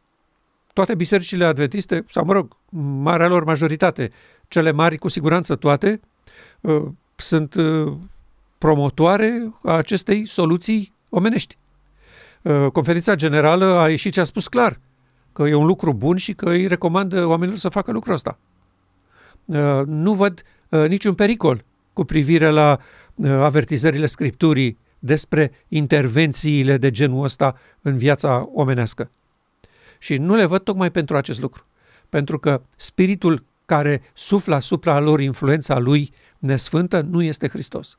Toate 0.73 0.95
bisericile 0.95 1.45
adventiste, 1.45 2.05
sau 2.09 2.25
mă 2.25 2.33
rog, 2.33 2.57
marea 3.03 3.29
lor 3.29 3.45
majoritate, 3.45 4.11
cele 4.53 4.73
mari 4.73 4.99
cu 4.99 5.09
siguranță 5.09 5.57
toate, 5.57 6.01
uh, 6.61 6.83
sunt 7.15 7.55
uh, 7.55 7.93
promotoare 8.59 9.53
a 9.63 9.73
acestei 9.73 10.27
soluții 10.27 10.95
omenești. 11.09 11.57
Conferința 12.73 13.15
Generală 13.15 13.65
a 13.65 13.89
ieșit 13.89 14.13
și 14.13 14.21
a 14.21 14.25
spus 14.25 14.49
clar 14.49 14.81
că 15.33 15.43
e 15.43 15.55
un 15.55 15.67
lucru 15.67 15.95
bun 15.95 16.17
și 16.17 16.33
că 16.33 16.49
îi 16.49 16.67
recomandă 16.67 17.27
oamenilor 17.27 17.59
să 17.59 17.69
facă 17.69 17.93
lucrul 17.93 18.15
ăsta. 18.15 18.39
Nu 19.85 20.15
văd 20.15 20.43
niciun 20.69 21.15
pericol 21.15 21.65
cu 21.93 22.05
privire 22.05 22.49
la 22.49 22.79
uh, 23.15 23.31
avertizările 23.31 24.07
Scripturii 24.07 24.79
despre 24.99 25.53
intervențiile 25.69 26.77
de 26.77 26.91
genul 26.91 27.25
ăsta 27.25 27.57
în 27.83 27.97
viața 27.97 28.49
omenească. 28.55 29.11
Și 29.99 30.17
nu 30.17 30.35
le 30.35 30.45
văd 30.45 30.63
tocmai 30.63 30.91
pentru 30.91 31.17
acest 31.17 31.41
lucru. 31.41 31.67
Pentru 32.09 32.39
că 32.39 32.63
spiritul 32.77 33.45
care 33.65 34.03
suflă 34.15 34.55
asupra 34.55 34.99
lor 34.99 35.21
influența 35.21 35.79
lui 35.79 36.13
nesfântă 36.39 37.01
nu 37.01 37.23
este 37.23 37.49
Hristos. 37.49 37.99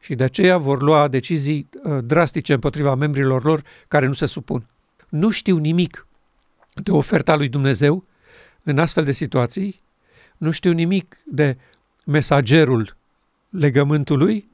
Și 0.00 0.14
de 0.14 0.24
aceea 0.24 0.56
vor 0.56 0.82
lua 0.82 1.08
decizii 1.08 1.68
uh, 1.82 1.98
drastice 2.04 2.52
împotriva 2.52 2.94
membrilor 2.94 3.44
lor 3.44 3.62
care 3.88 4.06
nu 4.06 4.12
se 4.12 4.26
supun. 4.26 4.66
Nu 5.08 5.30
știu 5.30 5.56
nimic 5.56 6.06
de 6.74 6.90
oferta 6.90 7.36
lui 7.36 7.48
Dumnezeu 7.48 8.04
în 8.62 8.78
astfel 8.78 9.04
de 9.04 9.12
situații, 9.12 9.80
nu 10.36 10.50
știu 10.50 10.72
nimic 10.72 11.18
de 11.26 11.56
mesagerul 12.06 12.96
legământului, 13.50 14.48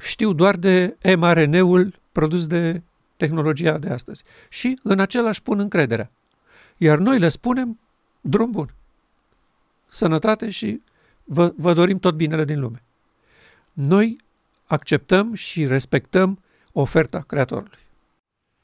știu 0.00 0.32
doar 0.32 0.56
de 0.56 0.96
mRNA-ul 1.16 2.00
produs 2.12 2.46
de 2.46 2.82
tehnologia 3.16 3.78
de 3.78 3.88
astăzi. 3.88 4.22
Și 4.48 4.78
în 4.82 5.00
același 5.00 5.42
pun 5.42 5.58
încrederea. 5.58 6.10
Iar 6.76 6.98
noi 6.98 7.18
le 7.18 7.28
spunem 7.28 7.78
drum 8.20 8.50
bun. 8.50 8.74
Sănătate 9.94 10.50
și 10.50 10.82
vă, 11.24 11.52
vă 11.56 11.72
dorim 11.72 11.98
tot 11.98 12.14
binele 12.14 12.44
din 12.44 12.60
lume. 12.60 12.82
Noi 13.72 14.16
acceptăm 14.64 15.34
și 15.34 15.66
respectăm 15.66 16.42
oferta 16.72 17.24
Creatorului. 17.26 17.78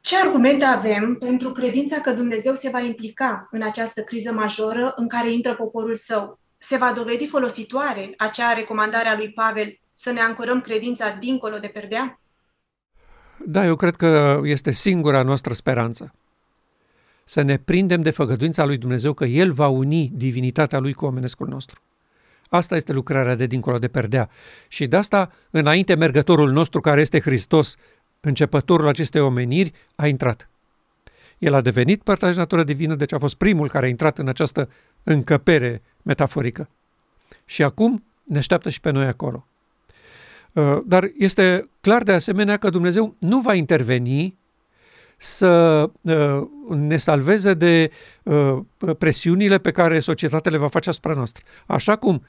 Ce 0.01 0.17
argumente 0.17 0.65
avem 0.65 1.15
pentru 1.15 1.53
credința 1.53 2.01
că 2.01 2.11
Dumnezeu 2.11 2.55
se 2.55 2.69
va 2.69 2.81
implica 2.81 3.49
în 3.51 3.63
această 3.63 4.03
criză 4.03 4.33
majoră 4.33 4.93
în 4.97 5.09
care 5.09 5.33
intră 5.33 5.55
poporul 5.55 5.95
său? 5.95 6.39
Se 6.57 6.77
va 6.77 6.93
dovedi 6.93 7.27
folositoare 7.27 8.15
acea 8.17 8.53
recomandare 8.53 9.09
a 9.09 9.17
lui 9.17 9.33
Pavel 9.33 9.79
să 9.95 10.13
ne 10.13 10.21
ancorăm 10.21 10.61
credința 10.61 11.11
dincolo 11.21 11.59
de 11.59 11.67
perdea? 11.67 12.21
Da, 13.47 13.65
eu 13.65 13.77
cred 13.77 13.97
că 13.97 14.41
este 14.45 14.71
singura 14.71 15.23
noastră 15.23 15.53
speranță. 15.53 16.15
Să 17.31 17.43
ne 17.43 17.57
prindem 17.57 18.03
de 18.03 18.11
făgăduința 18.11 18.65
lui 18.65 18.77
Dumnezeu 18.77 19.13
că 19.13 19.25
El 19.25 19.53
va 19.53 19.69
uni 19.69 20.13
divinitatea 20.15 20.79
Lui 20.79 20.93
cu 20.93 21.05
omenescul 21.05 21.49
nostru. 21.49 21.81
Asta 22.49 22.77
este 22.77 22.93
lucrarea 22.93 23.35
de 23.35 23.47
dincolo 23.47 23.79
de 23.79 23.89
perdea. 23.89 24.31
Și 24.69 24.87
de 24.87 24.97
asta, 24.97 25.33
înainte 25.51 25.95
mergătorul 25.95 26.51
nostru, 26.51 26.81
care 26.81 27.01
este 27.01 27.21
Hristos, 27.21 27.77
începătorul 28.21 28.89
acestei 28.89 29.21
omeniri, 29.21 29.73
a 29.95 30.07
intrat. 30.07 30.49
El 31.39 31.55
a 31.55 31.61
devenit 31.61 32.03
părtaș 32.03 32.37
natură 32.37 32.65
divină, 32.65 32.95
deci 32.95 33.13
a 33.13 33.19
fost 33.19 33.35
primul 33.35 33.69
care 33.69 33.87
a 33.87 33.89
intrat 33.89 34.19
în 34.19 34.29
această 34.29 34.71
încăpere 35.03 35.83
metaforică. 36.03 36.69
Și 37.45 37.63
acum 37.63 38.05
ne 38.23 38.39
așteaptă 38.39 38.71
și 38.71 38.81
pe 38.81 38.91
noi 38.91 39.07
acolo. 39.07 39.47
Uh, 40.53 40.79
dar 40.87 41.11
este 41.19 41.69
clar 41.81 42.03
de 42.03 42.13
asemenea 42.13 42.57
că 42.57 42.71
Dumnezeu 42.71 43.15
nu 43.19 43.41
va 43.41 43.55
interveni 43.55 44.37
să 45.19 45.91
uh, 46.01 46.49
ne 46.69 46.97
salveze 46.97 47.55
de 47.55 47.91
uh, 48.23 48.59
presiunile 48.99 49.59
pe 49.59 49.71
care 49.71 50.01
societatea 50.01 50.51
le 50.51 50.57
va 50.57 50.69
face 50.69 50.89
asupra 50.89 51.15
noastră. 51.15 51.45
Așa 51.67 51.97
cum 51.97 52.27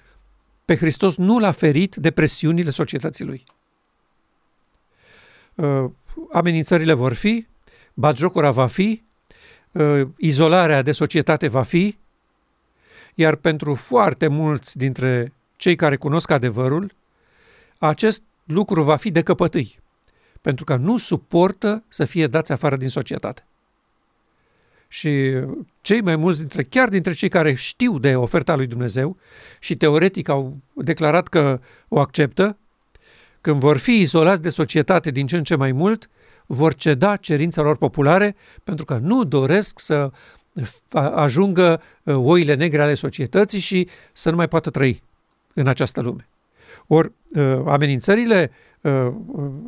pe 0.65 0.75
Hristos 0.75 1.15
nu 1.15 1.39
l-a 1.39 1.51
ferit 1.51 1.95
de 1.95 2.11
presiunile 2.11 2.69
societății 2.69 3.25
lui. 3.25 3.43
Amenințările 6.31 6.93
vor 6.93 7.13
fi, 7.13 7.47
batjocura 7.93 8.51
va 8.51 8.67
fi, 8.67 9.03
izolarea 10.17 10.81
de 10.81 10.91
societate 10.91 11.47
va 11.47 11.63
fi, 11.63 11.97
iar 13.15 13.35
pentru 13.35 13.75
foarte 13.75 14.27
mulți 14.27 14.77
dintre 14.77 15.33
cei 15.55 15.75
care 15.75 15.95
cunosc 15.95 16.29
adevărul, 16.29 16.93
acest 17.77 18.23
lucru 18.43 18.83
va 18.83 18.95
fi 18.95 19.11
de 19.11 19.21
căpătâi, 19.21 19.79
pentru 20.41 20.65
că 20.65 20.75
nu 20.75 20.97
suportă 20.97 21.83
să 21.87 22.05
fie 22.05 22.27
dați 22.27 22.51
afară 22.51 22.75
din 22.75 22.89
societate. 22.89 23.43
Și 24.87 25.33
cei 25.81 26.01
mai 26.01 26.15
mulți 26.15 26.39
dintre, 26.39 26.63
chiar 26.63 26.89
dintre 26.89 27.13
cei 27.13 27.29
care 27.29 27.53
știu 27.53 27.99
de 27.99 28.15
oferta 28.15 28.55
lui 28.55 28.67
Dumnezeu 28.67 29.17
și 29.59 29.75
teoretic 29.75 30.29
au 30.29 30.57
declarat 30.73 31.27
că 31.27 31.59
o 31.87 31.99
acceptă, 31.99 32.57
când 33.41 33.59
vor 33.59 33.77
fi 33.77 33.99
izolați 33.99 34.41
de 34.41 34.49
societate 34.49 35.11
din 35.11 35.27
ce 35.27 35.37
în 35.37 35.43
ce 35.43 35.55
mai 35.55 35.71
mult, 35.71 36.09
vor 36.45 36.75
ceda 36.75 37.15
cerințelor 37.15 37.77
populare 37.77 38.35
pentru 38.63 38.85
că 38.85 38.97
nu 39.01 39.23
doresc 39.23 39.79
să 39.79 40.11
ajungă 40.93 41.81
uh, 42.03 42.15
oile 42.15 42.53
negre 42.53 42.81
ale 42.81 42.93
societății 42.93 43.59
și 43.59 43.87
să 44.13 44.29
nu 44.29 44.35
mai 44.35 44.47
poată 44.47 44.69
trăi 44.69 45.03
în 45.53 45.67
această 45.67 46.01
lume. 46.01 46.27
Ori 46.87 47.11
uh, 47.27 47.61
amenințările 47.65 48.51
uh, 48.51 48.68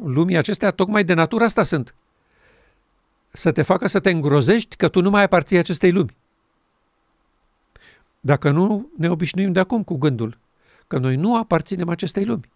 lumii 0.03 0.37
acestea 0.37 0.71
tocmai 0.71 1.03
de 1.03 1.13
natură 1.13 1.43
asta 1.43 1.63
sunt. 1.63 1.95
Să 3.31 3.51
te 3.51 3.61
facă 3.61 3.87
să 3.87 3.99
te 3.99 4.09
îngrozești 4.09 4.75
că 4.75 4.87
tu 4.87 5.01
nu 5.01 5.09
mai 5.09 5.23
aparții 5.23 5.57
acestei 5.57 5.91
lumi. 5.91 6.15
Dacă 8.19 8.49
nu 8.49 8.89
ne 8.97 9.09
obișnuim 9.09 9.51
de 9.51 9.59
acum 9.59 9.83
cu 9.83 9.97
gândul 9.97 10.37
că 10.87 10.97
noi 10.97 11.15
nu 11.15 11.37
aparținem 11.37 11.89
acestei 11.89 12.25
lumi. 12.25 12.49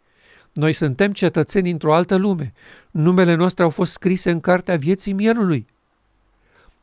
Noi 0.54 0.74
suntem 0.74 1.14
cetățeni 1.14 1.70
într-o 1.70 1.94
altă 1.94 2.16
lume. 2.16 2.54
Numele 2.92 3.34
noastre 3.34 3.64
au 3.64 3.70
fost 3.70 3.92
scrise 3.92 4.32
în 4.32 4.40
cartea 4.40 4.78
vieții 4.78 5.14
mielului. 5.14 5.68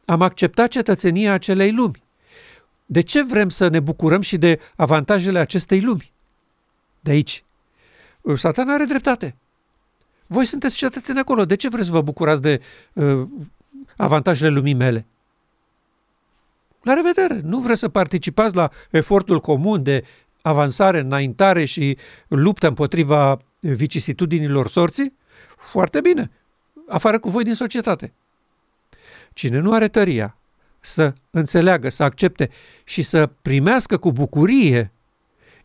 Am 0.04 0.22
acceptat 0.22 0.68
cetățenia 0.68 1.32
acelei 1.32 1.72
lumi. 1.72 2.02
De 2.86 3.00
ce 3.00 3.24
vrem 3.24 3.48
să 3.48 3.68
ne 3.68 3.80
bucurăm 3.80 4.20
și 4.20 4.36
de 4.36 4.60
avantajele 4.76 5.38
acestei 5.38 5.80
lumi? 5.80 6.12
De 7.00 7.10
aici 7.10 7.44
Satan 8.34 8.70
are 8.70 8.84
dreptate. 8.84 9.36
Voi 10.32 10.44
sunteți 10.44 10.76
cetățeni 10.76 11.18
acolo. 11.18 11.44
De 11.44 11.54
ce 11.54 11.68
vreți 11.68 11.86
să 11.86 11.92
vă 11.92 12.00
bucurați 12.00 12.42
de 12.42 12.60
uh, 12.92 13.22
avantajele 13.96 14.50
lumii 14.50 14.74
mele? 14.74 15.06
La 16.82 16.92
revedere! 16.92 17.40
Nu 17.44 17.58
vreți 17.58 17.80
să 17.80 17.88
participați 17.88 18.54
la 18.54 18.70
efortul 18.90 19.40
comun 19.40 19.82
de 19.82 20.04
avansare, 20.42 20.98
înaintare 20.98 21.64
și 21.64 21.96
luptă 22.28 22.68
împotriva 22.68 23.38
vicisitudinilor 23.60 24.68
sorții? 24.68 25.12
Foarte 25.56 26.00
bine! 26.00 26.30
Afară 26.88 27.18
cu 27.18 27.30
voi 27.30 27.44
din 27.44 27.54
societate. 27.54 28.12
Cine 29.32 29.58
nu 29.58 29.72
are 29.72 29.88
tăria 29.88 30.36
să 30.80 31.12
înțeleagă, 31.30 31.88
să 31.88 32.02
accepte 32.02 32.50
și 32.84 33.02
să 33.02 33.30
primească 33.42 33.96
cu 33.96 34.12
bucurie 34.12 34.92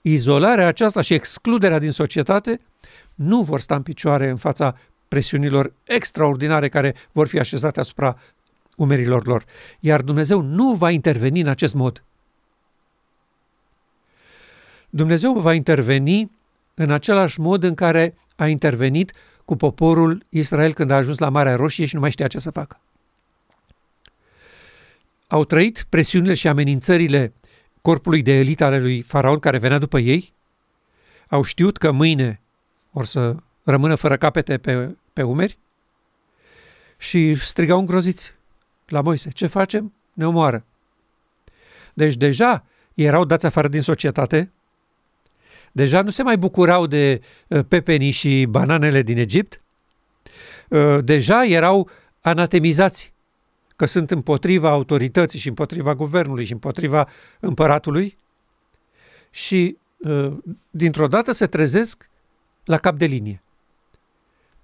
izolarea 0.01 0.68
aceasta 0.68 1.01
și 1.01 1.13
excluderea 1.13 1.80
din 1.80 1.91
societate 1.91 2.61
nu 3.18 3.41
vor 3.41 3.59
sta 3.59 3.76
în 3.76 3.82
picioare 3.82 4.30
în 4.30 4.36
fața 4.36 4.76
presiunilor 5.07 5.74
extraordinare 5.84 6.70
care 6.70 6.95
vor 7.11 7.28
fi 7.28 7.39
așezate 7.39 7.80
asupra 7.80 8.18
umerilor 8.76 9.26
lor. 9.26 9.45
Iar 9.80 10.01
Dumnezeu 10.01 10.41
nu 10.41 10.74
va 10.74 10.91
interveni 10.91 11.41
în 11.41 11.47
acest 11.47 11.74
mod. 11.74 12.03
Dumnezeu 14.89 15.34
va 15.34 15.53
interveni 15.53 16.32
în 16.74 16.91
același 16.91 17.39
mod 17.39 17.63
în 17.63 17.74
care 17.74 18.15
a 18.36 18.47
intervenit 18.47 19.11
cu 19.45 19.55
poporul 19.55 20.24
Israel 20.30 20.74
când 20.74 20.91
a 20.91 20.95
ajuns 20.95 21.18
la 21.18 21.30
Marea 21.30 21.55
Roșie 21.55 21.86
și 21.86 21.95
nu 21.95 22.01
mai 22.01 22.11
știa 22.11 22.28
ce 22.28 22.39
să 22.39 22.51
facă. 22.51 22.80
Au 25.28 25.45
trăit 25.45 25.86
presiunile 25.89 26.34
și 26.34 26.47
amenințările 26.47 27.34
corpului 27.82 28.22
de 28.22 28.39
elită 28.39 28.63
ale 28.63 28.80
lui 28.80 29.01
Faraon 29.01 29.39
care 29.39 29.57
venea 29.57 29.78
după 29.78 29.99
ei, 29.99 30.34
au 31.28 31.43
știut 31.43 31.78
că 31.78 31.91
mâine 31.91 32.41
or 32.97 33.05
să 33.05 33.35
rămână 33.63 33.95
fără 33.95 34.17
capete 34.17 34.57
pe, 34.57 34.95
pe 35.13 35.21
umeri 35.21 35.57
și 36.97 37.35
strigau 37.35 37.79
îngroziți 37.79 38.33
la 38.87 39.01
Moise, 39.01 39.29
ce 39.29 39.47
facem? 39.47 39.93
Ne 40.13 40.27
omoară. 40.27 40.65
Deci 41.93 42.15
deja 42.15 42.65
erau 42.93 43.25
dați 43.25 43.45
afară 43.45 43.67
din 43.67 43.81
societate, 43.81 44.51
deja 45.71 46.01
nu 46.01 46.09
se 46.09 46.23
mai 46.23 46.37
bucurau 46.37 46.87
de 46.87 47.21
uh, 47.47 47.59
pepenii 47.67 48.11
și 48.11 48.45
bananele 48.49 49.01
din 49.01 49.17
Egipt, 49.17 49.61
uh, 50.69 50.97
deja 51.03 51.45
erau 51.45 51.89
anatemizați 52.21 53.13
că 53.75 53.85
sunt 53.85 54.11
împotriva 54.11 54.69
autorității 54.69 55.39
și 55.39 55.47
împotriva 55.47 55.95
guvernului 55.95 56.45
și 56.45 56.51
împotriva 56.51 57.07
împăratului 57.39 58.17
și 59.29 59.77
uh, 59.97 60.37
dintr-o 60.69 61.07
dată 61.07 61.31
se 61.31 61.47
trezesc 61.47 62.09
la 62.68 62.78
cap 62.78 62.97
de 62.97 63.05
linie. 63.05 63.41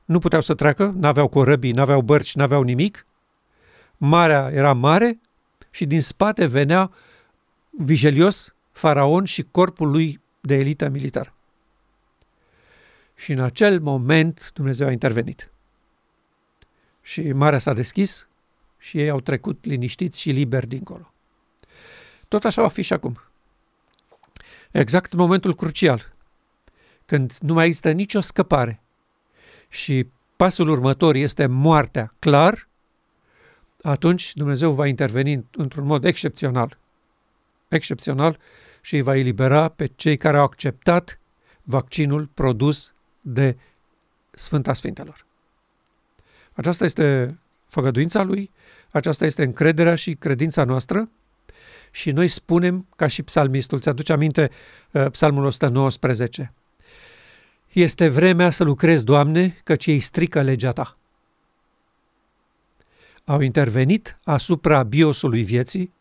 Nu 0.05 0.19
puteau 0.19 0.41
să 0.41 0.53
treacă, 0.53 0.93
n-aveau 0.97 1.27
corăbii, 1.27 1.71
n-aveau 1.71 2.01
bărci, 2.01 2.35
n-aveau 2.35 2.61
nimic. 2.61 3.05
Marea 3.97 4.49
era 4.51 4.73
mare 4.73 5.19
și 5.69 5.85
din 5.85 6.01
spate 6.01 6.45
venea 6.45 6.91
vigelios 7.69 8.53
faraon 8.71 9.23
și 9.23 9.43
corpul 9.51 9.91
lui 9.91 10.21
de 10.41 10.55
elită 10.55 10.89
militară. 10.89 11.33
Și 13.15 13.31
în 13.31 13.39
acel 13.39 13.79
moment 13.79 14.51
Dumnezeu 14.53 14.87
a 14.87 14.91
intervenit. 14.91 15.51
Și 17.01 17.31
marea 17.31 17.59
s-a 17.59 17.73
deschis 17.73 18.27
și 18.77 18.99
ei 18.99 19.09
au 19.09 19.21
trecut 19.21 19.65
liniștiți 19.65 20.19
și 20.19 20.29
liberi 20.29 20.67
dincolo. 20.67 21.13
Tot 22.27 22.45
așa 22.45 22.61
va 22.61 22.67
fi 22.67 22.81
și 22.81 22.93
acum. 22.93 23.21
Exact 24.71 25.13
în 25.13 25.19
momentul 25.19 25.55
crucial, 25.55 26.12
când 27.05 27.37
nu 27.39 27.53
mai 27.53 27.65
există 27.65 27.91
nicio 27.91 28.19
scăpare 28.19 28.81
și 29.69 30.07
pasul 30.35 30.67
următor 30.67 31.15
este 31.15 31.45
moartea, 31.45 32.13
clar, 32.19 32.67
atunci 33.81 34.33
Dumnezeu 34.33 34.71
va 34.71 34.87
interveni 34.87 35.45
într-un 35.51 35.85
mod 35.85 36.03
excepțional. 36.03 36.77
Excepțional 37.67 38.39
și 38.81 38.95
îi 38.95 39.01
va 39.01 39.15
elibera 39.15 39.67
pe 39.67 39.85
cei 39.85 40.17
care 40.17 40.37
au 40.37 40.43
acceptat 40.43 41.19
vaccinul 41.61 42.29
produs 42.33 42.93
de 43.21 43.57
Sfânta 44.31 44.73
Sfintelor. 44.73 45.25
Aceasta 46.53 46.85
este 46.85 47.37
făgăduința 47.67 48.23
lui, 48.23 48.51
aceasta 48.91 49.25
este 49.25 49.43
încrederea 49.43 49.95
și 49.95 50.13
credința 50.13 50.63
noastră 50.63 51.09
și 51.91 52.11
noi 52.11 52.27
spunem, 52.27 52.87
ca 52.95 53.07
și 53.07 53.23
psalmistul, 53.23 53.79
ți-aduce 53.79 54.13
aminte 54.13 54.49
uh, 54.91 55.05
psalmul 55.11 55.45
119, 55.45 56.53
este 57.73 58.09
vremea 58.09 58.49
să 58.49 58.63
lucrezi, 58.63 59.05
Doamne, 59.05 59.59
căci 59.63 59.85
ei 59.85 59.99
strică 59.99 60.41
legea 60.41 60.71
Ta. 60.71 60.97
Au 63.25 63.39
intervenit 63.39 64.17
asupra 64.23 64.83
biosului 64.83 65.43
vieții 65.43 65.93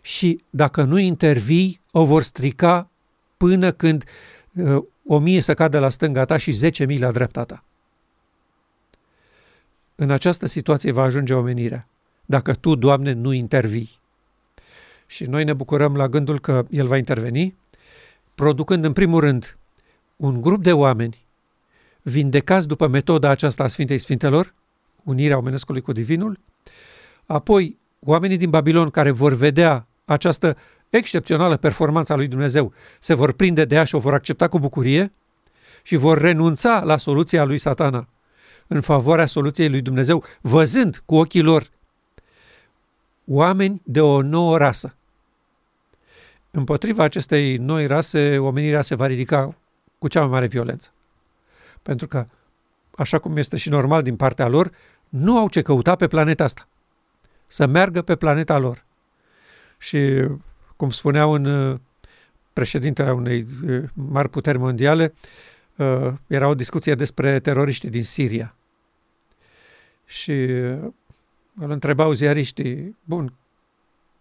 și 0.00 0.44
dacă 0.50 0.82
nu 0.82 0.98
intervii, 0.98 1.80
o 1.90 2.04
vor 2.04 2.22
strica 2.22 2.90
până 3.36 3.72
când 3.72 4.04
uh, 4.54 4.84
o 5.06 5.18
mie 5.18 5.40
să 5.40 5.54
cadă 5.54 5.78
la 5.78 5.88
stânga 5.88 6.24
ta 6.24 6.36
și 6.36 6.50
zece 6.50 6.84
mii 6.84 6.98
la 6.98 7.12
dreapta 7.12 7.44
ta. 7.44 7.64
În 9.94 10.10
această 10.10 10.46
situație 10.46 10.92
va 10.92 11.02
ajunge 11.02 11.34
omenirea, 11.34 11.88
dacă 12.26 12.54
tu, 12.54 12.74
Doamne, 12.74 13.12
nu 13.12 13.32
intervii. 13.32 13.98
Și 15.06 15.24
noi 15.24 15.44
ne 15.44 15.52
bucurăm 15.52 15.96
la 15.96 16.08
gândul 16.08 16.40
că 16.40 16.66
El 16.70 16.86
va 16.86 16.96
interveni, 16.96 17.56
producând 18.34 18.84
în 18.84 18.92
primul 18.92 19.20
rând 19.20 19.58
un 20.20 20.40
grup 20.40 20.62
de 20.62 20.72
oameni 20.72 21.26
vindecați 22.02 22.66
după 22.66 22.86
metoda 22.86 23.30
aceasta 23.30 23.62
a 23.62 23.66
Sfintei 23.66 23.98
Sfintelor, 23.98 24.54
unirea 25.04 25.36
omenescului 25.36 25.80
cu 25.80 25.92
Divinul, 25.92 26.38
apoi 27.26 27.78
oamenii 28.00 28.36
din 28.36 28.50
Babilon 28.50 28.90
care 28.90 29.10
vor 29.10 29.32
vedea 29.32 29.86
această 30.04 30.56
excepțională 30.88 31.56
performanță 31.56 32.12
a 32.12 32.16
lui 32.16 32.28
Dumnezeu, 32.28 32.72
se 33.00 33.14
vor 33.14 33.32
prinde 33.32 33.64
de 33.64 33.74
ea 33.74 33.84
și 33.84 33.94
o 33.94 33.98
vor 33.98 34.14
accepta 34.14 34.48
cu 34.48 34.58
bucurie 34.58 35.12
și 35.82 35.96
vor 35.96 36.18
renunța 36.18 36.82
la 36.84 36.96
soluția 36.96 37.44
lui 37.44 37.58
satana 37.58 38.08
în 38.66 38.80
favoarea 38.80 39.26
soluției 39.26 39.68
lui 39.68 39.80
Dumnezeu, 39.80 40.24
văzând 40.40 41.02
cu 41.04 41.14
ochii 41.14 41.42
lor 41.42 41.70
oameni 43.26 43.80
de 43.84 44.00
o 44.00 44.22
nouă 44.22 44.58
rasă. 44.58 44.94
Împotriva 46.50 47.04
acestei 47.04 47.56
noi 47.56 47.86
rase, 47.86 48.38
omenirea 48.38 48.82
se 48.82 48.94
va 48.94 49.06
ridica 49.06 49.54
cu 50.00 50.08
cea 50.08 50.20
mai 50.20 50.28
mare 50.28 50.46
violență. 50.46 50.92
Pentru 51.82 52.06
că, 52.06 52.26
așa 52.90 53.18
cum 53.18 53.36
este 53.36 53.56
și 53.56 53.68
normal 53.68 54.02
din 54.02 54.16
partea 54.16 54.48
lor, 54.48 54.70
nu 55.08 55.38
au 55.38 55.48
ce 55.48 55.62
căuta 55.62 55.96
pe 55.96 56.08
planeta 56.08 56.44
asta. 56.44 56.68
Să 57.46 57.66
meargă 57.66 58.02
pe 58.02 58.16
planeta 58.16 58.58
lor. 58.58 58.84
Și, 59.78 60.26
cum 60.76 60.90
spunea 60.90 61.26
un 61.26 61.44
uh, 61.44 61.78
președintele 62.52 63.12
unei 63.12 63.46
uh, 63.66 63.82
mari 63.94 64.28
puteri 64.28 64.58
mondiale, 64.58 65.14
uh, 65.76 66.12
era 66.26 66.48
o 66.48 66.54
discuție 66.54 66.94
despre 66.94 67.40
teroriștii 67.40 67.90
din 67.90 68.04
Siria. 68.04 68.54
Și 70.04 70.32
îl 71.54 71.70
întrebau 71.70 72.12
ziariștii, 72.12 72.96
bun, 73.04 73.32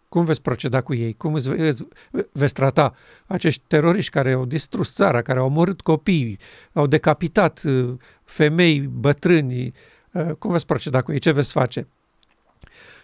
cum 0.10 0.26
veți 0.26 0.42
proceda 0.42 0.82
cu 0.82 0.94
ei? 0.94 1.14
Cum 1.14 1.34
îți 1.34 1.50
veți, 1.50 1.88
veți 2.32 2.54
trata 2.54 2.94
acești 3.28 3.64
teroriști 3.68 4.12
care 4.12 4.32
au 4.32 4.46
distrus 4.46 4.94
țara, 4.94 5.22
care 5.22 5.40
au 5.40 5.46
omorât 5.46 5.82
copii, 5.82 6.40
au 6.74 6.88
decapitat 6.88 7.62
uh, 7.64 7.94
femei, 8.24 8.80
bătrâni? 8.80 9.74
Uh, 10.12 10.32
cum 10.40 10.52
veți 10.52 10.66
proceda 10.66 11.02
cu 11.02 11.12
ei? 11.12 11.20
Ce 11.20 11.32
veți 11.32 11.52
face? 11.52 11.88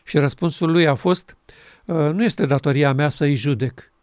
Și 0.04 0.18
răspunsul 0.18 0.72
lui 0.72 0.88
a 0.88 0.96
fost, 0.96 1.38
uh, 1.86 1.96
nu 1.96 2.24
este 2.24 2.46
datoria 2.46 2.94
mea 2.94 3.10
să-i 3.10 3.36
judec. 3.36 3.94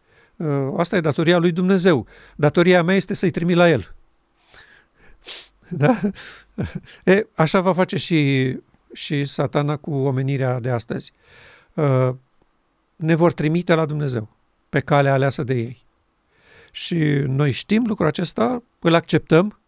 Asta 0.76 0.96
e 0.96 1.00
datoria 1.00 1.38
lui 1.38 1.53
Dumnezeu. 1.53 2.07
Datoria 2.36 2.82
mea 2.82 2.94
este 2.94 3.14
să-i 3.14 3.30
trimit 3.30 3.57
la 3.57 3.68
el. 3.68 3.94
Da? 5.68 6.00
E, 7.05 7.26
așa 7.34 7.61
va 7.61 7.72
face 7.72 7.96
și, 7.96 8.57
și 8.92 9.24
satana 9.24 9.76
cu 9.76 9.90
omenirea 9.94 10.61
de 10.61 10.70
astăzi 10.70 11.12
ne 13.03 13.14
vor 13.14 13.32
trimite 13.32 13.74
la 13.74 13.86
Dumnezeu 13.86 14.28
pe 14.68 14.80
calea 14.80 15.12
aleasă 15.12 15.42
de 15.42 15.55
ei. 15.55 15.84
Și 16.70 16.96
noi 17.26 17.50
știm 17.50 17.84
lucrul 17.86 18.07
acesta, 18.07 18.62
îl 18.78 18.94
acceptăm, 18.94 19.59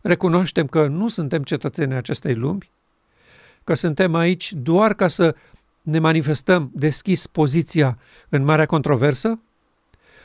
recunoaștem 0.00 0.66
că 0.66 0.86
nu 0.86 1.08
suntem 1.08 1.42
cetățeni 1.42 1.94
acestei 1.94 2.34
lumi, 2.34 2.70
că 3.64 3.74
suntem 3.74 4.14
aici 4.14 4.52
doar 4.52 4.94
ca 4.94 5.08
să 5.08 5.34
ne 5.82 5.98
manifestăm 5.98 6.70
deschis 6.74 7.26
poziția 7.26 7.98
în 8.28 8.42
marea 8.42 8.66
controversă, 8.66 9.38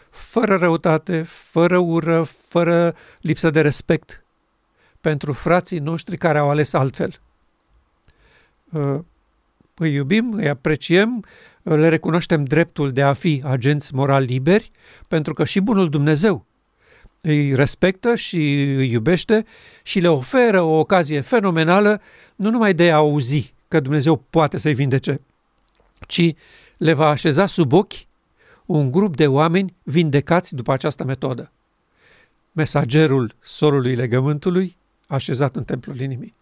fără 0.09 0.55
răutate, 0.55 1.23
fără 1.23 1.77
ură, 1.77 2.23
fără 2.23 2.95
lipsă 3.21 3.49
de 3.49 3.61
respect 3.61 4.23
pentru 5.01 5.33
frații 5.33 5.79
noștri 5.79 6.17
care 6.17 6.37
au 6.37 6.49
ales 6.49 6.73
altfel. 6.73 7.19
Îi 9.75 9.93
iubim, 9.93 10.33
îi 10.33 10.49
apreciem, 10.49 11.25
le 11.63 11.87
recunoaștem 11.87 12.43
dreptul 12.43 12.91
de 12.91 13.01
a 13.01 13.13
fi 13.13 13.41
agenți 13.45 13.95
moral 13.95 14.23
liberi, 14.23 14.71
pentru 15.07 15.33
că 15.33 15.43
și 15.43 15.59
bunul 15.59 15.89
Dumnezeu 15.89 16.45
îi 17.21 17.55
respectă 17.55 18.15
și 18.15 18.63
îi 18.63 18.91
iubește 18.91 19.45
și 19.83 19.99
le 19.99 20.09
oferă 20.09 20.61
o 20.61 20.79
ocazie 20.79 21.21
fenomenală 21.21 22.01
nu 22.35 22.49
numai 22.49 22.73
de 22.73 22.91
a 22.91 22.95
auzi 22.95 23.53
că 23.67 23.79
Dumnezeu 23.79 24.25
poate 24.29 24.57
să-i 24.57 24.73
vindece, 24.73 25.21
ci 26.07 26.33
le 26.77 26.93
va 26.93 27.07
așeza 27.07 27.45
sub 27.45 27.73
ochi 27.73 27.93
un 28.65 28.91
grup 28.91 29.15
de 29.15 29.27
oameni 29.27 29.75
vindecați 29.83 30.55
după 30.55 30.71
această 30.71 31.03
metodă. 31.03 31.51
Mesagerul 32.51 33.35
solului 33.39 33.95
legământului 33.95 34.77
așezat 35.07 35.55
în 35.55 35.63
templul 35.63 35.99
inimii. 35.99 36.35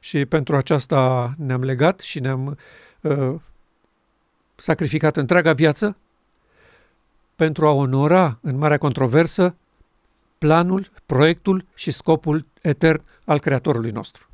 Și 0.00 0.24
pentru 0.24 0.56
aceasta 0.56 1.34
ne-am 1.38 1.62
legat 1.62 2.00
și 2.00 2.20
ne-am 2.20 2.58
uh, 3.00 3.34
sacrificat 4.56 5.16
întreaga 5.16 5.52
viață 5.52 5.96
pentru 7.34 7.66
a 7.66 7.70
onora 7.70 8.38
în 8.40 8.56
marea 8.56 8.78
controversă 8.78 9.54
planul, 10.38 10.90
proiectul 11.06 11.64
și 11.74 11.90
scopul 11.90 12.44
etern 12.60 13.02
al 13.24 13.40
Creatorului 13.40 13.90
nostru. 13.90 14.25